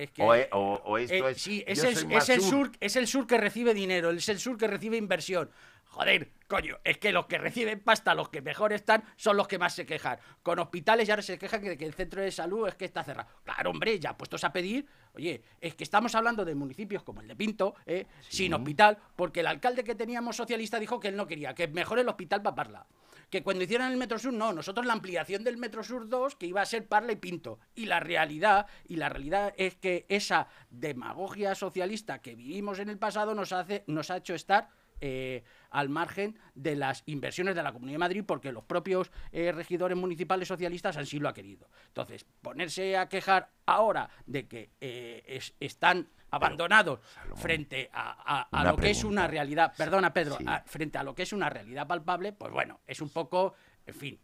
o, 0.52 0.98
esto 0.98 1.28
es. 1.28 1.40
Sí, 1.40 1.64
es, 1.66 1.82
el, 1.84 2.12
es 2.12 2.28
el 2.28 2.40
sur, 2.40 2.72
es 2.80 2.96
el 2.96 3.06
sur 3.06 3.26
que 3.26 3.38
recibe 3.38 3.74
dinero, 3.74 4.10
es 4.10 4.28
el 4.28 4.38
sur 4.38 4.56
que 4.56 4.66
recibe 4.66 4.96
inversión. 4.96 5.50
Joder, 5.88 6.30
coño, 6.46 6.78
es 6.84 6.98
que 6.98 7.10
los 7.10 7.26
que 7.26 7.38
reciben 7.38 7.80
pasta, 7.80 8.14
los 8.14 8.28
que 8.28 8.42
mejor 8.42 8.72
están, 8.72 9.02
son 9.16 9.36
los 9.36 9.48
que 9.48 9.58
más 9.58 9.74
se 9.74 9.86
quejan. 9.86 10.18
Con 10.42 10.58
hospitales 10.58 11.08
ya 11.08 11.20
se 11.22 11.38
quejan 11.38 11.62
de 11.62 11.78
que 11.78 11.86
el 11.86 11.94
centro 11.94 12.20
de 12.20 12.30
salud 12.30 12.68
es 12.68 12.74
que 12.74 12.84
está 12.84 13.02
cerrado. 13.02 13.28
Claro, 13.44 13.70
hombre, 13.70 13.98
ya 13.98 14.16
puestos 14.16 14.44
a 14.44 14.52
pedir, 14.52 14.86
oye, 15.14 15.42
es 15.60 15.74
que 15.74 15.84
estamos 15.84 16.14
hablando 16.14 16.44
de 16.44 16.54
municipios 16.54 17.02
como 17.02 17.22
el 17.22 17.28
de 17.28 17.36
Pinto, 17.36 17.74
¿eh? 17.86 18.06
sin 18.28 18.52
hospital, 18.52 18.98
porque 19.16 19.40
el 19.40 19.46
alcalde 19.46 19.84
que 19.84 19.94
teníamos 19.94 20.36
socialista 20.36 20.78
dijo 20.78 21.00
que 21.00 21.08
él 21.08 21.16
no 21.16 21.26
quería, 21.26 21.54
que 21.54 21.68
mejor 21.68 21.98
el 21.98 22.08
hospital 22.08 22.42
para 22.42 22.56
Parla. 22.56 22.86
Que 23.30 23.42
cuando 23.42 23.64
hicieran 23.64 23.90
el 23.90 23.98
Metro 23.98 24.18
Sur, 24.18 24.32
no, 24.32 24.52
nosotros 24.52 24.86
la 24.86 24.92
ampliación 24.92 25.42
del 25.42 25.56
Metro 25.56 25.82
Sur 25.82 26.08
2, 26.08 26.36
que 26.36 26.46
iba 26.46 26.60
a 26.60 26.66
ser 26.66 26.86
Parla 26.86 27.12
y 27.12 27.16
Pinto. 27.16 27.58
Y 27.74 27.86
la 27.86 27.98
realidad, 27.98 28.66
y 28.86 28.96
la 28.96 29.08
realidad 29.08 29.52
es 29.56 29.74
que 29.76 30.06
esa 30.08 30.46
demagogia 30.70 31.54
socialista 31.54 32.20
que 32.20 32.36
vivimos 32.36 32.78
en 32.78 32.88
el 32.88 32.98
pasado 32.98 33.34
nos, 33.34 33.52
hace, 33.52 33.82
nos 33.88 34.10
ha 34.10 34.18
hecho 34.18 34.34
estar 34.34 34.68
eh, 35.00 35.44
al 35.76 35.90
margen 35.90 36.38
de 36.54 36.74
las 36.74 37.02
inversiones 37.04 37.54
de 37.54 37.62
la 37.62 37.70
Comunidad 37.70 37.96
de 37.96 37.98
Madrid 37.98 38.24
porque 38.26 38.50
los 38.50 38.64
propios 38.64 39.10
eh, 39.30 39.52
regidores 39.52 39.96
municipales 39.98 40.48
socialistas 40.48 40.96
así 40.96 41.18
lo 41.18 41.28
ha 41.28 41.34
querido. 41.34 41.68
Entonces, 41.88 42.24
ponerse 42.40 42.96
a 42.96 43.10
quejar 43.10 43.50
ahora 43.66 44.08
de 44.24 44.48
que 44.48 44.70
eh, 44.80 45.38
están 45.60 46.08
abandonados 46.30 47.00
frente 47.34 47.90
a, 47.92 48.64
lo 48.64 48.76
que 48.76 48.90
es 48.90 49.04
una 49.04 49.26
realidad, 49.26 49.74
perdona 49.76 50.14
Pedro, 50.14 50.38
frente 50.64 50.96
a 50.96 51.02
lo 51.02 51.14
que 51.14 51.24
es 51.24 51.32
una 51.34 51.50
realidad 51.50 51.86
palpable, 51.86 52.32
pues 52.32 52.52
bueno, 52.52 52.80
es 52.86 53.02
un 53.02 53.10
poco 53.10 53.54
en 53.86 53.94
fin, 53.94 54.18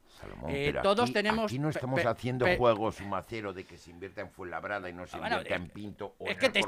eh, 0.49 0.75
todos 0.83 1.13
tenemos. 1.13 1.45
Aquí 1.45 1.59
no 1.59 1.69
estamos 1.69 2.05
haciendo 2.05 2.47
juegos 2.57 2.97
sumacero 2.97 3.53
de 3.53 3.65
que 3.65 3.79
se 3.79 3.91
invierta 3.91 4.21
en 4.21 4.31
Fuenlabrada 4.31 4.89
y 4.91 4.93
no 4.93 5.07
se 5.07 5.17
ah, 5.17 5.21
invierta 5.23 5.55
en 5.55 5.69
Pinto 5.69 6.15
o 6.19 6.27
Es 6.27 6.37
que 6.37 6.49
te, 6.49 6.65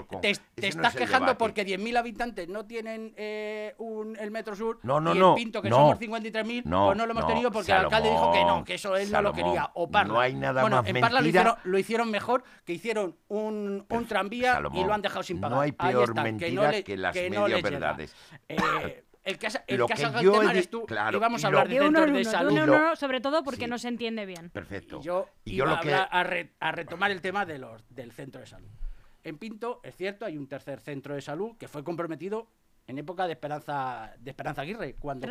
estás 0.68 0.94
quejando 0.94 1.36
porque 1.36 1.66
10.000 1.66 1.98
habitantes 1.98 2.48
no 2.48 2.64
tienen 2.66 3.12
eh, 3.16 3.74
un, 3.78 4.16
el 4.16 4.30
Metro 4.30 4.54
Sur 4.54 4.78
no, 4.82 5.00
no, 5.00 5.14
y 5.14 5.18
no, 5.18 5.30
en 5.30 5.34
Pinto, 5.34 5.60
que 5.60 5.70
somos 5.70 5.98
53.000, 5.98 6.64
no, 6.64 6.86
pues 6.86 6.98
no 6.98 7.06
lo 7.06 7.12
hemos 7.12 7.26
tenido 7.26 7.50
porque 7.50 7.72
el 7.72 7.78
alcalde 7.78 8.10
dijo 8.10 8.32
que 8.32 8.44
no, 8.44 8.64
que 8.64 8.74
eso 8.74 8.96
él 8.96 9.10
no 9.10 9.22
lo 9.22 9.32
quería. 9.32 9.70
O 9.74 9.90
Parla. 9.90 10.12
No 10.12 10.20
hay 10.20 10.34
nada 10.34 10.62
bueno, 10.62 10.76
más 10.76 10.86
en 10.88 11.00
Parla 11.00 11.20
lo 11.20 11.28
hicieron, 11.28 11.54
lo 11.64 11.78
hicieron, 11.78 12.10
mejor, 12.10 12.44
que 12.64 12.72
hicieron 12.72 13.16
un, 13.28 13.84
un 13.88 14.06
tranvía 14.06 14.60
y 14.72 14.84
lo 14.84 14.92
han 14.92 15.02
dejado 15.02 15.22
sin 15.22 15.40
pagar. 15.40 15.56
No 15.56 15.62
hay 15.62 15.72
peor 15.72 16.14
mentira 16.14 16.82
que, 16.82 16.96
las 16.96 17.14
medio 17.14 17.44
verdades. 17.44 18.14
El 19.24 19.38
que, 19.38 19.46
el 19.66 19.86
que, 19.86 19.92
ha 19.94 19.96
sacado 19.96 20.20
el 20.20 20.38
tema 20.38 20.50
eres 20.50 20.68
tú. 20.68 20.86
y 20.88 21.16
vamos 21.16 21.42
a 21.44 21.46
hablar 21.46 21.68
de 21.68 21.78
centros 21.78 22.12
de 22.12 22.24
salud. 22.24 22.94
sobre 22.96 23.20
todo 23.20 23.42
porque 23.42 23.66
no 23.66 23.78
se 23.78 23.88
entiende 23.88 24.26
bien. 24.26 24.50
Perfecto. 24.50 25.00
Y 25.00 25.04
yo 25.04 25.28
y 25.44 25.54
iba 25.54 25.80
a, 25.80 26.20
a, 26.20 26.72
retomar 26.72 27.10
el 27.10 27.20
tema 27.20 27.46
de 27.46 27.58
los, 27.58 27.82
del 27.88 28.12
centro 28.12 28.40
de 28.40 28.46
salud. 28.46 28.68
En 29.22 29.38
Pinto, 29.38 29.80
es 29.82 29.96
cierto, 29.96 30.26
hay 30.26 30.36
un 30.36 30.46
tercer 30.46 30.80
centro 30.80 31.14
de 31.14 31.22
salud 31.22 31.56
que 31.56 31.68
fue 31.68 31.82
comprometido 31.82 32.48
en 32.86 32.98
época 32.98 33.26
de 33.26 33.32
Esperanza, 33.32 34.12
de 34.18 34.30
Esperanza 34.30 34.60
Aguirre, 34.60 34.96
cuando, 34.96 35.26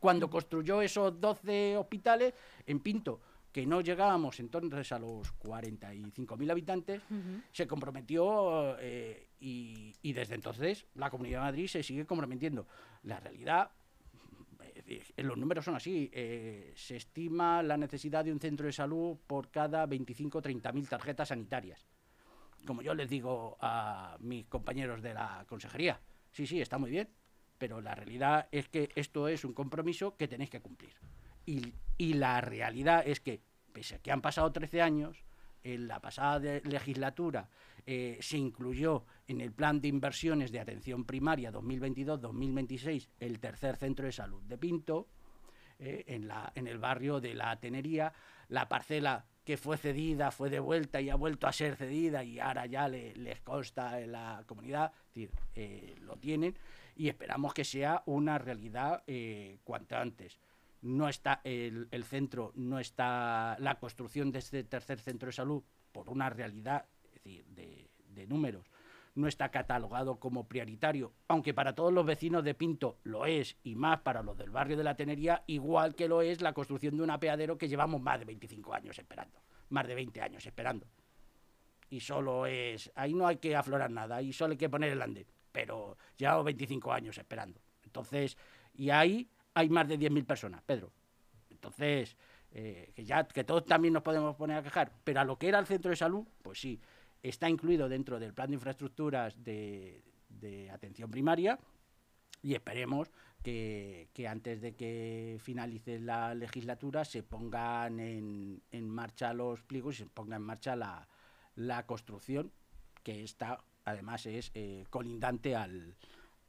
cuando 0.00 0.28
construyó 0.28 0.82
esos 0.82 1.20
12 1.20 1.76
hospitales 1.76 2.34
en 2.66 2.80
Pinto 2.80 3.20
que 3.52 3.64
no 3.64 3.80
llegábamos 3.80 4.38
entonces 4.38 4.92
a 4.92 4.98
los 4.98 5.34
45.000 5.38 6.50
habitantes, 6.50 7.00
se 7.52 7.66
comprometió 7.66 8.78
eh, 8.78 9.25
y, 9.38 10.12
desde 10.12 10.34
entonces 10.34 10.86
la 10.94 11.10
Comunidad 11.10 11.40
de 11.40 11.44
Madrid 11.44 11.66
se 11.66 11.82
sigue 11.82 12.06
comprometiendo. 12.06 12.66
La 13.02 13.20
realidad, 13.20 13.70
los 15.16 15.36
números 15.36 15.64
son 15.64 15.76
así, 15.76 16.10
eh, 16.12 16.72
se 16.74 16.96
estima 16.96 17.62
la 17.62 17.76
necesidad 17.76 18.24
de 18.24 18.32
un 18.32 18.40
centro 18.40 18.66
de 18.66 18.72
salud 18.72 19.18
por 19.26 19.50
cada 19.50 19.86
25 19.86 20.38
o 20.38 20.42
30.000 20.42 20.88
tarjetas 20.88 21.28
sanitarias. 21.28 21.86
Como 22.66 22.82
yo 22.82 22.94
les 22.94 23.08
digo 23.08 23.56
a 23.60 24.16
mis 24.20 24.46
compañeros 24.46 25.02
de 25.02 25.14
la 25.14 25.44
consejería, 25.48 26.00
sí, 26.32 26.46
sí, 26.46 26.60
está 26.60 26.78
muy 26.78 26.90
bien, 26.90 27.08
pero 27.58 27.80
la 27.80 27.94
realidad 27.94 28.48
es 28.50 28.68
que 28.68 28.88
esto 28.94 29.28
es 29.28 29.44
un 29.44 29.52
compromiso 29.52 30.16
que 30.16 30.28
tenéis 30.28 30.50
que 30.50 30.60
cumplir. 30.60 30.94
Y, 31.46 32.14
la 32.14 32.40
realidad 32.40 33.04
es 33.06 33.20
que, 33.20 33.40
pese 33.72 33.94
a 33.94 33.98
que 34.00 34.10
han 34.10 34.20
pasado 34.20 34.50
13 34.50 34.82
años, 34.82 35.24
en 35.64 35.88
la 35.88 36.00
pasada 36.00 36.60
legislatura 36.64 37.48
eh, 37.88 38.18
se 38.20 38.36
incluyó 38.36 39.04
en 39.28 39.40
el 39.40 39.52
plan 39.52 39.80
de 39.80 39.86
inversiones 39.86 40.50
de 40.50 40.58
atención 40.58 41.04
primaria 41.04 41.52
2022-2026 41.52 43.08
el 43.20 43.38
tercer 43.38 43.76
centro 43.76 44.06
de 44.06 44.12
salud 44.12 44.42
de 44.42 44.58
Pinto, 44.58 45.06
eh, 45.78 46.04
en, 46.08 46.26
la, 46.26 46.50
en 46.56 46.66
el 46.66 46.78
barrio 46.78 47.20
de 47.20 47.34
la 47.34 47.54
Tenería, 47.60 48.12
la 48.48 48.68
parcela 48.68 49.24
que 49.44 49.56
fue 49.56 49.76
cedida, 49.76 50.32
fue 50.32 50.50
devuelta 50.50 51.00
y 51.00 51.10
ha 51.10 51.14
vuelto 51.14 51.46
a 51.46 51.52
ser 51.52 51.76
cedida 51.76 52.24
y 52.24 52.40
ahora 52.40 52.66
ya 52.66 52.88
les 52.88 53.40
consta 53.42 54.00
en 54.00 54.10
la 54.10 54.42
comunidad, 54.46 54.92
es 55.10 55.14
decir, 55.14 55.30
eh, 55.54 55.94
lo 56.00 56.16
tienen 56.16 56.58
y 56.96 57.08
esperamos 57.08 57.54
que 57.54 57.64
sea 57.64 58.02
una 58.06 58.38
realidad 58.38 59.04
cuanto 59.62 59.96
antes 59.96 60.40
no 60.86 61.08
está 61.08 61.40
el, 61.44 61.88
centro, 62.04 62.52
no 62.54 62.78
está 62.78 63.56
la 63.58 63.78
construcción 63.78 64.30
de 64.30 64.38
este 64.38 64.64
tercer 64.64 65.00
centro 65.00 65.26
de 65.26 65.32
salud 65.32 65.62
por 65.92 66.08
una 66.08 66.30
realidad 66.30 66.86
decir, 67.14 67.44
de, 67.48 68.26
números, 68.26 68.70
no 69.14 69.28
está 69.28 69.50
catalogado 69.50 70.18
como 70.18 70.48
prioritario, 70.48 71.12
aunque 71.28 71.54
para 71.54 71.74
todos 71.74 71.92
los 71.92 72.06
vecinos 72.06 72.44
de 72.44 72.54
Pinto 72.54 72.98
lo 73.02 73.26
es, 73.26 73.56
y 73.62 73.74
más 73.74 74.00
para 74.00 74.22
los 74.22 74.36
del 74.36 74.50
barrio 74.50 74.76
de 74.76 74.84
la 74.84 74.96
Tenería, 74.96 75.42
igual 75.46 75.94
que 75.94 76.08
lo 76.08 76.22
es 76.22 76.40
la 76.40 76.52
construcción 76.52 76.96
de 76.96 77.02
un 77.02 77.10
apeadero 77.10 77.58
que 77.58 77.68
llevamos 77.68 78.00
más 78.00 78.18
de 78.18 78.24
25 78.26 78.74
años 78.74 78.98
esperando, 78.98 79.40
más 79.70 79.86
de 79.86 79.94
20 79.94 80.20
años 80.20 80.46
esperando. 80.46 80.86
Y 81.90 82.00
solo 82.00 82.46
es, 82.46 82.90
ahí 82.94 83.14
no 83.14 83.26
hay 83.26 83.36
que 83.36 83.54
aflorar 83.54 83.90
nada, 83.90 84.16
ahí 84.16 84.32
solo 84.32 84.52
hay 84.52 84.58
que 84.58 84.68
poner 84.68 84.92
el 84.92 85.02
andén, 85.02 85.26
pero 85.52 85.96
llevamos 86.16 86.44
25 86.44 86.92
años 86.92 87.18
esperando. 87.18 87.60
Entonces, 87.84 88.36
y 88.74 88.90
ahí 88.90 89.30
hay 89.56 89.70
más 89.70 89.88
de 89.88 89.98
10.000 89.98 90.26
personas, 90.26 90.62
Pedro. 90.62 90.92
Entonces, 91.50 92.14
eh, 92.52 92.92
que 92.94 93.06
ya 93.06 93.26
que 93.26 93.42
todos 93.42 93.64
también 93.64 93.94
nos 93.94 94.02
podemos 94.02 94.36
poner 94.36 94.58
a 94.58 94.62
quejar, 94.62 94.92
pero 95.02 95.20
a 95.20 95.24
lo 95.24 95.38
que 95.38 95.48
era 95.48 95.58
el 95.58 95.64
centro 95.64 95.88
de 95.90 95.96
salud, 95.96 96.26
pues 96.42 96.60
sí, 96.60 96.78
está 97.22 97.48
incluido 97.48 97.88
dentro 97.88 98.18
del 98.18 98.34
plan 98.34 98.50
de 98.50 98.54
infraestructuras 98.56 99.42
de, 99.42 100.02
atención 100.70 101.10
primaria 101.10 101.58
y 102.42 102.52
esperemos 102.52 103.10
que, 103.42 104.10
antes 104.28 104.60
de 104.60 104.74
que 104.74 105.38
finalice 105.40 106.00
la 106.00 106.34
legislatura 106.34 107.06
se 107.06 107.22
pongan 107.22 107.98
en, 107.98 108.62
en 108.70 108.88
marcha 108.90 109.32
los 109.32 109.62
pliegos 109.62 109.94
y 109.94 109.98
se 110.04 110.06
ponga 110.06 110.36
en 110.36 110.42
marcha 110.42 110.76
la, 110.76 111.08
la 111.54 111.86
construcción, 111.86 112.52
que 113.02 113.24
está 113.24 113.64
además 113.86 114.26
es 114.26 114.50
eh, 114.54 114.84
colindante 114.90 115.56
al, 115.56 115.96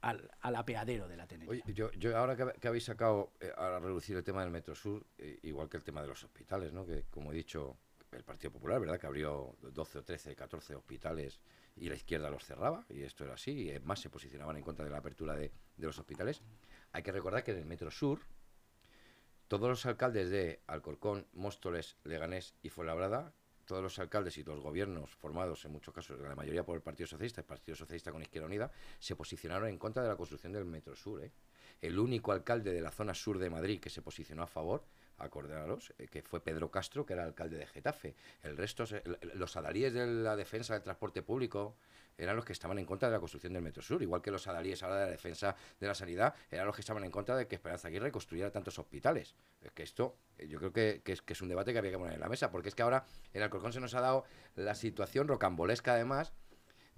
al, 0.00 0.30
al, 0.40 0.56
apeadero 0.56 1.08
de 1.08 1.16
la 1.16 1.26
Tenerife. 1.26 1.62
Oye, 1.64 1.74
yo, 1.74 1.90
yo 1.92 2.16
ahora 2.16 2.36
que, 2.36 2.58
que, 2.60 2.68
habéis 2.68 2.84
sacado 2.84 3.32
eh, 3.40 3.52
a 3.56 3.78
reducir 3.78 4.16
el 4.16 4.24
tema 4.24 4.42
del 4.42 4.50
Metro 4.50 4.74
Sur, 4.74 5.04
eh, 5.18 5.38
igual 5.42 5.68
que 5.68 5.76
el 5.76 5.84
tema 5.84 6.02
de 6.02 6.08
los 6.08 6.22
hospitales, 6.22 6.72
¿no? 6.72 6.86
que 6.86 7.04
como 7.10 7.32
he 7.32 7.34
dicho, 7.34 7.76
el 8.12 8.24
Partido 8.24 8.52
Popular, 8.52 8.80
¿verdad? 8.80 8.98
Que 8.98 9.06
abrió 9.06 9.56
12 9.60 9.98
o 9.98 10.02
13, 10.04 10.34
14 10.34 10.74
hospitales 10.74 11.40
y 11.76 11.88
la 11.88 11.94
izquierda 11.94 12.30
los 12.30 12.44
cerraba, 12.44 12.84
y 12.88 13.02
esto 13.02 13.24
era 13.24 13.34
así, 13.34 13.70
y 13.70 13.78
más 13.80 14.00
se 14.00 14.10
posicionaban 14.10 14.56
en 14.56 14.62
contra 14.62 14.84
de 14.84 14.90
la 14.90 14.98
apertura 14.98 15.34
de, 15.34 15.52
de 15.76 15.86
los 15.86 15.98
hospitales. 15.98 16.42
Hay 16.92 17.02
que 17.02 17.12
recordar 17.12 17.44
que 17.44 17.52
en 17.52 17.58
el 17.58 17.66
Metro 17.66 17.90
Sur, 17.90 18.20
todos 19.46 19.68
los 19.68 19.86
alcaldes 19.86 20.30
de 20.30 20.62
Alcorcón, 20.66 21.26
Móstoles, 21.32 21.96
Leganés 22.04 22.54
y 22.62 22.70
Fuenlabrada, 22.70 23.32
todos 23.68 23.82
los 23.82 23.98
alcaldes 23.98 24.36
y 24.38 24.42
los 24.42 24.60
gobiernos 24.60 25.10
formados, 25.10 25.64
en 25.66 25.72
muchos 25.72 25.94
casos, 25.94 26.18
la 26.18 26.34
mayoría 26.34 26.64
por 26.64 26.74
el 26.74 26.82
Partido 26.82 27.06
Socialista, 27.06 27.42
el 27.42 27.46
Partido 27.46 27.76
Socialista 27.76 28.10
con 28.10 28.22
Izquierda 28.22 28.46
Unida, 28.46 28.72
se 28.98 29.14
posicionaron 29.14 29.68
en 29.68 29.78
contra 29.78 30.02
de 30.02 30.08
la 30.08 30.16
construcción 30.16 30.52
del 30.52 30.64
Metro 30.64 30.96
Sur. 30.96 31.22
¿eh? 31.22 31.30
El 31.80 31.98
único 31.98 32.32
alcalde 32.32 32.72
de 32.72 32.80
la 32.80 32.90
zona 32.90 33.14
sur 33.14 33.38
de 33.38 33.50
Madrid 33.50 33.78
que 33.78 33.90
se 33.90 34.00
posicionó 34.00 34.42
a 34.42 34.46
favor 34.46 34.84
acordaros, 35.18 35.92
eh, 35.98 36.08
que 36.08 36.22
fue 36.22 36.42
Pedro 36.42 36.70
Castro, 36.70 37.04
que 37.04 37.12
era 37.14 37.24
alcalde 37.24 37.58
de 37.58 37.66
Getafe. 37.66 38.14
El 38.42 38.56
resto, 38.56 38.84
los 39.34 39.56
adalíes 39.56 39.92
de 39.92 40.06
la 40.06 40.36
defensa 40.36 40.74
del 40.74 40.82
transporte 40.82 41.22
público 41.22 41.76
eran 42.16 42.34
los 42.34 42.44
que 42.44 42.52
estaban 42.52 42.78
en 42.78 42.84
contra 42.84 43.08
de 43.08 43.14
la 43.14 43.20
construcción 43.20 43.52
del 43.52 43.62
Metro 43.62 43.80
Sur, 43.80 44.02
igual 44.02 44.20
que 44.20 44.30
los 44.30 44.46
adalíes 44.48 44.82
ahora 44.82 44.96
de 44.96 45.04
la 45.06 45.10
defensa 45.12 45.54
de 45.78 45.86
la 45.86 45.94
sanidad 45.94 46.34
eran 46.50 46.66
los 46.66 46.74
que 46.74 46.80
estaban 46.80 47.04
en 47.04 47.12
contra 47.12 47.36
de 47.36 47.46
que 47.46 47.54
Esperanza 47.54 47.88
Aguirre 47.88 48.10
construyera 48.10 48.50
tantos 48.50 48.78
hospitales. 48.78 49.36
Es 49.62 49.70
que 49.72 49.84
esto, 49.84 50.16
eh, 50.36 50.48
yo 50.48 50.58
creo 50.58 50.72
que, 50.72 51.00
que, 51.04 51.12
es, 51.12 51.22
que 51.22 51.34
es 51.34 51.42
un 51.42 51.48
debate 51.48 51.72
que 51.72 51.78
había 51.78 51.92
que 51.92 51.98
poner 51.98 52.14
en 52.14 52.20
la 52.20 52.28
mesa, 52.28 52.50
porque 52.50 52.68
es 52.68 52.74
que 52.74 52.82
ahora 52.82 53.04
en 53.32 53.42
Alcorcón 53.42 53.72
se 53.72 53.80
nos 53.80 53.94
ha 53.94 54.00
dado 54.00 54.24
la 54.56 54.74
situación 54.74 55.28
rocambolesca, 55.28 55.94
además, 55.94 56.32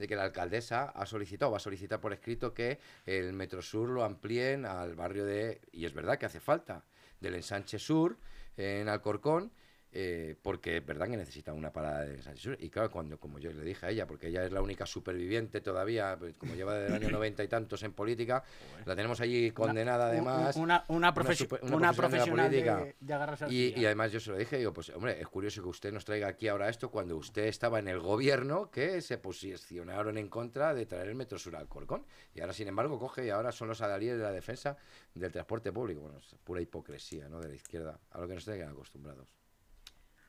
de 0.00 0.08
que 0.08 0.16
la 0.16 0.24
alcaldesa 0.24 0.84
ha 0.84 1.04
solicitado, 1.04 1.50
va 1.50 1.58
a 1.58 1.60
solicitar 1.60 2.00
por 2.00 2.14
escrito 2.14 2.54
que 2.54 2.80
el 3.04 3.34
Metro 3.34 3.60
Sur 3.60 3.90
lo 3.90 4.02
amplíen 4.02 4.64
al 4.64 4.94
barrio 4.94 5.26
de, 5.26 5.60
y 5.72 5.84
es 5.84 5.92
verdad 5.92 6.18
que 6.18 6.24
hace 6.24 6.40
falta, 6.40 6.86
del 7.20 7.34
ensanche 7.34 7.78
sur 7.78 8.16
en 8.56 8.88
Alcorcón, 8.88 9.52
eh, 9.92 10.36
porque 10.40 10.76
es 10.76 10.86
verdad 10.86 11.08
que 11.08 11.16
necesita 11.16 11.52
una 11.52 11.72
parada 11.72 12.04
de 12.04 12.36
sur. 12.36 12.56
Y 12.60 12.70
claro, 12.70 12.90
cuando, 12.90 13.18
como 13.18 13.38
yo 13.38 13.52
le 13.52 13.62
dije 13.62 13.86
a 13.86 13.90
ella, 13.90 14.06
porque 14.06 14.28
ella 14.28 14.44
es 14.44 14.52
la 14.52 14.62
única 14.62 14.86
superviviente 14.86 15.60
todavía, 15.60 16.16
pues, 16.18 16.36
como 16.36 16.54
lleva 16.54 16.74
desde 16.74 16.96
el 16.96 17.02
año 17.02 17.10
noventa 17.16 17.42
y 17.42 17.48
tantos 17.48 17.82
en 17.82 17.92
política, 17.92 18.42
la 18.84 18.94
tenemos 18.94 19.20
allí 19.20 19.50
condenada 19.50 20.04
una, 20.06 20.12
además. 20.12 20.56
Una, 20.56 20.84
una, 20.88 21.10
una, 21.10 21.34
super, 21.34 21.60
una 21.64 21.92
profesional 21.92 22.50
de, 22.50 22.62
de, 22.62 22.96
de 23.00 23.14
agarrarse 23.14 23.44
al 23.46 23.52
y, 23.52 23.74
y, 23.76 23.84
además 23.84 24.12
yo 24.12 24.20
se 24.20 24.30
lo 24.30 24.36
dije, 24.36 24.58
digo, 24.58 24.72
pues 24.72 24.90
hombre, 24.90 25.20
es 25.20 25.26
curioso 25.26 25.62
que 25.62 25.68
usted 25.68 25.92
nos 25.92 26.04
traiga 26.04 26.28
aquí 26.28 26.48
ahora 26.48 26.68
esto 26.68 26.90
cuando 26.90 27.16
usted 27.16 27.46
estaba 27.46 27.78
en 27.78 27.88
el 27.88 27.98
gobierno 27.98 28.70
que 28.70 29.00
se 29.00 29.18
posicionaron 29.18 30.18
en 30.18 30.28
contra 30.28 30.72
de 30.74 30.86
traer 30.86 31.08
el 31.08 31.14
Metro 31.14 31.38
Sur 31.38 31.56
al 31.56 31.68
Corcón. 31.68 32.04
Y 32.34 32.40
ahora, 32.40 32.52
sin 32.52 32.68
embargo, 32.68 32.98
coge 32.98 33.26
y 33.26 33.30
ahora 33.30 33.52
son 33.52 33.68
los 33.68 33.80
adalíes 33.80 34.16
de 34.16 34.22
la 34.22 34.32
defensa 34.32 34.76
del 35.14 35.32
transporte 35.32 35.72
público. 35.72 36.02
Bueno, 36.02 36.18
es 36.18 36.34
pura 36.44 36.60
hipocresía, 36.60 37.28
¿no? 37.28 37.40
De 37.40 37.48
la 37.48 37.54
izquierda, 37.54 37.98
a 38.10 38.20
lo 38.20 38.28
que 38.28 38.34
nos 38.34 38.44
tienen 38.44 38.68
acostumbrados. 38.68 39.39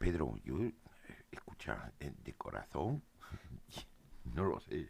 Pedro, 0.02 0.34
yo, 0.44 0.56
escucha, 1.32 1.92
de 2.00 2.34
corazón, 2.34 3.04
no 4.36 4.46
lo 4.46 4.60
sé. 4.60 4.88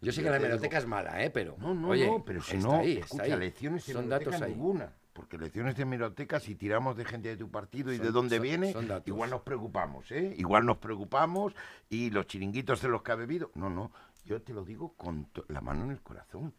Yo 0.00 0.10
sé 0.10 0.22
que 0.22 0.30
la 0.30 0.38
hemeroteca 0.38 0.78
es 0.78 0.86
mala, 0.86 1.22
¿eh? 1.22 1.28
Pero, 1.30 1.54
no, 1.58 1.74
no, 1.74 1.90
oye, 1.90 2.06
no, 2.06 2.24
pero 2.24 2.40
si 2.42 2.56
no, 2.56 2.76
ahí, 2.80 2.96
escucha, 2.96 3.36
lecciones 3.36 3.84
Son 3.84 4.08
datos 4.08 4.40
ahí. 4.40 4.52
ninguna. 4.52 4.90
Porque 5.12 5.36
lecciones 5.36 5.76
de 5.76 5.82
hemeroteca, 5.82 6.40
si 6.40 6.54
tiramos 6.54 6.96
de 6.96 7.04
gente 7.04 7.28
de 7.28 7.36
tu 7.36 7.50
partido 7.50 7.92
y 7.92 7.98
de 7.98 8.10
dónde 8.10 8.36
son- 8.36 8.42
viene, 8.42 8.72
son 8.72 9.02
igual 9.04 9.28
nos 9.28 9.42
preocupamos, 9.42 10.10
¿eh? 10.10 10.34
Igual 10.38 10.64
nos 10.64 10.78
preocupamos 10.78 11.54
y 11.90 12.08
los 12.08 12.26
chiringuitos 12.26 12.80
de 12.80 12.88
los 12.88 13.02
que 13.02 13.12
ha 13.12 13.16
bebido. 13.16 13.50
No, 13.54 13.68
no, 13.68 13.92
yo 14.24 14.40
te 14.40 14.54
lo 14.54 14.64
digo 14.64 14.94
con 14.94 15.28
la 15.48 15.60
mano 15.60 15.84
en 15.84 15.90
el 15.90 16.00
corazón. 16.00 16.54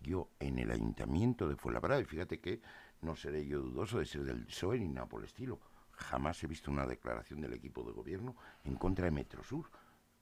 Yo 0.00 0.30
en 0.40 0.58
el 0.58 0.70
ayuntamiento 0.70 1.46
de 1.46 1.56
Fuenlabrada, 1.56 2.00
y 2.00 2.04
fíjate 2.06 2.40
que 2.40 2.62
no 3.02 3.14
seré 3.14 3.46
yo 3.46 3.60
dudoso 3.60 3.98
de 3.98 4.06
ser 4.06 4.22
del 4.24 4.46
PSOE 4.46 4.80
ni 4.80 4.88
nada 4.88 5.06
por 5.06 5.20
el 5.20 5.26
estilo, 5.26 5.60
jamás 6.02 6.42
he 6.42 6.46
visto 6.46 6.70
una 6.70 6.86
declaración 6.86 7.40
del 7.40 7.52
equipo 7.54 7.82
de 7.84 7.92
gobierno 7.92 8.36
en 8.64 8.76
contra 8.76 9.04
de 9.06 9.10
Metrosur. 9.10 9.70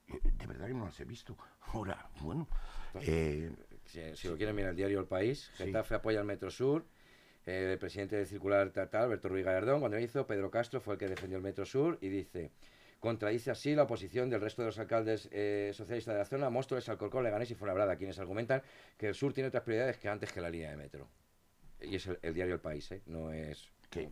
Eh, 0.09 0.19
De 0.39 0.47
verdad 0.47 0.67
que 0.69 0.75
no 0.75 0.85
las 0.87 0.99
he 1.01 1.05
visto. 1.05 1.37
Ahora, 1.73 2.09
bueno, 2.21 2.49
eh, 3.01 3.51
Si, 3.85 4.01
si 4.17 4.29
lo 4.29 4.37
quieren 4.37 4.55
mirar 4.57 4.71
el 4.71 4.77
diario 4.77 5.01
El 5.01 5.07
País, 5.07 5.51
Sí. 5.57 5.65
Getafe 5.65 5.95
apoya 5.97 6.21
al 6.21 6.27
Metro 6.27 6.51
Sur. 6.51 6.85
eh, 7.47 7.71
el 7.73 7.79
presidente 7.79 8.17
del 8.17 8.27
Circular 8.27 8.71
Tatal, 8.71 9.05
Alberto 9.05 9.29
Ruiz 9.29 9.45
Gallardón, 9.45 9.81
cuando 9.81 9.97
lo 9.97 10.03
hizo, 10.05 10.27
Pedro 10.27 10.51
Castro 10.51 10.81
fue 10.81 10.95
el 10.95 10.99
que 11.01 11.09
defendió 11.09 11.39
el 11.39 11.43
Metro 11.43 11.65
Sur 11.65 11.97
y 12.03 12.09
dice, 12.09 12.51
contradice 13.01 13.51
así 13.51 13.75
la 13.75 13.85
oposición 13.85 14.29
del 14.29 14.41
resto 14.43 14.61
de 14.63 14.67
los 14.67 14.79
alcaldes 14.79 15.29
eh, 15.33 15.73
socialistas 15.75 16.15
de 16.15 16.19
la 16.19 16.25
zona, 16.27 16.51
Móstoles, 16.51 16.89
Alcorcón, 16.91 17.25
Leganés 17.25 17.51
y 17.51 17.55
Fuenlabrada, 17.55 17.97
quienes 17.97 18.19
argumentan 18.19 18.63
que 18.99 19.09
el 19.09 19.15
sur 19.15 19.33
tiene 19.33 19.49
otras 19.49 19.63
prioridades 19.63 19.97
que 19.97 20.09
antes 20.09 20.31
que 20.33 20.41
la 20.43 20.51
línea 20.51 20.71
de 20.71 20.77
metro. 20.77 21.09
Y 21.81 21.97
es 21.97 22.07
el, 22.09 22.19
el 22.21 22.35
diario 22.35 22.55
El 22.55 22.61
País, 22.61 22.93
¿eh? 22.93 23.01
No 23.07 23.33
es... 23.33 23.71
que 23.89 24.11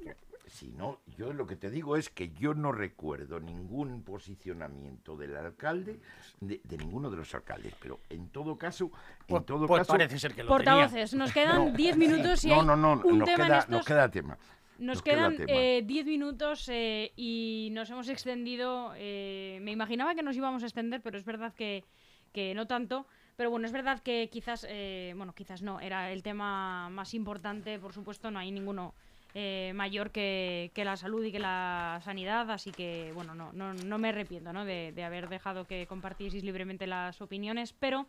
si 0.48 0.72
no, 0.72 1.00
yo 1.16 1.32
lo 1.32 1.46
que 1.46 1.56
te 1.56 1.70
digo 1.70 1.96
es 1.96 2.08
que 2.10 2.30
yo 2.30 2.54
no 2.54 2.72
recuerdo 2.72 3.40
ningún 3.40 4.02
posicionamiento 4.02 5.16
del 5.16 5.36
alcalde, 5.36 6.00
de, 6.40 6.60
de 6.64 6.76
ninguno 6.78 7.10
de 7.10 7.16
los 7.16 7.34
alcaldes, 7.34 7.74
pero 7.80 8.00
en 8.08 8.28
todo 8.30 8.56
caso, 8.56 8.90
en 9.26 9.26
Pues, 9.26 9.46
todo 9.46 9.66
pues 9.66 9.80
caso, 9.80 9.92
parece 9.92 10.18
ser 10.18 10.34
que 10.34 10.42
lo 10.42 10.48
Portavoces, 10.48 11.14
nos 11.14 11.32
quedan 11.32 11.66
No, 11.66 11.70
10 11.76 11.96
minutos 11.96 12.44
y 12.44 12.48
no, 12.48 12.60
hay 12.60 12.66
no, 12.66 12.76
no, 12.76 13.00
un 13.04 13.18
nos 13.18 13.26
tema 13.28 13.44
en 13.44 13.46
queda, 13.48 13.58
estos... 13.58 13.70
nos 13.70 13.84
queda 13.86 14.10
tema. 14.10 14.38
Nos 14.78 14.86
nos 14.96 15.02
queda 15.02 15.16
quedan 15.16 15.36
tema. 15.36 15.52
eh, 15.60 15.82
10 15.84 16.06
minutos 16.06 16.68
eh, 16.68 17.12
y 17.16 17.70
nos 17.72 17.90
hemos 17.90 18.08
extendido. 18.08 18.92
eh, 18.96 19.58
me 19.62 19.72
imaginaba 19.72 20.14
que 20.14 20.22
nos 20.22 20.36
íbamos 20.36 20.62
a 20.62 20.66
extender, 20.66 21.00
pero 21.02 21.18
es 21.18 21.24
verdad 21.24 21.52
que, 21.54 21.84
que 22.32 22.54
no 22.54 22.66
tanto. 22.66 23.06
Pero 23.36 23.50
bueno, 23.50 23.66
es 23.66 23.72
verdad 23.72 24.00
que 24.00 24.28
quizás, 24.30 24.66
eh, 24.68 25.14
bueno, 25.16 25.32
quizás 25.34 25.62
no, 25.62 25.80
era 25.80 26.10
el 26.12 26.22
tema 26.22 26.88
más 26.90 27.14
importante, 27.14 27.78
por 27.78 27.92
supuesto, 27.92 28.30
no 28.30 28.38
hay 28.40 28.50
ninguno 28.50 28.94
eh, 29.40 29.72
mayor 29.72 30.10
que, 30.10 30.72
la 30.74 30.96
salud 30.96 31.22
y 31.22 31.30
que 31.30 31.38
la 31.38 32.00
sanidad, 32.02 32.50
así 32.50 32.72
que 32.72 33.12
bueno, 33.14 33.36
no, 33.36 33.52
no, 33.52 33.98
me 33.98 34.08
arrepiento 34.08 34.52
¿no? 34.52 34.64
De, 34.64 35.04
haber 35.04 35.28
dejado 35.28 35.64
que 35.64 35.86
compartieseis 35.86 36.42
libremente 36.42 36.88
las 36.88 37.20
opiniones, 37.20 37.72
pero 37.72 38.06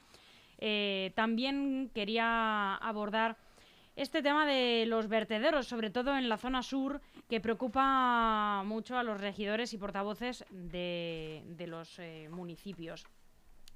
eh, 0.57 1.11
también 1.13 1.91
quería 1.93 2.73
abordar 2.77 3.37
este 3.95 4.23
tema 4.23 4.47
de 4.47 4.85
los 4.87 5.07
vertederos, 5.07 5.67
sobre 5.67 5.91
todo 5.91 6.17
en 6.17 6.29
la 6.29 6.37
zona 6.37 6.63
sur, 6.63 6.99
que 7.29 7.39
preocupa 7.39 8.63
mucho 8.65 8.97
a 8.97 9.03
los 9.03 9.21
regidores 9.21 9.71
y 9.73 9.77
portavoces 9.77 10.45
de, 10.49 11.43
de 11.45 11.67
los 11.67 11.99
eh, 11.99 12.27
municipios. 12.31 13.05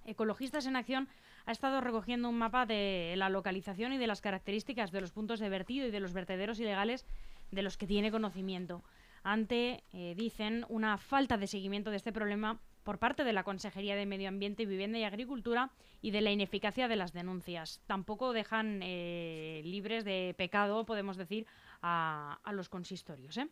Ecologistas 0.07 0.65
en 0.65 0.75
Acción 0.75 1.07
ha 1.45 1.51
estado 1.51 1.81
recogiendo 1.81 2.29
un 2.29 2.37
mapa 2.37 2.65
de 2.65 3.13
la 3.15 3.29
localización 3.29 3.93
y 3.93 3.99
de 3.99 4.07
las 4.07 4.21
características 4.21 4.91
de 4.91 5.01
los 5.01 5.11
puntos 5.11 5.39
de 5.39 5.49
vertido 5.49 5.85
y 5.85 5.91
de 5.91 5.99
los 5.99 6.13
vertederos 6.13 6.59
ilegales 6.59 7.05
de 7.53 7.61
los 7.61 7.77
que 7.77 7.87
tiene 7.87 8.11
conocimiento. 8.11 8.83
Ante, 9.23 9.83
eh, 9.93 10.15
dicen, 10.17 10.65
una 10.67 10.97
falta 10.97 11.37
de 11.37 11.47
seguimiento 11.47 11.91
de 11.91 11.97
este 11.97 12.11
problema 12.11 12.59
por 12.83 12.99
parte 12.99 13.23
de 13.23 13.31
la 13.31 13.43
Consejería 13.43 13.95
de 13.95 14.05
Medio 14.05 14.27
Ambiente, 14.27 14.65
Vivienda 14.65 14.99
y 14.99 15.05
Agricultura 15.05 15.71
y 16.01 16.11
de 16.11 16.19
la 16.19 16.31
ineficacia 16.31 16.89
de 16.89 16.97
las 16.97 17.13
denuncias. 17.13 17.81
Tampoco 17.87 18.33
dejan 18.33 18.81
eh, 18.83 19.61
libres 19.63 20.03
de 20.03 20.35
pecado, 20.37 20.85
podemos 20.85 21.15
decir, 21.15 21.47
a, 21.81 22.39
a 22.43 22.51
los 22.51 22.67
consistorios. 22.67 23.37
¿eh? 23.37 23.47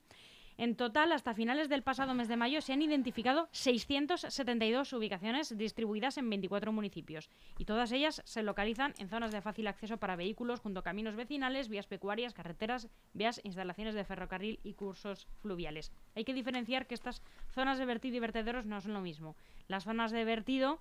En 0.58 0.76
total, 0.76 1.12
hasta 1.12 1.34
finales 1.34 1.70
del 1.70 1.82
pasado 1.82 2.14
mes 2.14 2.28
de 2.28 2.38
mayo 2.38 2.62
se 2.62 2.74
han 2.74 2.82
identificado 2.82 3.48
672 3.52 4.94
ubicaciones 4.94 5.58
distribuidas 5.58 6.18
en 6.18 6.30
24 6.30 6.72
municipios 6.72 7.30
y 7.58 7.66
todas 7.66 7.92
ellas 7.92 8.22
se 8.26 8.44
localizan 8.44 8.94
en 8.98 9.10
zonas 9.10 9.32
de 9.32 9.42
fácil 9.42 9.68
acceso 9.68 9.98
para 9.98 10.16
vehículos 10.16 10.60
junto 10.60 10.82
a 10.82 10.84
caminos 10.84 11.16
vecinales, 11.16 11.70
vías 11.70 11.88
pecuarias, 11.88 12.34
carreteras, 12.34 12.88
vías, 13.14 13.42
instalaciones 13.44 13.96
de 13.96 14.04
ferrocarril 14.04 14.60
y 14.64 14.74
cursos 14.74 15.28
fluviales. 15.42 15.92
Hay 16.16 16.24
que 16.24 16.34
diferenciar 16.34 16.88
que 16.88 16.96
estas 16.96 17.22
zonas 17.54 17.80
de 17.80 17.86
vertido 17.86 18.18
y 18.18 18.20
vertederos 18.20 18.66
no 18.66 18.82
son 18.82 18.94
lo 18.94 19.02
mismo. 19.02 19.36
Las 19.68 19.86
zonas 19.86 20.12
de 20.12 20.26
vertido 20.26 20.80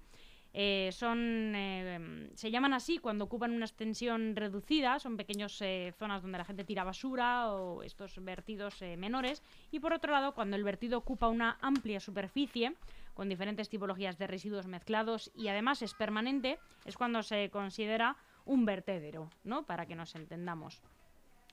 eh, 0.53 0.91
son 0.93 1.53
eh, 1.55 2.31
se 2.35 2.51
llaman 2.51 2.73
así 2.73 2.99
cuando 2.99 3.25
ocupan 3.25 3.53
una 3.53 3.67
extensión 3.67 4.35
reducida, 4.35 4.99
son 4.99 5.17
pequeñas 5.17 5.57
eh, 5.61 5.95
zonas 5.99 6.23
donde 6.23 6.39
la 6.39 6.45
gente 6.45 6.65
tira 6.65 6.83
basura 6.83 7.53
o 7.53 7.83
estos 7.83 8.23
vertidos 8.25 8.81
menores. 8.99 9.43
Y 9.71 9.81
por 9.81 9.93
otro 9.93 10.13
lado, 10.13 10.35
cuando 10.35 10.57
el 10.57 10.65
vertido 10.65 10.99
ocupa 10.99 11.29
una 11.29 11.59
amplia 11.61 12.01
superficie 12.01 12.75
con 13.15 13.29
diferentes 13.29 13.69
tipologías 13.69 14.19
de 14.19 14.27
residuos 14.27 14.67
mezclados 14.67 15.31
y 15.37 15.49
además 15.49 15.83
es 15.83 15.95
permanente, 15.95 16.59
es 16.85 16.97
cuando 16.97 17.23
se 17.23 17.51
considera 17.51 18.17
un 18.45 18.65
vertedero, 18.65 19.31
¿no? 19.45 19.65
Para 19.65 19.87
que 19.87 19.95
nos 19.95 20.15
entendamos. 20.15 20.81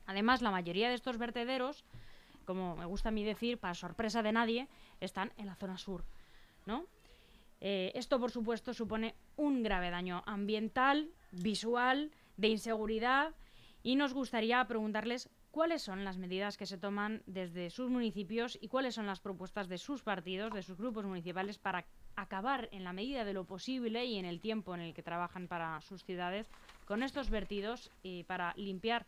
Además, 0.05 0.41
la 0.41 0.51
mayoría 0.51 0.89
de 0.89 0.95
estos 0.95 1.17
vertederos, 1.17 1.83
como 2.45 2.77
me 2.77 2.85
gusta 2.85 3.09
a 3.09 3.11
mí 3.11 3.23
decir, 3.23 3.57
para 3.57 3.73
sorpresa 3.73 4.23
de 4.23 4.31
nadie, 4.31 4.67
están 5.01 5.33
en 5.37 5.47
la 5.47 5.55
zona 5.55 5.77
sur, 5.77 6.05
¿no? 6.65 6.85
Eh, 7.59 7.91
esto, 7.95 8.19
por 8.19 8.31
supuesto, 8.31 8.73
supone 8.73 9.15
un 9.35 9.63
grave 9.63 9.89
daño 9.89 10.23
ambiental, 10.25 11.09
visual, 11.31 12.11
de 12.37 12.49
inseguridad, 12.49 13.33
y 13.83 13.95
nos 13.95 14.13
gustaría 14.13 14.63
preguntarles 14.67 15.29
cuáles 15.51 15.81
son 15.81 16.03
las 16.03 16.17
medidas 16.17 16.57
que 16.57 16.65
se 16.65 16.77
toman 16.77 17.23
desde 17.25 17.69
sus 17.69 17.89
municipios 17.89 18.57
y 18.61 18.67
cuáles 18.67 18.95
son 18.95 19.07
las 19.07 19.19
propuestas 19.19 19.67
de 19.67 19.77
sus 19.77 20.03
partidos, 20.03 20.53
de 20.53 20.61
sus 20.61 20.77
grupos 20.77 21.05
municipales, 21.05 21.57
para 21.57 21.85
acabar 22.15 22.69
en 22.71 22.83
la 22.83 22.93
medida 22.93 23.25
de 23.25 23.33
lo 23.33 23.45
posible 23.45 24.05
y 24.05 24.17
en 24.17 24.25
el 24.25 24.39
tiempo 24.39 24.75
en 24.75 24.81
el 24.81 24.93
que 24.93 25.03
trabajan 25.03 25.47
para 25.47 25.81
sus 25.81 26.03
ciudades 26.03 26.47
con 26.85 27.01
estos 27.01 27.29
vertidos 27.29 27.91
y 28.03 28.23
para 28.23 28.53
limpiar 28.55 29.05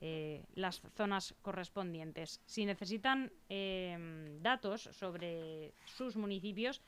eh, 0.00 0.44
las 0.54 0.82
zonas 0.96 1.34
correspondientes. 1.40 2.42
Si 2.44 2.66
necesitan 2.66 3.32
eh, 3.48 4.36
datos 4.42 4.90
sobre 4.92 5.72
sus 5.86 6.16
municipios, 6.16 6.82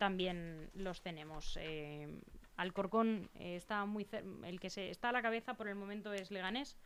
también 0.00 0.70
los 0.72 1.02
tenemos. 1.02 1.58
Eh, 1.60 2.22
Alcorcón 2.56 3.28
está 3.38 3.84
muy 3.84 4.08
el 4.44 4.58
que 4.58 4.70
se 4.70 4.88
está 4.88 5.10
a 5.10 5.12
la 5.12 5.20
cabeza 5.20 5.52
por 5.54 5.68
el 5.68 5.74
momento 5.74 6.14
es 6.14 6.30
Leganés. 6.30 6.78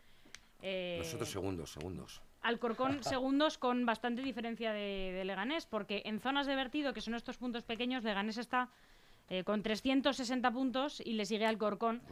Nosotros 0.98 1.30
segundos, 1.30 1.70
segundos. 1.70 2.22
Alcorcón 2.40 3.02
segundos 3.04 3.56
con 3.56 3.86
bastante 3.86 4.20
diferencia 4.20 4.72
de, 4.72 5.22
Leganés, 5.24 5.64
porque 5.64 6.02
en 6.06 6.18
zonas 6.18 6.48
de 6.48 6.56
vertido, 6.56 6.92
que 6.92 7.00
son 7.00 7.14
estos 7.14 7.36
puntos 7.36 7.62
pequeños, 7.62 8.02
Leganés 8.02 8.36
está 8.36 8.68
con 9.44 9.62
360 9.62 10.50
puntos 10.50 11.00
y 11.00 11.12
le 11.12 11.24
sigue 11.24 11.46
Alcorcón, 11.46 12.02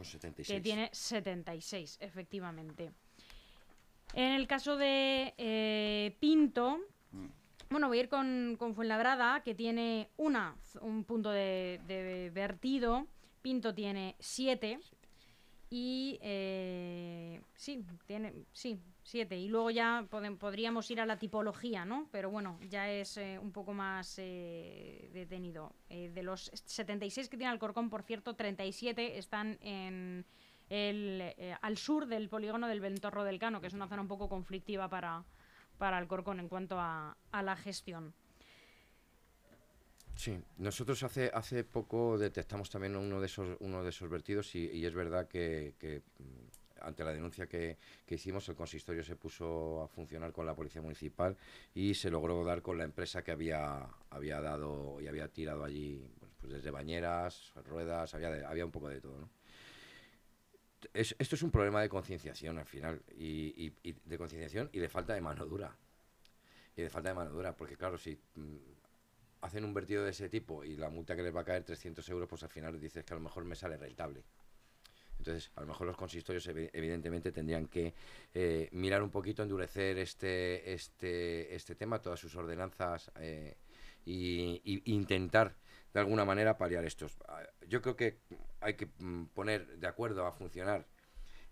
que 0.47 0.61
tiene 0.61 0.89
76, 0.93 1.97
efectivamente. 1.99 2.91
En 4.13 4.31
el 4.33 4.47
caso 4.47 4.77
de 4.77 5.33
eh, 5.37 6.15
Pinto, 6.19 6.79
bueno, 7.73 7.87
voy 7.89 7.97
a 7.97 8.01
ir 8.01 8.09
con, 8.09 8.55
con, 8.57 8.73
Fuenlabrada, 8.73 9.43
que 9.43 9.53
tiene 9.53 10.09
una, 10.15 10.55
un 10.79 11.03
punto 11.03 11.29
de, 11.31 12.31
vertido. 12.33 13.07
Pinto 13.41 13.73
tiene 13.73 14.15
siete. 14.19 14.79
Y 15.69 16.19
eh, 16.21 17.41
sí, 17.55 17.83
tiene, 18.05 18.45
sí, 18.53 18.79
siete. 19.01 19.37
Y 19.37 19.49
luego 19.49 19.71
ya 19.71 20.07
podríamos 20.39 20.89
ir 20.91 21.01
a 21.01 21.05
la 21.05 21.17
tipología, 21.17 21.83
¿no? 21.83 22.07
Pero 22.11 22.29
bueno, 22.29 22.59
ya 22.69 22.89
es 22.89 23.17
eh, 23.17 23.39
un 23.39 23.51
poco 23.51 23.73
más 23.73 24.15
detenido. 24.15 25.73
de 25.89 26.23
los 26.23 26.51
76 26.53 27.27
que 27.27 27.37
tiene 27.37 27.51
Alcorcón, 27.51 27.89
por 27.89 28.03
cierto, 28.03 28.35
37 28.35 29.17
están 29.17 29.57
en 29.61 30.25
el, 30.69 31.33
eh, 31.37 31.55
al 31.61 31.77
sur 31.77 32.07
del 32.07 32.29
polígono 32.29 32.67
del 32.67 32.79
Ventorro 32.79 33.23
del 33.23 33.39
Cano, 33.39 33.61
que 33.61 33.67
es 33.67 33.73
una 33.73 33.87
zona 33.87 34.01
un 34.01 34.07
poco 34.07 34.29
conflictiva 34.29 34.89
para, 34.89 35.23
para 35.83 35.97
Alcorcón 35.97 36.39
en 36.39 36.47
cuanto 36.47 36.79
a, 36.79 37.13
la 37.33 37.57
gestión. 37.57 38.13
Sí, 40.15 40.39
nosotros 40.57 41.03
hace 41.03 41.29
hace 41.33 41.65
poco 41.65 42.17
detectamos 42.17 42.69
también 42.69 42.95
uno 42.95 43.19
de 43.19 43.25
esos 43.25 43.57
uno 43.59 43.83
de 43.83 43.89
esos 43.89 44.09
vertidos 44.09 44.55
y, 44.55 44.85
es 44.85 44.93
verdad 44.93 45.27
que, 45.27 45.73
mm, 46.19 46.83
ante 46.87 47.03
la 47.03 47.11
denuncia 47.11 47.47
que, 47.47 47.77
hicimos 48.07 48.47
el 48.47 48.55
consistorio 48.55 49.03
se 49.03 49.17
puso 49.17 49.81
a 49.83 49.89
funcionar 49.89 50.31
con 50.31 50.45
la 50.45 50.55
policía 50.55 50.81
municipal 50.81 51.35
y 51.75 51.93
se 51.95 52.09
logró 52.09 52.45
dar 52.45 52.61
con 52.61 52.77
la 52.77 52.85
empresa 52.85 53.21
que 53.21 53.31
había 53.31 53.85
había 54.09 54.39
dado 54.39 55.01
y 55.01 55.07
había 55.07 55.27
tirado 55.27 55.65
allí 55.65 56.09
pues 56.39 56.53
desde 56.53 56.71
bañeras, 56.71 57.51
ruedas, 57.65 58.13
había 58.13 58.47
había 58.47 58.63
un 58.63 58.71
poco 58.71 58.87
de 58.87 59.01
todo, 59.01 59.19
¿no? 59.19 59.29
Esto 60.93 61.35
es 61.35 61.43
un 61.43 61.51
problema 61.51 61.81
de 61.81 61.89
concienciación 61.89 62.57
al 62.57 62.65
final, 62.65 63.01
y, 63.17 63.69
de 63.69 64.17
concienciación 64.17 64.69
y 64.73 64.79
de 64.79 64.89
falta 64.89 65.13
de 65.13 65.21
mano 65.21 65.45
dura. 65.45 65.75
Y 66.75 66.81
de 66.81 66.89
falta 66.89 67.09
de 67.09 67.15
mano 67.15 67.31
dura, 67.31 67.55
porque 67.55 67.77
claro, 67.77 67.97
si 67.97 68.19
mm, 68.35 68.55
hacen 69.41 69.63
un 69.63 69.73
vertido 69.73 70.03
de 70.03 70.11
ese 70.11 70.29
tipo 70.29 70.63
y 70.63 70.75
la 70.75 70.89
multa 70.89 71.15
que 71.15 71.21
les 71.21 71.35
va 71.35 71.41
a 71.41 71.45
caer 71.45 71.63
300 71.63 72.07
euros, 72.09 72.27
pues 72.27 72.43
al 72.43 72.49
final 72.49 72.79
dices 72.79 73.03
que 73.03 73.13
a 73.13 73.17
lo 73.17 73.21
mejor 73.21 73.45
me 73.45 73.55
sale 73.55 73.77
rentable. 73.77 74.23
Entonces, 75.19 75.51
a 75.55 75.61
lo 75.61 75.67
mejor 75.67 75.87
los 75.87 75.95
consistorios 75.95 76.47
evidentemente 76.47 77.31
tendrían 77.31 77.67
que 77.67 77.93
eh, 78.33 78.67
mirar 78.71 79.03
un 79.03 79.11
poquito, 79.11 79.43
endurecer 79.43 79.97
este, 79.99 80.73
este, 80.73 81.55
este 81.55 81.75
tema, 81.75 82.01
todas 82.01 82.19
sus 82.19 82.35
ordenanzas 82.35 83.11
e 83.19 83.55
intentar 84.05 85.55
de 85.93 85.99
alguna 85.99 86.25
manera 86.25 86.57
paliar 86.57 86.83
estos. 86.85 87.17
Ah, 87.27 87.43
yo 87.67 87.81
creo 87.81 87.95
que 87.95 88.19
hay 88.61 88.73
que 88.73 88.87
mm, 88.97 89.25
poner 89.33 89.77
de 89.77 89.87
acuerdo 89.87 90.25
a 90.25 90.31
funcionar 90.31 90.87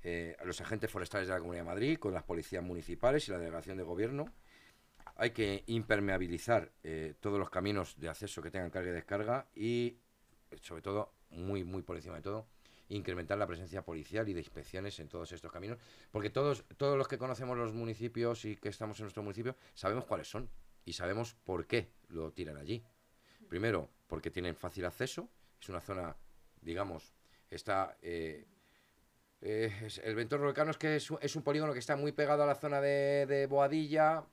eh, 0.03 0.35
a 0.39 0.45
los 0.45 0.59
agentes 0.61 0.89
forestales 0.89 1.27
de 1.27 1.33
la 1.33 1.39
Comunidad 1.39 1.63
de 1.63 1.69
Madrid 1.69 1.97
con 1.97 2.13
las 2.13 2.23
policías 2.23 2.63
municipales 2.63 3.27
y 3.27 3.31
la 3.31 3.37
delegación 3.37 3.77
de 3.77 3.83
gobierno. 3.83 4.25
Hay 5.15 5.31
que 5.31 5.63
impermeabilizar 5.67 6.71
eh, 6.83 7.13
todos 7.19 7.37
los 7.37 7.49
caminos 7.49 7.99
de 7.99 8.09
acceso 8.09 8.41
que 8.41 8.49
tengan 8.49 8.71
carga 8.71 8.89
y 8.89 8.93
descarga 8.93 9.47
y, 9.53 9.97
sobre 10.61 10.81
todo, 10.81 11.13
muy, 11.29 11.63
muy 11.63 11.83
por 11.83 11.95
encima 11.95 12.15
de 12.15 12.21
todo, 12.23 12.47
incrementar 12.89 13.37
la 13.37 13.45
presencia 13.45 13.83
policial 13.83 14.27
y 14.27 14.33
de 14.33 14.39
inspecciones 14.39 14.99
en 14.99 15.07
todos 15.07 15.31
estos 15.31 15.51
caminos, 15.51 15.77
porque 16.09 16.29
todos, 16.31 16.65
todos 16.77 16.97
los 16.97 17.07
que 17.07 17.17
conocemos 17.17 17.57
los 17.57 17.73
municipios 17.73 18.45
y 18.45 18.55
que 18.55 18.69
estamos 18.69 18.99
en 18.99 19.03
nuestro 19.03 19.21
municipio 19.21 19.55
sabemos 19.75 20.05
cuáles 20.05 20.27
son 20.29 20.49
y 20.83 20.93
sabemos 20.93 21.35
por 21.43 21.67
qué 21.67 21.91
lo 22.07 22.31
tiran 22.31 22.57
allí. 22.57 22.83
Primero, 23.51 23.89
porque 24.07 24.31
tienen 24.31 24.55
fácil 24.55 24.85
acceso, 24.85 25.29
es 25.59 25.67
una 25.67 25.81
zona, 25.81 26.15
digamos, 26.61 27.13
está... 27.49 27.97
Eh, 28.01 28.45
eh, 29.41 29.89
el 30.05 30.15
Ventorro 30.15 30.45
Volcano 30.45 30.71
es 30.71 30.77
que 30.77 30.95
es, 30.95 31.35
un 31.35 31.43
polígono 31.43 31.73
que 31.73 31.79
está 31.79 31.97
muy 31.97 32.13
pegado 32.13 32.43
a 32.43 32.45
la 32.45 32.55
zona 32.55 32.79
de 32.79 33.47
Boadilla, 33.49 34.23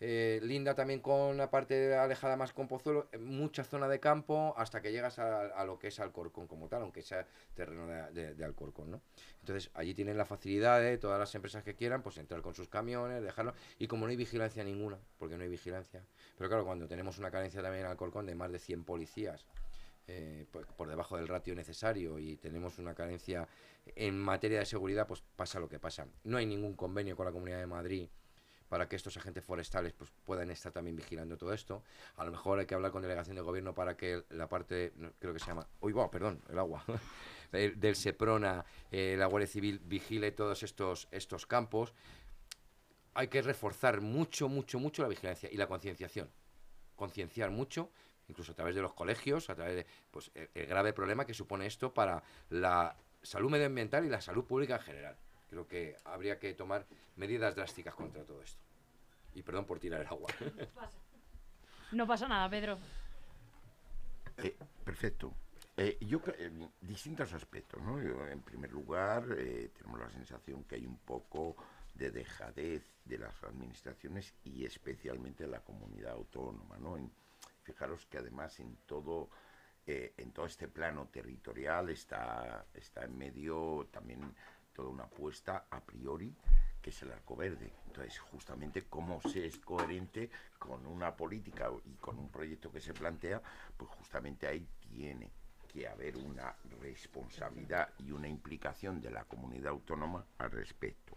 eh, 0.00 0.40
linda 0.42 0.74
también 0.74 1.00
con 1.00 1.36
la 1.36 1.50
parte 1.50 1.94
alejada 1.94 2.36
más 2.36 2.52
con 2.52 2.66
Pozuelo, 2.66 3.08
mucha 3.20 3.62
zona 3.62 3.88
de 3.88 4.00
campo 4.00 4.52
hasta 4.56 4.82
que 4.82 4.90
llegas 4.90 5.18
a, 5.18 5.64
lo 5.64 5.78
que 5.78 5.88
es 5.88 6.00
Alcorcón 6.00 6.48
como 6.48 6.68
tal, 6.68 6.82
aunque 6.82 7.00
sea 7.00 7.26
terreno 7.54 7.86
de, 7.86 8.44
Alcorcón, 8.44 8.90
¿no? 8.90 9.00
Entonces 9.40 9.70
allí 9.74 9.94
tienen 9.94 10.18
la 10.18 10.24
facilidad 10.24 10.80
de 10.80 10.98
todas 10.98 11.18
las 11.18 11.34
empresas 11.34 11.62
que 11.62 11.74
quieran, 11.74 12.02
pues 12.02 12.18
entrar 12.18 12.42
con 12.42 12.54
sus 12.54 12.68
camiones, 12.68 13.22
dejarlo, 13.22 13.54
y 13.78 13.86
como 13.86 14.06
no 14.06 14.10
hay 14.10 14.16
vigilancia 14.16 14.64
ninguna, 14.64 14.98
porque 15.18 15.36
no 15.36 15.44
hay 15.44 15.48
vigilancia, 15.48 16.04
pero 16.36 16.50
claro, 16.50 16.64
cuando 16.64 16.88
tenemos 16.88 17.18
una 17.18 17.30
carencia 17.30 17.62
también 17.62 17.84
en 17.84 17.90
Alcorcón 17.90 18.26
de 18.26 18.34
más 18.34 18.50
de 18.50 18.58
100 18.58 18.84
policías, 18.84 19.46
eh, 20.06 20.44
por, 20.50 20.66
por, 20.66 20.88
debajo 20.88 21.16
del 21.16 21.28
ratio 21.28 21.54
necesario 21.54 22.18
y 22.18 22.36
tenemos 22.36 22.78
una 22.78 22.94
carencia 22.94 23.48
en 23.96 24.18
materia 24.18 24.58
de 24.58 24.66
seguridad, 24.66 25.06
pues 25.06 25.22
pasa 25.34 25.60
lo 25.60 25.68
que 25.68 25.78
pasa. 25.78 26.06
No 26.24 26.36
hay 26.36 26.44
ningún 26.44 26.74
convenio 26.74 27.16
con 27.16 27.24
la 27.24 27.32
Comunidad 27.32 27.58
de 27.58 27.66
Madrid 27.66 28.10
para 28.68 28.88
que 28.88 28.96
estos 28.96 29.16
agentes 29.16 29.44
forestales 29.44 29.92
pues, 29.92 30.10
puedan 30.24 30.50
estar 30.50 30.72
también 30.72 30.96
vigilando 30.96 31.36
todo 31.36 31.52
esto. 31.52 31.82
A 32.16 32.24
lo 32.24 32.30
mejor 32.30 32.58
hay 32.58 32.66
que 32.66 32.74
hablar 32.74 32.90
con 32.90 33.02
delegación 33.02 33.36
de 33.36 33.42
gobierno 33.42 33.74
para 33.74 33.96
que 33.96 34.24
la 34.30 34.48
parte, 34.48 34.92
creo 35.18 35.32
que 35.32 35.38
se 35.38 35.46
llama, 35.46 35.66
uy, 35.80 35.92
wow, 35.92 36.10
perdón, 36.10 36.42
el 36.48 36.58
agua, 36.58 36.84
del 37.52 37.96
SEPRONA, 37.96 38.64
eh, 38.90 39.14
la 39.18 39.26
Guardia 39.26 39.46
Civil 39.46 39.78
vigile 39.78 40.32
todos 40.32 40.62
estos, 40.62 41.08
estos 41.10 41.46
campos. 41.46 41.94
Hay 43.14 43.28
que 43.28 43.42
reforzar 43.42 44.00
mucho, 44.00 44.48
mucho, 44.48 44.78
mucho 44.78 45.02
la 45.02 45.08
vigilancia 45.08 45.48
y 45.52 45.56
la 45.56 45.66
concienciación. 45.66 46.30
Concienciar 46.96 47.50
mucho, 47.50 47.90
incluso 48.28 48.52
a 48.52 48.54
través 48.54 48.74
de 48.74 48.82
los 48.82 48.94
colegios, 48.94 49.50
a 49.50 49.54
través 49.54 49.76
de 49.76 49.86
pues, 50.10 50.30
el 50.34 50.66
grave 50.66 50.92
problema 50.92 51.24
que 51.24 51.34
supone 51.34 51.66
esto 51.66 51.92
para 51.94 52.22
la 52.50 52.96
salud 53.22 53.50
medioambiental 53.50 54.04
y 54.04 54.08
la 54.08 54.20
salud 54.20 54.44
pública 54.44 54.76
en 54.76 54.82
general. 54.82 55.16
Creo 55.54 55.68
que 55.68 55.96
habría 56.02 56.36
que 56.40 56.52
tomar 56.54 56.84
medidas 57.14 57.54
drásticas 57.54 57.94
contra 57.94 58.24
todo 58.24 58.42
esto. 58.42 58.60
Y 59.36 59.42
perdón 59.42 59.66
por 59.66 59.78
tirar 59.78 60.00
el 60.00 60.08
agua. 60.08 60.28
No 61.92 62.08
pasa 62.08 62.26
nada, 62.26 62.50
Pedro. 62.50 62.76
Eh, 64.38 64.56
perfecto. 64.84 65.32
Eh, 65.76 65.96
yo 66.00 66.20
en 66.38 66.68
distintos 66.80 67.32
aspectos, 67.34 67.80
¿no? 67.80 68.00
en 68.00 68.40
primer 68.40 68.72
lugar, 68.72 69.26
eh, 69.38 69.70
tenemos 69.76 70.00
la 70.00 70.10
sensación 70.10 70.64
que 70.64 70.74
hay 70.74 70.86
un 70.86 70.98
poco 70.98 71.54
de 71.94 72.10
dejadez 72.10 72.90
de 73.04 73.18
las 73.18 73.40
administraciones 73.44 74.34
y 74.42 74.64
especialmente 74.64 75.44
de 75.44 75.50
la 75.50 75.60
comunidad 75.60 76.14
autónoma, 76.14 76.78
¿no? 76.78 76.98
fijaros 77.62 78.06
que 78.06 78.18
además 78.18 78.58
en 78.58 78.76
todo 78.86 79.30
en 79.86 80.32
todo 80.32 80.46
este 80.46 80.66
plano 80.66 81.08
territorial 81.08 81.90
está, 81.90 82.64
está 82.72 83.04
en 83.04 83.18
medio 83.18 83.86
también 83.92 84.34
toda 84.74 84.90
una 84.90 85.04
apuesta 85.04 85.66
a 85.70 85.80
priori 85.80 86.34
que 86.84 86.90
es 86.90 87.02
el 87.02 87.12
arco 87.12 87.34
verde. 87.34 87.72
Entonces, 87.86 88.18
justamente 88.18 88.84
cómo 88.90 89.18
se 89.22 89.46
es 89.46 89.56
coherente 89.56 90.28
con 90.58 90.86
una 90.86 91.16
política 91.16 91.70
y 91.86 91.94
con 91.94 92.18
un 92.18 92.28
proyecto 92.28 92.70
que 92.70 92.80
se 92.80 92.92
plantea, 92.92 93.40
pues 93.74 93.90
justamente 93.92 94.46
ahí 94.46 94.68
tiene 94.90 95.30
que 95.72 95.88
haber 95.88 96.18
una 96.18 96.54
responsabilidad 96.82 97.88
y 98.00 98.10
una 98.10 98.28
implicación 98.28 99.00
de 99.00 99.10
la 99.10 99.24
comunidad 99.24 99.68
autónoma 99.68 100.26
al 100.36 100.50
respecto. 100.50 101.16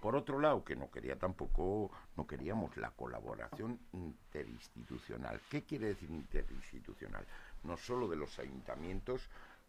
Por 0.00 0.14
otro 0.14 0.38
lado, 0.38 0.64
que 0.64 0.76
no 0.76 0.88
quería 0.88 1.18
tampoco, 1.18 1.90
no 2.16 2.24
queríamos 2.24 2.76
la 2.76 2.92
colaboración 2.92 3.80
interinstitucional. 3.92 5.40
¿Qué 5.50 5.64
quiere 5.64 5.88
decir 5.88 6.10
interinstitucional? 6.10 7.26
No 7.64 7.76
solo 7.76 8.06
de 8.06 8.14
los 8.14 8.38
ayuntamientos 8.38 9.28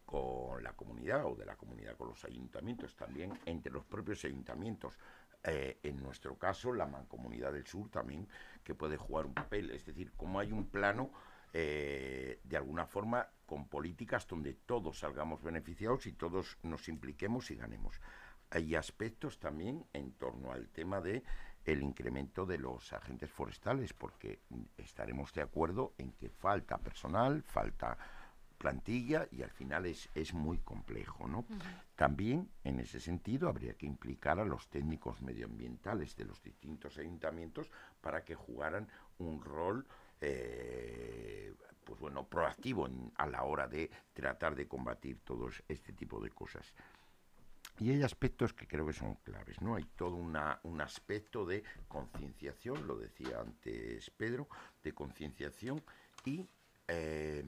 con 0.09 0.63
la 0.63 0.73
comunidad 0.73 1.23
o 1.27 1.35
de 1.35 1.45
la 1.45 1.55
comunidad 1.55 1.95
con 1.95 2.07
los 2.07 2.25
ayuntamientos, 2.25 2.95
también 2.95 3.31
entre 3.45 3.71
los 3.71 3.85
propios 3.85 4.25
ayuntamientos. 4.25 4.97
Eh, 5.43 5.77
en 5.83 6.01
nuestro 6.01 6.35
caso, 6.35 6.73
la 6.73 6.87
Mancomunidad 6.87 7.53
del 7.53 7.67
Sur 7.67 7.91
también, 7.91 8.27
que 8.63 8.73
puede 8.73 8.97
jugar 8.97 9.27
un 9.27 9.35
papel. 9.35 9.69
Es 9.69 9.85
decir, 9.85 10.11
como 10.17 10.39
hay 10.39 10.51
un 10.51 10.65
plano, 10.65 11.11
eh, 11.53 12.39
de 12.43 12.57
alguna 12.57 12.87
forma, 12.87 13.29
con 13.45 13.67
políticas 13.67 14.27
donde 14.27 14.55
todos 14.55 14.97
salgamos 14.97 15.43
beneficiados 15.43 16.07
y 16.07 16.13
todos 16.13 16.57
nos 16.63 16.89
impliquemos 16.89 17.51
y 17.51 17.57
ganemos. 17.57 18.01
Hay 18.49 18.73
aspectos 18.73 19.37
también 19.37 19.85
en 19.93 20.13
torno 20.13 20.51
al 20.51 20.69
tema 20.69 21.01
de 21.01 21.23
el 21.65 21.83
incremento 21.83 22.47
de 22.47 22.57
los 22.57 22.93
agentes 22.93 23.29
forestales, 23.29 23.93
porque 23.93 24.39
estaremos 24.75 25.31
de 25.33 25.43
acuerdo 25.43 25.93
en 25.99 26.13
que 26.13 26.29
falta 26.29 26.79
personal, 26.79 27.43
falta 27.43 27.95
plantilla 28.59 29.27
y 29.31 29.41
al 29.41 29.49
final 29.49 29.87
es, 29.87 30.09
es 30.13 30.35
muy 30.35 30.59
complejo. 30.59 31.27
¿no? 31.27 31.45
También 31.95 32.51
en 32.63 32.79
ese 32.79 32.99
sentido 32.99 33.49
habría 33.49 33.73
que 33.73 33.87
implicar 33.87 34.39
a 34.39 34.45
los 34.45 34.69
técnicos 34.69 35.23
medioambientales 35.23 36.15
de 36.15 36.25
los 36.25 36.43
distintos 36.43 36.99
ayuntamientos 36.99 37.71
para 38.01 38.23
que 38.23 38.35
jugaran 38.35 38.87
un 39.17 39.41
rol 39.41 39.87
eh, 40.21 41.53
pues 41.83 41.99
bueno, 41.99 42.27
proactivo 42.27 42.87
a 43.15 43.25
la 43.25 43.43
hora 43.43 43.67
de 43.67 43.89
tratar 44.13 44.53
de 44.55 44.67
combatir 44.67 45.21
todo 45.21 45.49
este 45.67 45.93
tipo 45.93 46.21
de 46.21 46.29
cosas. 46.29 46.71
Y 47.79 47.91
hay 47.91 48.03
aspectos 48.03 48.53
que 48.53 48.67
creo 48.67 48.85
que 48.85 48.93
son 48.93 49.15
claves, 49.15 49.61
¿no? 49.61 49.75
Hay 49.75 49.85
todo 49.95 50.15
una, 50.15 50.59
un 50.63 50.81
aspecto 50.81 51.45
de 51.45 51.63
concienciación, 51.87 52.85
lo 52.85 52.97
decía 52.97 53.39
antes 53.39 54.11
Pedro, 54.11 54.49
de 54.83 54.93
concienciación 54.93 55.81
y 56.25 56.45
eh, 56.89 57.45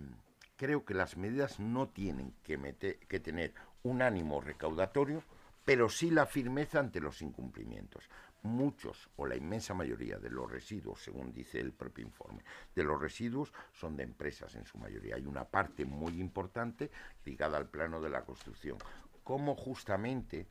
creo 0.61 0.85
que 0.85 0.93
las 0.93 1.17
medidas 1.17 1.59
no 1.59 1.89
tienen 1.89 2.35
que, 2.43 2.55
meter, 2.55 2.99
que 3.07 3.19
tener 3.19 3.51
un 3.81 4.03
ánimo 4.03 4.41
recaudatorio, 4.41 5.23
pero 5.65 5.89
sí 5.89 6.11
la 6.11 6.27
firmeza 6.27 6.79
ante 6.79 6.99
los 6.99 7.23
incumplimientos. 7.23 8.07
Muchos 8.43 9.09
o 9.15 9.25
la 9.25 9.35
inmensa 9.35 9.73
mayoría 9.73 10.19
de 10.19 10.29
los 10.29 10.51
residuos, 10.51 11.01
según 11.01 11.33
dice 11.33 11.59
el 11.59 11.73
propio 11.73 12.05
informe, 12.05 12.43
de 12.75 12.83
los 12.83 13.01
residuos 13.01 13.51
son 13.73 13.97
de 13.97 14.03
empresas 14.03 14.53
en 14.53 14.67
su 14.67 14.77
mayoría. 14.77 15.15
Hay 15.15 15.25
una 15.25 15.45
parte 15.45 15.83
muy 15.83 16.21
importante 16.21 16.91
ligada 17.25 17.57
al 17.57 17.67
plano 17.67 17.99
de 17.99 18.11
la 18.11 18.23
construcción 18.23 18.77
cómo 19.23 19.55
justamente 19.55 20.45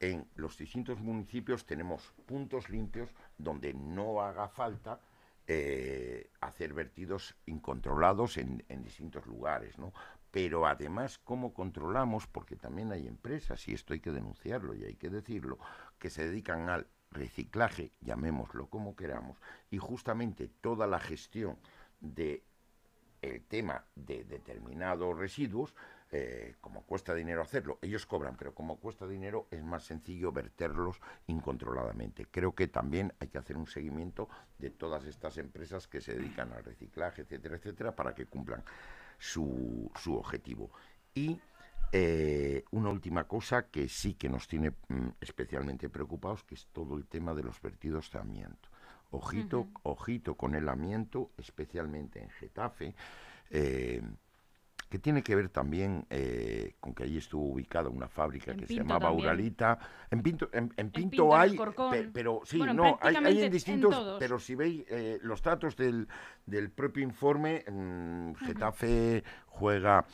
en 0.00 0.26
los 0.36 0.56
distintos 0.56 0.98
municipios 0.98 1.66
tenemos 1.66 2.14
puntos 2.24 2.70
limpios 2.70 3.10
donde 3.36 3.74
no 3.74 4.22
haga 4.22 4.48
falta 4.48 4.98
eh, 5.46 6.30
hacer 6.40 6.72
vertidos 6.72 7.36
incontrolados 7.46 8.36
en, 8.36 8.64
distintos 8.82 9.26
lugares, 9.26 9.78
¿no? 9.78 9.92
Pero 10.30 10.66
además, 10.66 11.18
¿cómo 11.18 11.52
controlamos? 11.52 12.26
Porque 12.26 12.56
también 12.56 12.92
hay 12.92 13.06
empresas, 13.06 13.66
y 13.68 13.74
esto 13.74 13.92
hay 13.92 14.00
que 14.00 14.12
denunciarlo 14.12 14.74
y 14.74 14.84
hay 14.84 14.94
que 14.94 15.10
decirlo, 15.10 15.58
que 15.98 16.10
se 16.10 16.26
dedican 16.26 16.68
al 16.68 16.86
reciclaje, 17.10 17.92
llamémoslo 18.00 18.68
como 18.68 18.96
queramos, 18.96 19.36
y 19.70 19.78
justamente 19.78 20.48
toda 20.48 20.86
la 20.86 20.98
gestión 20.98 21.58
de 22.00 22.44
el 23.20 23.42
tema 23.44 23.84
de 23.94 24.24
determinados 24.24 25.16
residuos 25.16 25.74
eh, 26.14 26.56
como 26.60 26.82
cuesta 26.82 27.14
dinero 27.14 27.40
hacerlo, 27.40 27.78
ellos 27.80 28.04
cobran, 28.04 28.36
pero 28.36 28.54
como 28.54 28.76
cuesta 28.76 29.08
dinero 29.08 29.48
es 29.50 29.64
más 29.64 29.84
sencillo 29.84 30.30
verterlos 30.30 31.00
incontroladamente. 31.26 32.26
Creo 32.30 32.54
que 32.54 32.68
también 32.68 33.14
hay 33.18 33.28
que 33.28 33.38
hacer 33.38 33.56
un 33.56 33.66
seguimiento 33.66 34.28
de 34.58 34.68
todas 34.68 35.06
estas 35.06 35.38
empresas 35.38 35.88
que 35.88 36.02
se 36.02 36.14
dedican 36.14 36.52
al 36.52 36.64
reciclaje, 36.64 37.22
etcétera, 37.22 37.56
etcétera, 37.56 37.96
para 37.96 38.14
que 38.14 38.26
cumplan 38.26 38.62
su, 39.18 39.90
su 39.96 40.14
objetivo. 40.14 40.70
Y 41.14 41.40
eh, 41.92 42.64
una 42.72 42.90
última 42.90 43.24
cosa 43.24 43.68
que 43.68 43.88
sí 43.88 44.12
que 44.12 44.28
nos 44.28 44.46
tiene 44.48 44.72
mm, 44.88 45.08
especialmente 45.18 45.88
preocupados, 45.88 46.44
que 46.44 46.56
es 46.56 46.66
todo 46.72 46.96
el 46.96 47.06
tema 47.06 47.32
de 47.32 47.44
los 47.44 47.58
vertidos 47.62 48.10
de 48.12 48.18
amianto. 48.18 48.68
Ojito, 49.12 49.68
ojito 49.82 50.34
con 50.34 50.54
el 50.54 50.68
amianto, 50.68 51.32
especialmente 51.38 52.22
en 52.22 52.28
Getafe. 52.28 52.94
Eh, 53.50 54.02
que 54.92 54.98
tiene 54.98 55.22
que 55.22 55.34
ver 55.34 55.48
también 55.48 56.04
eh, 56.10 56.74
con 56.78 56.94
que 56.94 57.04
allí 57.04 57.16
estuvo 57.16 57.46
ubicada 57.46 57.88
una 57.88 58.08
fábrica 58.08 58.54
que 58.54 58.66
se 58.66 58.74
llamaba 58.74 59.10
Uralita. 59.10 59.78
En 60.10 60.22
Pinto, 60.22 60.50
en, 60.52 60.68
Pinto, 60.90 61.34
hay, 61.34 61.58
pero 62.12 62.42
sí, 62.44 62.58
no, 62.58 62.98
hay, 63.00 63.42
en 63.42 63.50
distintos, 63.50 64.18
pero 64.18 64.38
si 64.38 64.54
veis 64.54 64.84
eh, 64.90 65.18
los 65.22 65.40
datos 65.40 65.76
del, 65.76 66.06
del 66.44 66.70
propio 66.70 67.02
informe, 67.02 67.64
mm, 67.66 68.34
Getafe 68.34 69.24
juega... 69.46 70.04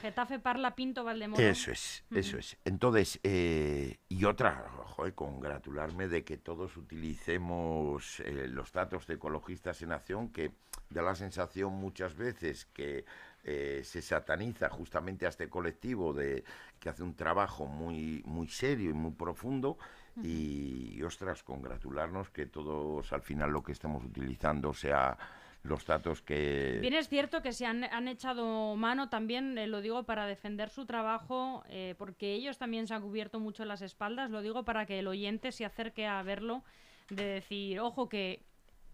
Getafe, 0.00 0.38
Parla, 0.38 0.76
Pinto, 0.76 1.02
Valdemoro. 1.02 1.42
Eso 1.42 1.72
es, 1.72 2.04
eso 2.12 2.38
es. 2.38 2.56
Entonces, 2.64 3.18
eh, 3.24 3.96
y 4.08 4.24
otra, 4.26 4.70
joder, 4.84 5.14
congratularme 5.14 6.06
de 6.06 6.22
que 6.22 6.36
todos 6.36 6.76
utilicemos 6.76 8.22
los 8.46 8.70
datos 8.70 9.08
de 9.08 9.14
ecologistas 9.14 9.82
en 9.82 9.90
acción, 9.90 10.28
que 10.28 10.52
da 10.90 11.02
la 11.02 11.16
sensación 11.16 11.72
muchas 11.72 12.14
veces 12.14 12.66
que 12.66 13.04
eh, 13.44 13.82
se 13.84 14.00
sataniza 14.00 14.70
justamente 14.70 15.26
a 15.26 15.28
este 15.28 15.48
colectivo 15.48 16.14
de 16.14 16.44
que 16.80 16.88
hace 16.88 17.02
un 17.02 17.14
trabajo 17.14 17.66
muy 17.66 18.22
muy 18.24 18.48
serio 18.48 18.90
y 18.90 18.94
muy 18.94 19.12
profundo. 19.12 19.78
Y, 20.22 21.02
ostras 21.02 21.42
congratularnos 21.42 22.30
que 22.30 22.46
todos 22.46 23.12
al 23.12 23.22
final 23.22 23.50
lo 23.50 23.62
que 23.62 23.72
estamos 23.72 24.04
utilizando 24.04 24.72
sea 24.72 25.18
los 25.64 25.84
datos 25.84 26.22
que... 26.22 26.78
Bien 26.80 26.94
es 26.94 27.08
cierto 27.08 27.42
que 27.42 27.52
se 27.52 27.66
han, 27.66 27.82
echado 28.06 28.76
mano 28.76 29.08
también, 29.08 29.58
eh, 29.58 29.66
lo 29.66 29.80
digo 29.80 30.04
para 30.04 30.26
defender 30.26 30.70
su 30.70 30.86
trabajo, 30.86 31.64
eh, 31.68 31.94
porque 31.98 32.34
ellos 32.34 32.58
también 32.58 32.86
se 32.86 32.94
han 32.94 33.02
cubierto 33.02 33.40
mucho 33.40 33.64
las 33.64 33.82
espaldas, 33.82 34.30
lo 34.30 34.42
digo 34.42 34.64
para 34.64 34.86
que 34.86 35.00
el 35.00 35.08
oyente 35.08 35.52
se 35.52 35.64
acerque 35.64 36.06
a 36.06 36.22
verlo, 36.22 36.62
de 37.08 37.24
decir, 37.24 37.80
ojo 37.80 38.08
que 38.08 38.44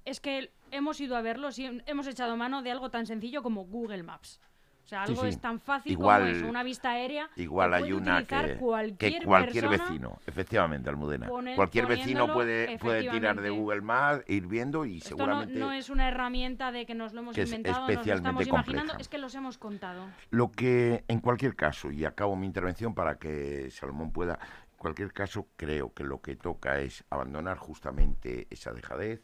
es 0.04 0.20
que 0.20 0.50
hemos 0.70 1.00
ido 1.00 1.16
a 1.16 1.22
verlo, 1.22 1.48
y 1.56 1.82
hemos 1.86 2.06
echado 2.06 2.36
mano 2.36 2.62
de 2.62 2.70
algo 2.70 2.90
tan 2.90 3.06
sencillo 3.06 3.42
como 3.42 3.64
Google 3.64 4.02
Maps. 4.02 4.40
O 4.84 4.88
sea, 4.90 5.04
algo 5.04 5.24
es 5.24 5.40
tan 5.40 5.60
fácil 5.60 5.96
como 5.96 6.12
eso, 6.12 6.48
una 6.48 6.64
vista 6.64 6.90
aérea. 6.90 7.30
Igual 7.36 7.74
hay 7.74 7.92
una 7.92 8.26
que 8.26 8.56
cualquier, 8.56 9.20
que 9.20 9.24
cualquier 9.24 9.68
vecino, 9.68 10.18
efectivamente, 10.26 10.90
Almudena. 10.90 11.28
cualquier 11.54 11.86
vecino 11.86 12.32
puede, 12.32 12.76
puede 12.78 13.08
tirar 13.08 13.40
de 13.40 13.50
Google 13.50 13.82
Maps, 13.82 14.24
ir 14.26 14.48
viendo 14.48 14.84
y 14.84 15.00
seguramente. 15.00 15.60
No, 15.60 15.72
es 15.72 15.90
una 15.90 16.08
herramienta 16.08 16.72
de 16.72 16.86
que 16.86 16.96
nos 16.96 17.12
lo 17.12 17.20
hemos 17.20 17.38
inventado, 17.38 17.86
nos 17.86 18.04
lo 18.04 18.14
estamos 18.14 18.46
imaginando, 18.48 18.94
es 18.98 19.06
que 19.06 19.18
los 19.18 19.32
hemos 19.36 19.58
contado. 19.58 20.08
Lo 20.30 20.50
que, 20.50 21.04
en 21.06 21.20
cualquier 21.20 21.54
caso, 21.54 21.92
y 21.92 22.04
acabo 22.04 22.34
mi 22.34 22.46
intervención 22.46 22.92
para 22.92 23.16
que 23.16 23.70
Salomón 23.70 24.10
pueda. 24.10 24.40
En 24.72 24.76
cualquier 24.76 25.12
caso, 25.12 25.46
creo 25.54 25.94
que 25.94 26.02
lo 26.02 26.20
que 26.20 26.34
toca 26.34 26.80
es 26.80 27.04
abandonar 27.10 27.58
justamente 27.58 28.48
esa 28.50 28.72
dejadez, 28.72 29.22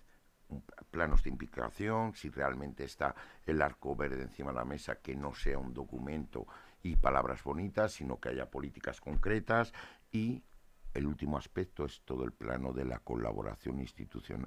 planos 0.91 1.23
de 1.23 1.31
implicación, 1.31 2.15
si 2.15 2.31
realmente 2.31 2.85
está 2.85 3.15
el 3.45 3.61
arco 3.63 3.95
verde 3.97 4.23
encima 4.23 4.51
de 4.51 4.59
la 4.59 4.65
mesa, 4.65 4.97
que 4.97 5.15
no 5.15 5.35
sea 5.35 5.59
un 5.59 5.75
documento 5.75 6.47
y 6.83 6.97
palabras 6.97 7.43
bonitas, 7.43 7.93
sino 7.93 8.21
que 8.21 8.31
haya 8.31 8.51
políticas 8.51 9.01
concretas 9.01 9.73
y 10.13 10.43
el 10.95 11.07
último 11.07 11.37
aspecto 11.37 11.85
es 11.85 12.01
todo 12.03 12.25
el 12.25 12.33
plano 12.33 12.73
de 12.73 12.87
la 12.87 13.01
colaboración 13.01 13.85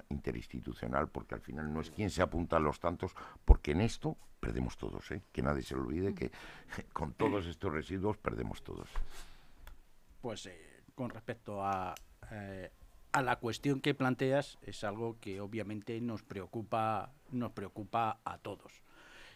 interinstitucional, 0.08 1.08
porque 1.08 1.36
al 1.36 1.40
final 1.40 1.72
no 1.72 1.80
es 1.80 1.90
quien 1.90 2.10
se 2.10 2.22
apunta 2.22 2.56
a 2.56 2.60
los 2.60 2.80
tantos, 2.80 3.14
porque 3.44 3.70
en 3.70 3.82
esto 3.82 4.16
perdemos 4.40 4.76
todos, 4.76 5.08
¿eh? 5.12 5.22
que 5.30 5.42
nadie 5.42 5.62
se 5.62 5.76
olvide 5.76 6.14
que 6.14 6.32
con 6.92 7.12
todos 7.12 7.46
estos 7.46 7.72
residuos 7.72 8.16
perdemos 8.16 8.62
todos. 8.64 8.88
Pues 10.20 10.46
eh, 10.46 10.82
con 10.94 11.10
respecto 11.10 11.64
a, 11.64 11.94
eh, 12.32 12.72
a 13.12 13.22
la 13.22 13.36
cuestión 13.36 13.80
que 13.80 13.94
planteas 13.94 14.58
es 14.62 14.84
algo 14.84 15.18
que 15.20 15.40
obviamente 15.40 16.00
nos 16.00 16.22
preocupa, 16.22 17.12
nos 17.30 17.52
preocupa 17.52 18.20
a 18.24 18.38
todos. 18.38 18.82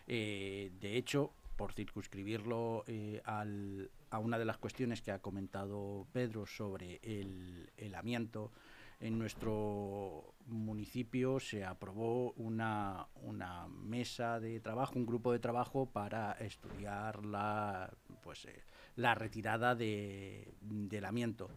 Eh, 0.06 0.70
de 0.80 0.96
hecho, 0.96 1.32
por 1.56 1.72
circunscribirlo 1.72 2.84
eh, 2.86 3.22
a 3.24 4.18
una 4.18 4.38
de 4.38 4.44
las 4.44 4.58
cuestiones 4.58 5.02
que 5.02 5.12
ha 5.12 5.20
comentado 5.20 6.06
Pedro 6.12 6.46
sobre 6.46 7.00
el, 7.02 7.70
el 7.76 7.94
amianto, 7.94 8.52
en 9.00 9.18
nuestro 9.18 10.34
municipio 10.46 11.40
se 11.40 11.64
aprobó 11.64 12.32
una, 12.32 13.06
una, 13.22 13.66
mesa 13.68 14.40
de 14.40 14.60
trabajo, 14.60 14.94
un 14.96 15.06
grupo 15.06 15.32
de 15.32 15.40
trabajo 15.40 15.86
para 15.86 16.32
estudiar 16.32 17.24
la, 17.24 17.92
pues, 18.22 18.44
eh, 18.46 18.62
la 18.96 19.14
retirada 19.14 19.74
de, 19.74 20.54
del 20.60 21.04
amianto. 21.04 21.50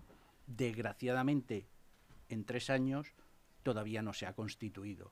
Desgraciadamente, 0.47 1.67
en 2.29 2.45
tres 2.45 2.69
años 2.69 3.13
todavía 3.63 4.01
no 4.01 4.13
se 4.13 4.25
ha 4.25 4.33
constituido. 4.33 5.11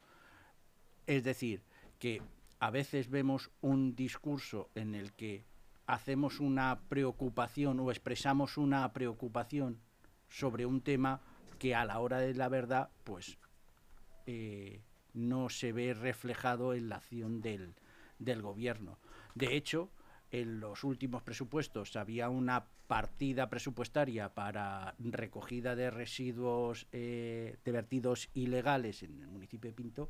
Es 1.08 1.24
decir, 1.24 1.64
que 2.00 2.22
a 2.60 2.72
veces 2.72 3.10
vemos 3.10 3.52
un 3.62 3.96
discurso 3.96 4.70
en 4.76 4.96
el 4.96 5.14
que 5.14 5.46
hacemos 5.88 6.40
una 6.40 6.80
preocupación 6.90 7.80
o 7.80 7.92
expresamos 7.92 8.58
una 8.58 8.92
preocupación 8.94 9.80
sobre 10.30 10.66
un 10.66 10.82
tema 10.82 11.22
que 11.60 11.76
a 11.76 11.86
la 11.86 12.00
hora 12.00 12.20
de 12.20 12.34
la 12.34 12.50
verdad, 12.50 12.90
pues 13.04 13.38
eh, 14.26 14.82
no 15.14 15.50
se 15.50 15.72
ve 15.72 15.94
reflejado 15.94 16.74
en 16.74 16.90
la 16.90 16.98
acción 16.98 17.42
del, 17.42 17.76
del 18.20 18.42
gobierno. 18.42 18.98
De 19.36 19.56
hecho, 19.56 19.90
en 20.32 20.60
los 20.60 20.84
últimos 20.84 21.24
presupuestos 21.24 21.96
había 21.96 22.30
una 22.30 22.66
partida 22.88 23.50
presupuestaria 23.50 24.34
para 24.34 24.96
recogida 25.00 25.76
de 25.76 25.90
residuos 25.90 26.88
eh, 26.92 27.58
de 27.64 27.72
vertidos 27.72 28.30
ilegales 28.34 29.04
en 29.04 29.22
el 29.22 29.28
municipio 29.28 29.70
de 29.70 29.76
Pinto 29.76 30.10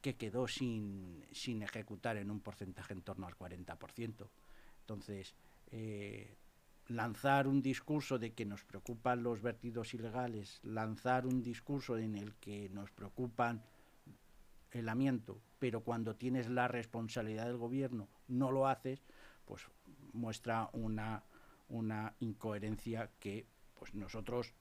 que 0.00 0.16
quedó 0.16 0.48
sin, 0.48 1.24
sin 1.32 1.62
ejecutar 1.62 2.16
en 2.16 2.30
un 2.30 2.40
porcentaje 2.40 2.94
en 2.94 3.02
torno 3.02 3.26
al 3.26 3.36
40%. 3.36 4.28
Entonces, 4.80 5.34
eh, 5.70 6.36
lanzar 6.88 7.46
un 7.46 7.62
discurso 7.62 8.18
de 8.18 8.32
que 8.32 8.46
nos 8.46 8.64
preocupan 8.64 9.22
los 9.22 9.42
vertidos 9.42 9.94
ilegales, 9.94 10.60
lanzar 10.62 11.26
un 11.26 11.42
discurso 11.42 11.98
en 11.98 12.16
el 12.16 12.34
que 12.36 12.68
nos 12.70 12.90
preocupan 12.90 13.62
el 14.72 14.88
amiento, 14.88 15.40
pero 15.58 15.82
cuando 15.82 16.16
tienes 16.16 16.48
la 16.48 16.68
responsabilidad 16.68 17.46
del 17.46 17.56
gobierno 17.56 18.08
no 18.28 18.50
lo 18.50 18.68
haces, 18.68 19.02
pues 19.50 19.66
muestra 20.12 20.70
una, 20.74 21.24
una 21.70 22.14
incoherencia 22.20 23.10
que 23.18 23.46
pues 23.74 23.96
nosotros 23.96 24.54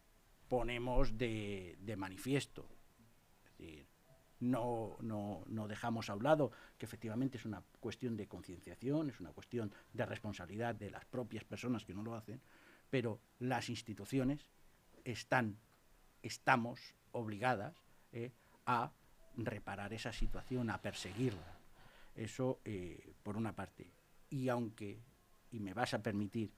ponemos 0.47 1.15
de, 1.15 1.77
de 1.79 1.95
manifiesto. 1.95 2.67
Es 3.43 3.51
decir, 3.51 3.85
no, 4.39 4.97
no, 5.01 5.43
no, 5.45 5.67
dejamos 5.67 6.09
a 6.09 6.15
un 6.15 6.23
lado 6.23 6.51
que 6.79 6.87
efectivamente 6.87 7.37
es 7.37 7.45
una 7.45 7.61
cuestión 7.79 8.17
de 8.17 8.27
concienciación, 8.27 9.11
es 9.11 9.19
una 9.19 9.31
cuestión 9.31 9.71
de 9.93 10.07
responsabilidad 10.07 10.73
de 10.73 10.89
las 10.89 11.05
propias 11.05 11.43
personas 11.43 11.85
que 11.85 11.93
no 11.93 12.01
lo 12.01 12.15
hacen, 12.15 12.41
pero 12.89 13.19
las 13.37 13.69
instituciones 13.69 14.49
están, 15.03 15.59
estamos 16.23 16.95
obligadas 17.11 17.75
eh, 18.11 18.31
a 18.65 18.91
reparar 19.37 19.93
esa 19.93 20.11
situación, 20.11 20.71
a 20.71 20.81
perseguirla. 20.81 21.59
Eso 22.15 22.59
eh, 22.65 23.13
por 23.21 23.37
una 23.37 23.53
parte. 23.53 23.98
Y 24.29 24.49
aunque, 24.49 25.01
y 25.51 25.59
me 25.59 25.73
vas 25.73 25.93
a 25.93 26.01
permitir 26.03 26.53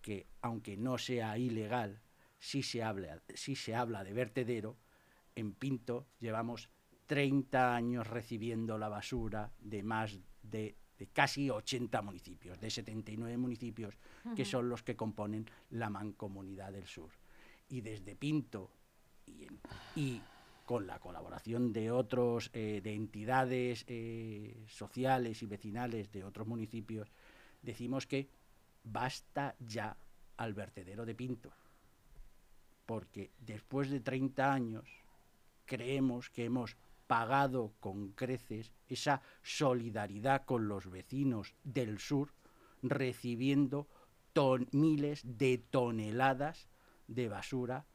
que 0.00 0.26
aunque 0.40 0.76
no 0.76 0.98
sea 0.98 1.36
ilegal, 1.38 2.00
si 2.38 2.62
se 2.62 2.82
habla, 2.82 3.22
si 3.34 3.56
se 3.56 3.74
habla 3.74 4.04
de 4.04 4.12
vertedero, 4.12 4.76
en 5.34 5.52
Pinto 5.52 6.06
llevamos 6.20 6.70
30 7.06 7.74
años 7.74 8.06
recibiendo 8.06 8.78
la 8.78 8.88
basura 8.88 9.52
de 9.60 9.82
más 9.82 10.18
de, 10.42 10.76
de 10.98 11.06
casi 11.08 11.50
80 11.50 12.02
municipios, 12.02 12.60
de 12.60 12.70
79 12.70 13.36
municipios, 13.36 13.94
uh 14.24 14.30
-huh. 14.30 14.34
que 14.34 14.44
son 14.44 14.68
los 14.68 14.82
que 14.82 14.96
componen 14.96 15.46
la 15.70 15.90
Mancomunidad 15.90 16.72
del 16.72 16.86
Sur. 16.86 17.10
Y 17.68 17.80
desde 17.80 18.16
Pinto 18.16 18.70
y, 19.26 19.44
en, 19.44 19.60
y 19.94 20.20
con 20.66 20.86
la 20.86 20.98
colaboración 20.98 21.72
de 21.72 21.90
otros, 21.90 22.50
eh, 22.52 22.80
de 22.82 22.92
entidades 22.92 23.84
eh, 23.86 24.64
sociales 24.68 25.42
y 25.42 25.46
vecinales 25.46 26.12
de 26.12 26.24
otros 26.24 26.46
municipios, 26.46 27.10
decimos 27.62 28.06
que 28.06 28.28
basta 28.82 29.54
ya 29.60 29.96
al 30.36 30.52
vertedero 30.52 31.06
de 31.06 31.14
Pinto. 31.14 31.52
Porque 32.84 33.32
después 33.38 33.90
de 33.90 34.00
30 34.00 34.52
años 34.52 34.84
creemos 35.64 36.30
que 36.30 36.44
hemos 36.44 36.76
pagado 37.06 37.72
con 37.78 38.10
creces 38.10 38.72
esa 38.88 39.22
solidaridad 39.42 40.44
con 40.44 40.68
los 40.68 40.90
vecinos 40.90 41.54
del 41.62 42.00
sur, 42.00 42.32
recibiendo 42.82 43.88
miles 44.72 45.22
de 45.24 45.58
toneladas 45.58 46.68
de 47.06 47.28
basura 47.28 47.86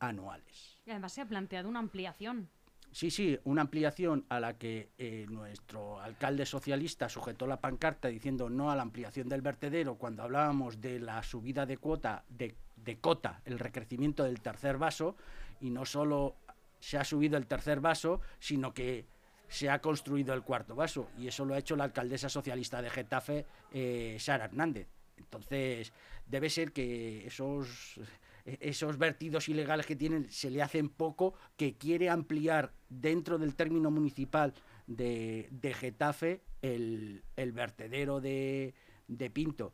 anuales. 0.00 0.73
Y 0.86 0.90
además 0.90 1.12
se 1.12 1.20
ha 1.20 1.26
planteado 1.26 1.68
una 1.68 1.78
ampliación. 1.78 2.48
Sí, 2.92 3.10
sí, 3.10 3.36
una 3.44 3.62
ampliación 3.62 4.24
a 4.28 4.38
la 4.38 4.56
que 4.56 4.90
eh, 4.98 5.26
nuestro 5.28 6.00
alcalde 6.00 6.46
socialista 6.46 7.08
sujetó 7.08 7.46
la 7.46 7.60
pancarta 7.60 8.06
diciendo 8.06 8.48
no 8.48 8.70
a 8.70 8.76
la 8.76 8.82
ampliación 8.82 9.28
del 9.28 9.42
vertedero 9.42 9.96
cuando 9.96 10.22
hablábamos 10.22 10.80
de 10.80 11.00
la 11.00 11.22
subida 11.24 11.66
de 11.66 11.76
cuota, 11.76 12.24
de, 12.28 12.54
de 12.76 12.98
cota, 12.98 13.40
el 13.46 13.58
recrecimiento 13.58 14.22
del 14.22 14.40
tercer 14.40 14.78
vaso, 14.78 15.16
y 15.60 15.70
no 15.70 15.84
solo 15.84 16.36
se 16.78 16.98
ha 16.98 17.04
subido 17.04 17.36
el 17.36 17.46
tercer 17.46 17.80
vaso, 17.80 18.20
sino 18.38 18.72
que 18.74 19.06
se 19.48 19.70
ha 19.70 19.80
construido 19.80 20.34
el 20.34 20.42
cuarto 20.42 20.74
vaso. 20.74 21.08
Y 21.18 21.26
eso 21.26 21.44
lo 21.44 21.54
ha 21.54 21.58
hecho 21.58 21.76
la 21.76 21.84
alcaldesa 21.84 22.28
socialista 22.28 22.82
de 22.82 22.90
Getafe, 22.90 23.46
eh, 23.72 24.16
Sara 24.20 24.44
Hernández. 24.44 24.88
Entonces, 25.16 25.92
debe 26.26 26.50
ser 26.50 26.72
que 26.72 27.26
esos, 27.26 27.98
esos 28.44 28.98
vertidos 28.98 29.48
ilegales 29.48 29.86
que 29.86 29.96
tienen 29.96 30.30
se 30.30 30.50
le 30.50 30.62
hacen 30.62 30.88
poco, 30.88 31.34
que 31.56 31.76
quiere 31.76 32.10
ampliar 32.10 32.72
dentro 32.88 33.38
del 33.38 33.54
término 33.54 33.90
municipal 33.90 34.54
de, 34.86 35.48
de 35.50 35.74
Getafe 35.74 36.42
el, 36.62 37.22
el 37.36 37.52
vertedero 37.52 38.20
de, 38.20 38.74
de 39.08 39.30
Pinto. 39.30 39.72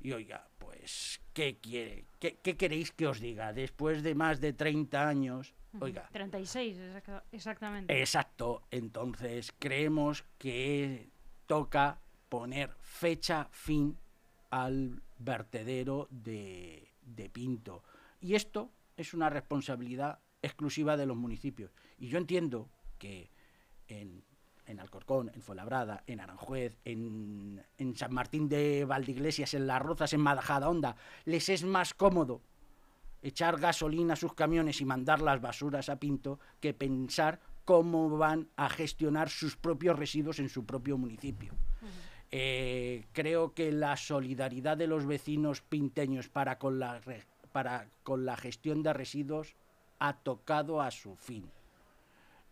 Y 0.00 0.12
oiga, 0.12 0.48
pues, 0.58 1.20
¿qué 1.32 1.58
quiere? 1.58 2.06
¿Qué, 2.18 2.38
¿Qué 2.42 2.56
queréis 2.56 2.92
que 2.92 3.06
os 3.06 3.20
diga? 3.20 3.52
Después 3.52 4.02
de 4.02 4.14
más 4.14 4.40
de 4.40 4.52
30 4.52 5.08
años, 5.08 5.54
Oiga. 5.80 6.08
36, 6.12 6.78
exactamente. 7.32 7.98
Exacto. 7.98 8.62
Entonces, 8.70 9.54
creemos 9.58 10.24
que 10.38 11.08
toca 11.46 12.00
poner 12.28 12.74
fecha 12.80 13.48
fin 13.52 13.98
al 14.50 15.02
vertedero 15.18 16.08
de, 16.10 16.92
de, 17.00 17.30
Pinto. 17.30 17.82
Y 18.22 18.36
esto 18.36 18.70
es 18.96 19.14
una 19.14 19.28
responsabilidad 19.28 20.20
exclusiva 20.40 20.96
de 20.96 21.06
los 21.06 21.16
municipios. 21.16 21.72
Y 21.98 22.06
yo 22.06 22.18
entiendo 22.18 22.70
que 22.98 23.30
en, 23.88 24.24
en 24.64 24.78
Alcorcón, 24.78 25.32
en 25.34 25.42
Fuenlabrada, 25.42 26.04
en 26.06 26.20
Aranjuez, 26.20 26.78
en, 26.84 27.64
en 27.78 27.96
San 27.96 28.14
Martín 28.14 28.48
de 28.48 28.84
Valdeiglesias, 28.84 29.54
en 29.54 29.66
Las 29.66 29.82
Rozas, 29.82 30.12
en 30.12 30.20
Majadahonda, 30.20 30.96
les 31.24 31.48
es 31.48 31.64
más 31.64 31.94
cómodo 31.94 32.42
echar 33.22 33.58
gasolina 33.58 34.14
a 34.14 34.16
sus 34.16 34.34
camiones 34.34 34.80
y 34.80 34.84
mandar 34.84 35.20
las 35.20 35.40
basuras 35.40 35.88
a 35.88 35.96
Pinto 35.96 36.38
que 36.60 36.74
pensar 36.74 37.40
cómo 37.64 38.16
van 38.16 38.48
a 38.56 38.68
gestionar 38.68 39.30
sus 39.30 39.56
propios 39.56 39.98
residuos 39.98 40.38
en 40.38 40.48
su 40.48 40.64
propio 40.64 40.96
municipio. 40.96 41.54
Uh 41.54 41.86
-huh. 41.86 41.88
eh, 42.30 43.06
creo 43.12 43.52
que 43.52 43.72
la 43.72 43.96
solidaridad 43.96 44.76
de 44.76 44.86
los 44.86 45.06
vecinos 45.06 45.60
pinteños 45.60 46.28
para 46.28 46.58
con, 46.58 46.78
la, 46.78 47.00
para 47.52 47.86
con 48.02 48.24
la 48.24 48.36
gestión 48.36 48.82
de 48.82 48.92
residuos 48.92 49.54
ha 49.98 50.14
tocado 50.14 50.80
a 50.80 50.90
su 50.90 51.14
fin. 51.16 51.48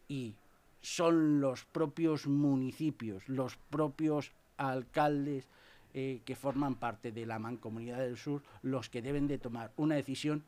Y 0.09 0.37
son 0.81 1.41
los 1.41 1.65
propios 1.65 2.27
municipios, 2.27 3.29
los 3.29 3.57
propios 3.57 4.33
alcaldes 4.57 5.49
eh, 5.93 6.21
que 6.25 6.37
forman 6.37 6.77
parte 6.77 7.13
de 7.13 7.27
la 7.27 7.39
Mancomunidad 7.39 7.99
del 7.99 8.17
Sur 8.17 8.43
los 8.63 8.89
que 8.89 9.03
deben 9.03 9.27
de 9.27 9.39
tomar 9.39 9.73
una 9.77 9.97
decisión 9.97 10.45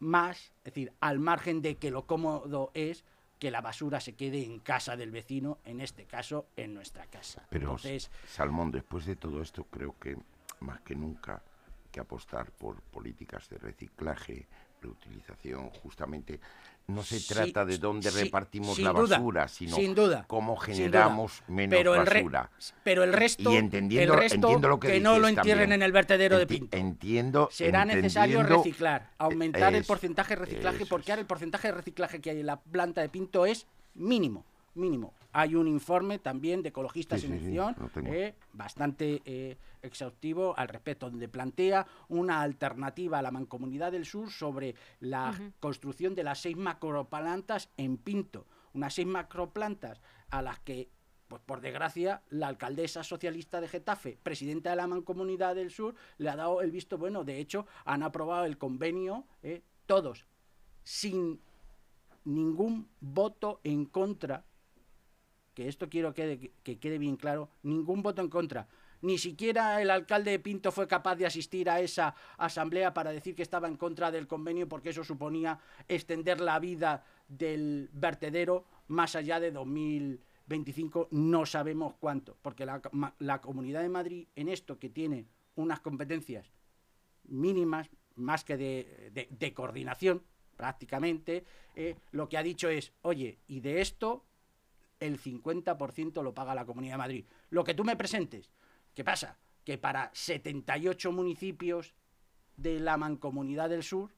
más, 0.00 0.52
es 0.58 0.74
decir, 0.74 0.92
al 1.00 1.18
margen 1.18 1.62
de 1.62 1.76
que 1.76 1.90
lo 1.90 2.06
cómodo 2.06 2.70
es 2.74 3.04
que 3.38 3.50
la 3.50 3.60
basura 3.60 4.00
se 4.00 4.14
quede 4.14 4.44
en 4.44 4.58
casa 4.58 4.96
del 4.96 5.10
vecino, 5.10 5.58
en 5.64 5.80
este 5.80 6.04
caso 6.04 6.46
en 6.56 6.74
nuestra 6.74 7.06
casa. 7.06 7.46
Pero, 7.50 7.66
Entonces, 7.66 8.10
Salmón, 8.26 8.70
después 8.70 9.06
de 9.06 9.16
todo 9.16 9.40
esto, 9.40 9.64
creo 9.64 9.98
que 9.98 10.16
más 10.60 10.80
que 10.80 10.94
nunca 10.94 11.42
que 11.94 12.00
apostar 12.00 12.50
por 12.50 12.80
políticas 12.90 13.48
de 13.48 13.56
reciclaje, 13.58 14.48
reutilización, 14.82 15.70
justamente 15.70 16.40
no 16.88 17.04
se 17.04 17.20
Sí, 17.20 17.32
trata 17.32 17.64
de 17.64 17.78
dónde 17.78 18.10
sí, 18.10 18.24
repartimos 18.24 18.78
la 18.80 18.90
duda, 18.90 19.16
basura, 19.18 19.46
sino 19.46 19.76
sin 19.76 19.94
duda, 19.94 20.24
cómo 20.26 20.56
generamos 20.56 21.38
duda. 21.46 21.54
menos 21.56 21.70
pero 21.78 21.94
el 21.94 22.04
basura. 22.04 22.50
pero 22.82 23.04
el 23.04 23.12
resto, 23.12 23.52
y 23.52 23.56
entendiendo, 23.56 24.14
el 24.14 24.18
resto 24.20 24.34
entiendo 24.34 24.68
lo 24.68 24.80
que, 24.80 24.98
no 25.00 25.20
lo 25.20 25.28
entierren 25.28 25.60
también. 25.62 25.72
en 25.72 25.82
el 25.82 25.92
vertedero 25.92 26.36
de 26.36 26.46
Pinto. 26.48 26.76
Entiendo. 26.76 27.48
Será 27.52 27.84
necesario 27.84 28.42
reciclar, 28.42 29.12
aumentar 29.18 29.72
el 29.74 29.84
porcentaje 29.84 30.34
de 30.34 30.44
reciclaje, 30.44 30.84
porque 30.86 31.12
ahora 31.12 31.20
el 31.20 31.26
porcentaje 31.28 31.68
de 31.68 31.74
reciclaje 31.74 32.20
que 32.20 32.30
hay 32.30 32.40
en 32.40 32.46
la 32.46 32.60
planta 32.60 33.02
de 33.02 33.08
Pinto 33.08 33.46
es 33.46 33.66
mínimo, 33.94 34.44
mínimo. 34.74 35.14
Hay 35.36 35.56
un 35.56 35.66
informe 35.66 36.20
también 36.20 36.62
de 36.62 36.68
Ecologistas 36.68 37.20
Sí, 37.20 37.26
en 37.26 37.40
sí, 37.40 37.58
Acción, 37.58 38.06
eh, 38.06 38.36
bastante 38.52 39.20
eh, 39.24 39.58
exhaustivo 39.82 40.56
al 40.56 40.68
respecto, 40.68 41.10
donde 41.10 41.28
plantea 41.28 41.84
una 42.08 42.40
alternativa 42.40 43.18
a 43.18 43.22
la 43.22 43.32
Mancomunidad 43.32 43.90
del 43.90 44.06
Sur 44.06 44.30
sobre 44.30 44.76
la 45.00 45.34
construcción 45.58 46.14
de 46.14 46.22
las 46.22 46.40
seis 46.40 46.56
macroplantas 46.56 47.68
en 47.76 47.96
Pinto. 47.96 48.46
Unas 48.74 48.94
seis 48.94 49.08
macroplantas 49.08 50.00
a 50.30 50.40
las 50.40 50.60
que 50.60 50.88
pues 51.26 51.42
por 51.42 51.60
desgracia, 51.60 52.22
la 52.28 52.46
alcaldesa 52.46 53.02
socialista 53.02 53.60
de 53.60 53.66
Getafe, 53.66 54.18
presidenta 54.22 54.70
de 54.70 54.76
la 54.76 54.86
Mancomunidad 54.86 55.56
del 55.56 55.72
Sur, 55.72 55.96
le 56.18 56.30
ha 56.30 56.36
dado 56.36 56.60
el 56.60 56.70
visto 56.70 56.96
bueno. 56.96 57.24
De 57.24 57.40
hecho, 57.40 57.66
han 57.84 58.04
aprobado 58.04 58.44
el 58.44 58.56
convenio, 58.56 59.24
eh, 59.42 59.62
todos, 59.86 60.26
sin 60.84 61.40
ningún 62.24 62.88
voto 63.00 63.60
en 63.64 63.86
contra, 63.86 64.44
que 65.54 65.68
esto 65.68 65.88
quiero 65.88 66.14
que, 66.14 66.52
que 66.62 66.78
quede 66.78 66.98
bien 66.98 67.16
claro, 67.16 67.48
ningún 67.62 68.02
voto 68.02 68.20
en 68.20 68.28
contra. 68.28 68.68
Ni 69.02 69.18
siquiera 69.18 69.80
el 69.82 69.90
alcalde 69.90 70.30
de 70.30 70.38
Pinto 70.38 70.72
fue 70.72 70.88
capaz 70.88 71.16
de 71.16 71.26
asistir 71.26 71.68
a 71.68 71.80
esa 71.80 72.14
asamblea 72.38 72.94
para 72.94 73.12
decir 73.12 73.34
que 73.34 73.42
estaba 73.42 73.68
en 73.68 73.76
contra 73.76 74.10
del 74.10 74.26
convenio 74.26 74.68
porque 74.68 74.90
eso 74.90 75.04
suponía 75.04 75.58
extender 75.88 76.40
la 76.40 76.58
vida 76.58 77.04
del 77.28 77.90
vertedero 77.92 78.64
más 78.88 79.14
allá 79.14 79.40
de 79.40 79.50
2000 79.50 80.20
25, 80.46 81.08
no 81.10 81.46
sabemos 81.46 81.94
cuánto, 81.98 82.36
porque 82.42 82.66
la, 82.66 83.40
Comunidad 83.40 83.80
de 83.80 83.88
Madrid 83.88 84.28
en 84.36 84.50
esto 84.50 84.78
que 84.78 84.90
tiene 84.90 85.24
unas 85.54 85.80
competencias 85.80 86.50
mínimas, 87.24 87.88
más 88.14 88.44
que 88.44 88.58
de 88.58 89.54
coordinación 89.54 90.22
prácticamente, 90.56 91.44
eh, 91.76 91.96
lo 92.12 92.28
que 92.28 92.38
ha 92.38 92.42
dicho 92.42 92.68
es, 92.68 92.92
oye, 93.02 93.38
y 93.46 93.60
de 93.60 93.80
esto 93.80 94.24
el 95.06 95.20
50% 95.20 96.22
lo 96.22 96.34
paga 96.34 96.54
la 96.54 96.64
Comunidad 96.64 96.94
de 96.94 96.98
Madrid. 96.98 97.24
Lo 97.50 97.64
que 97.64 97.74
tú 97.74 97.84
me 97.84 97.96
presentes, 97.96 98.50
¿qué 98.94 99.04
pasa? 99.04 99.38
Que 99.64 99.78
para 99.78 100.10
78 100.12 101.12
municipios 101.12 101.94
de 102.56 102.80
la 102.80 102.96
Mancomunidad 102.96 103.70
del 103.70 103.82
Sur 103.82 104.10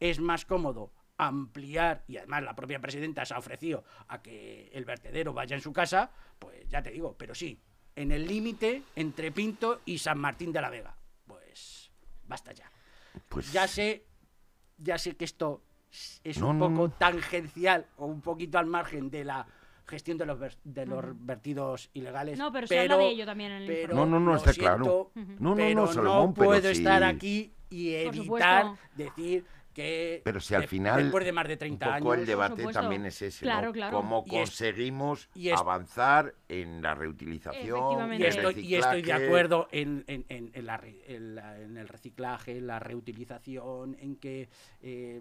es 0.00 0.20
más 0.20 0.44
cómodo 0.44 0.92
ampliar, 1.16 2.04
y 2.06 2.16
además 2.18 2.44
la 2.44 2.54
propia 2.54 2.78
presidenta 2.80 3.24
se 3.24 3.34
ha 3.34 3.38
ofrecido 3.38 3.82
a 4.06 4.22
que 4.22 4.68
el 4.72 4.84
vertedero 4.84 5.32
vaya 5.32 5.56
en 5.56 5.62
su 5.62 5.72
casa, 5.72 6.12
pues 6.38 6.68
ya 6.68 6.80
te 6.82 6.90
digo, 6.92 7.16
pero 7.18 7.34
sí, 7.34 7.60
en 7.96 8.12
el 8.12 8.26
límite 8.26 8.84
entre 8.94 9.32
Pinto 9.32 9.80
y 9.84 9.98
San 9.98 10.18
Martín 10.18 10.52
de 10.52 10.60
la 10.60 10.70
Vega. 10.70 10.96
Pues 11.26 11.90
basta 12.28 12.52
ya. 12.52 12.70
Pues 13.28 13.52
Ya 13.52 13.66
sé, 13.66 14.06
ya 14.76 14.96
sé 14.96 15.16
que 15.16 15.24
esto 15.24 15.64
es 16.22 16.38
No, 16.38 16.50
un 16.50 16.58
no, 16.60 16.68
poco 16.68 16.88
no. 16.88 16.90
tangencial 16.92 17.86
o 17.96 18.06
un 18.06 18.20
poquito 18.20 18.58
al 18.58 18.66
margen 18.66 19.10
de 19.10 19.24
la 19.24 19.44
gestión 19.88 20.18
de 20.18 20.26
los, 20.26 20.38
ver- 20.38 20.56
de 20.64 20.86
los 20.86 21.04
vertidos 21.24 21.90
ilegales. 21.94 22.38
No, 22.38 22.52
pero 22.52 22.66
se 22.66 22.78
habla 22.78 22.96
de 22.98 23.08
ello 23.08 23.26
también 23.26 23.52
en 23.52 23.62
el 23.62 23.66
pero 23.66 23.94
No, 23.94 24.06
no, 24.06 24.20
no, 24.20 24.36
está 24.36 24.52
siento, 24.52 24.70
claro. 24.76 25.10
No, 25.14 25.50
no, 25.50 25.56
pero 25.56 25.80
no, 25.80 25.86
Salomón, 25.92 26.34
pero 26.34 26.46
puedo 26.46 26.62
si- 26.62 26.78
estar 26.78 27.02
aquí 27.04 27.52
y 27.70 27.94
evitar 27.94 28.66
decir 28.94 29.44
que 29.74 30.22
Pero 30.24 30.40
si 30.40 30.54
al 30.56 30.66
final 30.66 31.04
después 31.04 31.24
de 31.24 31.32
más 31.32 31.46
de 31.46 31.56
30 31.56 31.86
un 31.86 31.98
poco 32.00 32.10
años 32.12 32.22
el 32.22 32.26
debate 32.26 32.66
también 32.72 33.06
es 33.06 33.22
ese, 33.22 33.42
Claro, 33.44 33.68
¿no? 33.68 33.72
claro. 33.72 33.96
Cómo 33.96 34.24
Y 34.26 34.30
es- 34.36 34.40
conseguimos 34.50 35.28
y 35.34 35.50
es- 35.50 35.58
avanzar 35.60 36.34
en 36.48 36.82
la 36.82 36.94
reutilización, 36.96 38.12
y 38.12 38.16
el 38.16 38.22
estoy, 38.24 38.58
y 38.66 38.74
estoy 38.74 39.02
de 39.02 39.12
acuerdo 39.12 39.68
en, 39.70 40.04
en- 40.08 40.24
en- 40.28 40.50
en 40.52 40.66
la 40.66 40.82
la- 41.08 41.60
en 41.60 41.76
el 41.76 41.86
reciclaje, 41.88 42.56
en 42.58 42.66
la 42.66 42.80
reutilización, 42.80 43.96
en 44.00 44.16
que 44.16 44.48
eh, 44.82 45.20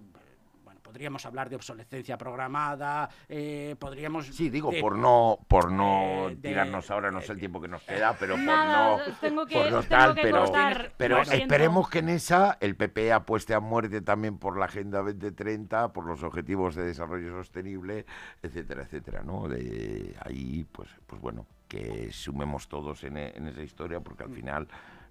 podríamos 0.87 1.25
hablar 1.25 1.49
de 1.49 1.57
obsolescencia 1.57 2.17
programada, 2.17 3.09
eh, 3.27 3.75
podríamos... 3.77 4.27
Sí, 4.27 4.49
digo, 4.49 4.71
de- 4.71 4.79
por 4.79 4.95
no, 4.97 5.37
por 5.49 5.69
no 5.69 6.29
eh, 6.29 6.35
de- 6.37 6.47
tirarnos 6.47 6.89
ahora, 6.89 7.11
no 7.11 7.19
sé 7.19 7.33
el 7.33 7.39
tiempo 7.39 7.59
que 7.59 7.67
nos 7.67 7.83
queda, 7.83 8.15
pero 8.17 8.35
por 8.35 8.45
Nada, 8.45 8.97
no, 9.05 9.13
tengo 9.19 9.45
que, 9.45 9.53
por 9.53 9.65
no 9.69 9.81
tengo 9.81 9.89
tal, 9.89 10.15
que 10.15 10.21
pero, 10.21 10.39
cortar, 10.45 10.93
pero 10.95 11.21
esperemos 11.23 11.89
que 11.89 11.99
en 11.99 12.07
esa 12.07 12.57
el 12.61 12.77
PP 12.77 13.11
apueste 13.11 13.53
a 13.53 13.59
muerte 13.59 13.99
también 13.99 14.37
por 14.37 14.57
la 14.57 14.63
Agenda 14.63 14.99
2030, 15.01 15.91
por 15.91 16.05
los 16.05 16.23
objetivos 16.23 16.73
de 16.75 16.83
desarrollo 16.85 17.31
sostenible, 17.31 18.05
etcétera, 18.41 18.83
etcétera, 18.83 19.23
¿no? 19.23 19.49
De 19.49 20.15
ahí, 20.23 20.65
pues, 20.71 20.87
pues 21.05 21.21
bueno, 21.21 21.45
que 21.67 22.13
sumemos 22.13 22.69
todos 22.69 23.03
en, 23.03 23.17
e- 23.17 23.33
en 23.35 23.45
esa 23.49 23.61
historia, 23.61 23.99
porque 23.99 24.23
Mm. 24.23 24.27
al 24.29 24.33
final 24.33 24.67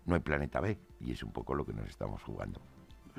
no 0.07 0.14
hay 0.14 0.22
planeta 0.22 0.59
B, 0.61 0.79
y 1.01 1.12
es 1.12 1.22
un 1.22 1.33
poco 1.33 1.55
lo 1.55 1.66
que 1.66 1.74
nos 1.74 1.87
estamos 1.87 2.22
jugando. 2.22 2.62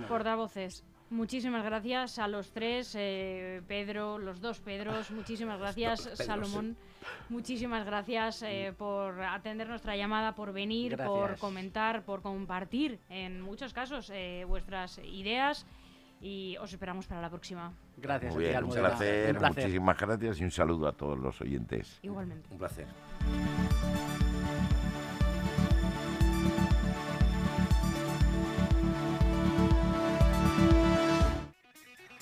Portavoces, 0.08 0.84
muchísimas 1.10 1.64
gracias 1.64 2.20
a 2.20 2.28
los 2.28 2.52
tres, 2.52 2.94
eh, 2.98 3.62
Pedro, 3.68 4.18
los 4.18 4.42
dos 4.42 4.60
Pedros, 4.60 5.12
muchísimas 5.12 5.60
gracias, 5.60 6.10
Salomón, 6.16 6.76
muchísimas 7.30 7.86
gracias 7.86 8.44
eh, 8.44 8.74
por 8.78 9.22
atender 9.22 9.68
nuestra 9.70 9.96
llamada, 9.96 10.36
por 10.36 10.54
venir, 10.54 10.98
por 10.98 11.38
comentar, 11.38 12.04
por 12.04 12.22
compartir 12.22 13.00
en 13.10 13.42
muchos 13.42 13.74
casos 13.74 14.12
eh, 14.14 14.44
vuestras 14.48 14.98
ideas 15.00 15.66
y 16.20 16.58
os 16.58 16.72
esperamos 16.74 17.06
para 17.06 17.22
la 17.22 17.30
próxima. 17.30 17.72
Gracias, 17.98 18.34
Muy 18.34 18.44
bien, 18.46 18.54
un 18.54 18.58
Almudena. 18.58 18.88
placer, 18.90 19.32
Un 19.36 19.38
placer. 19.40 19.64
muchísimas 19.64 19.98
gracias 20.00 20.42
y 20.42 20.44
un 20.44 20.52
saludo 20.52 20.88
a 20.88 20.92
todos 20.94 21.18
los 21.20 21.40
oyentes. 21.42 22.00
Igualmente. 22.02 22.50
Un 22.52 22.58
placer. 22.58 22.88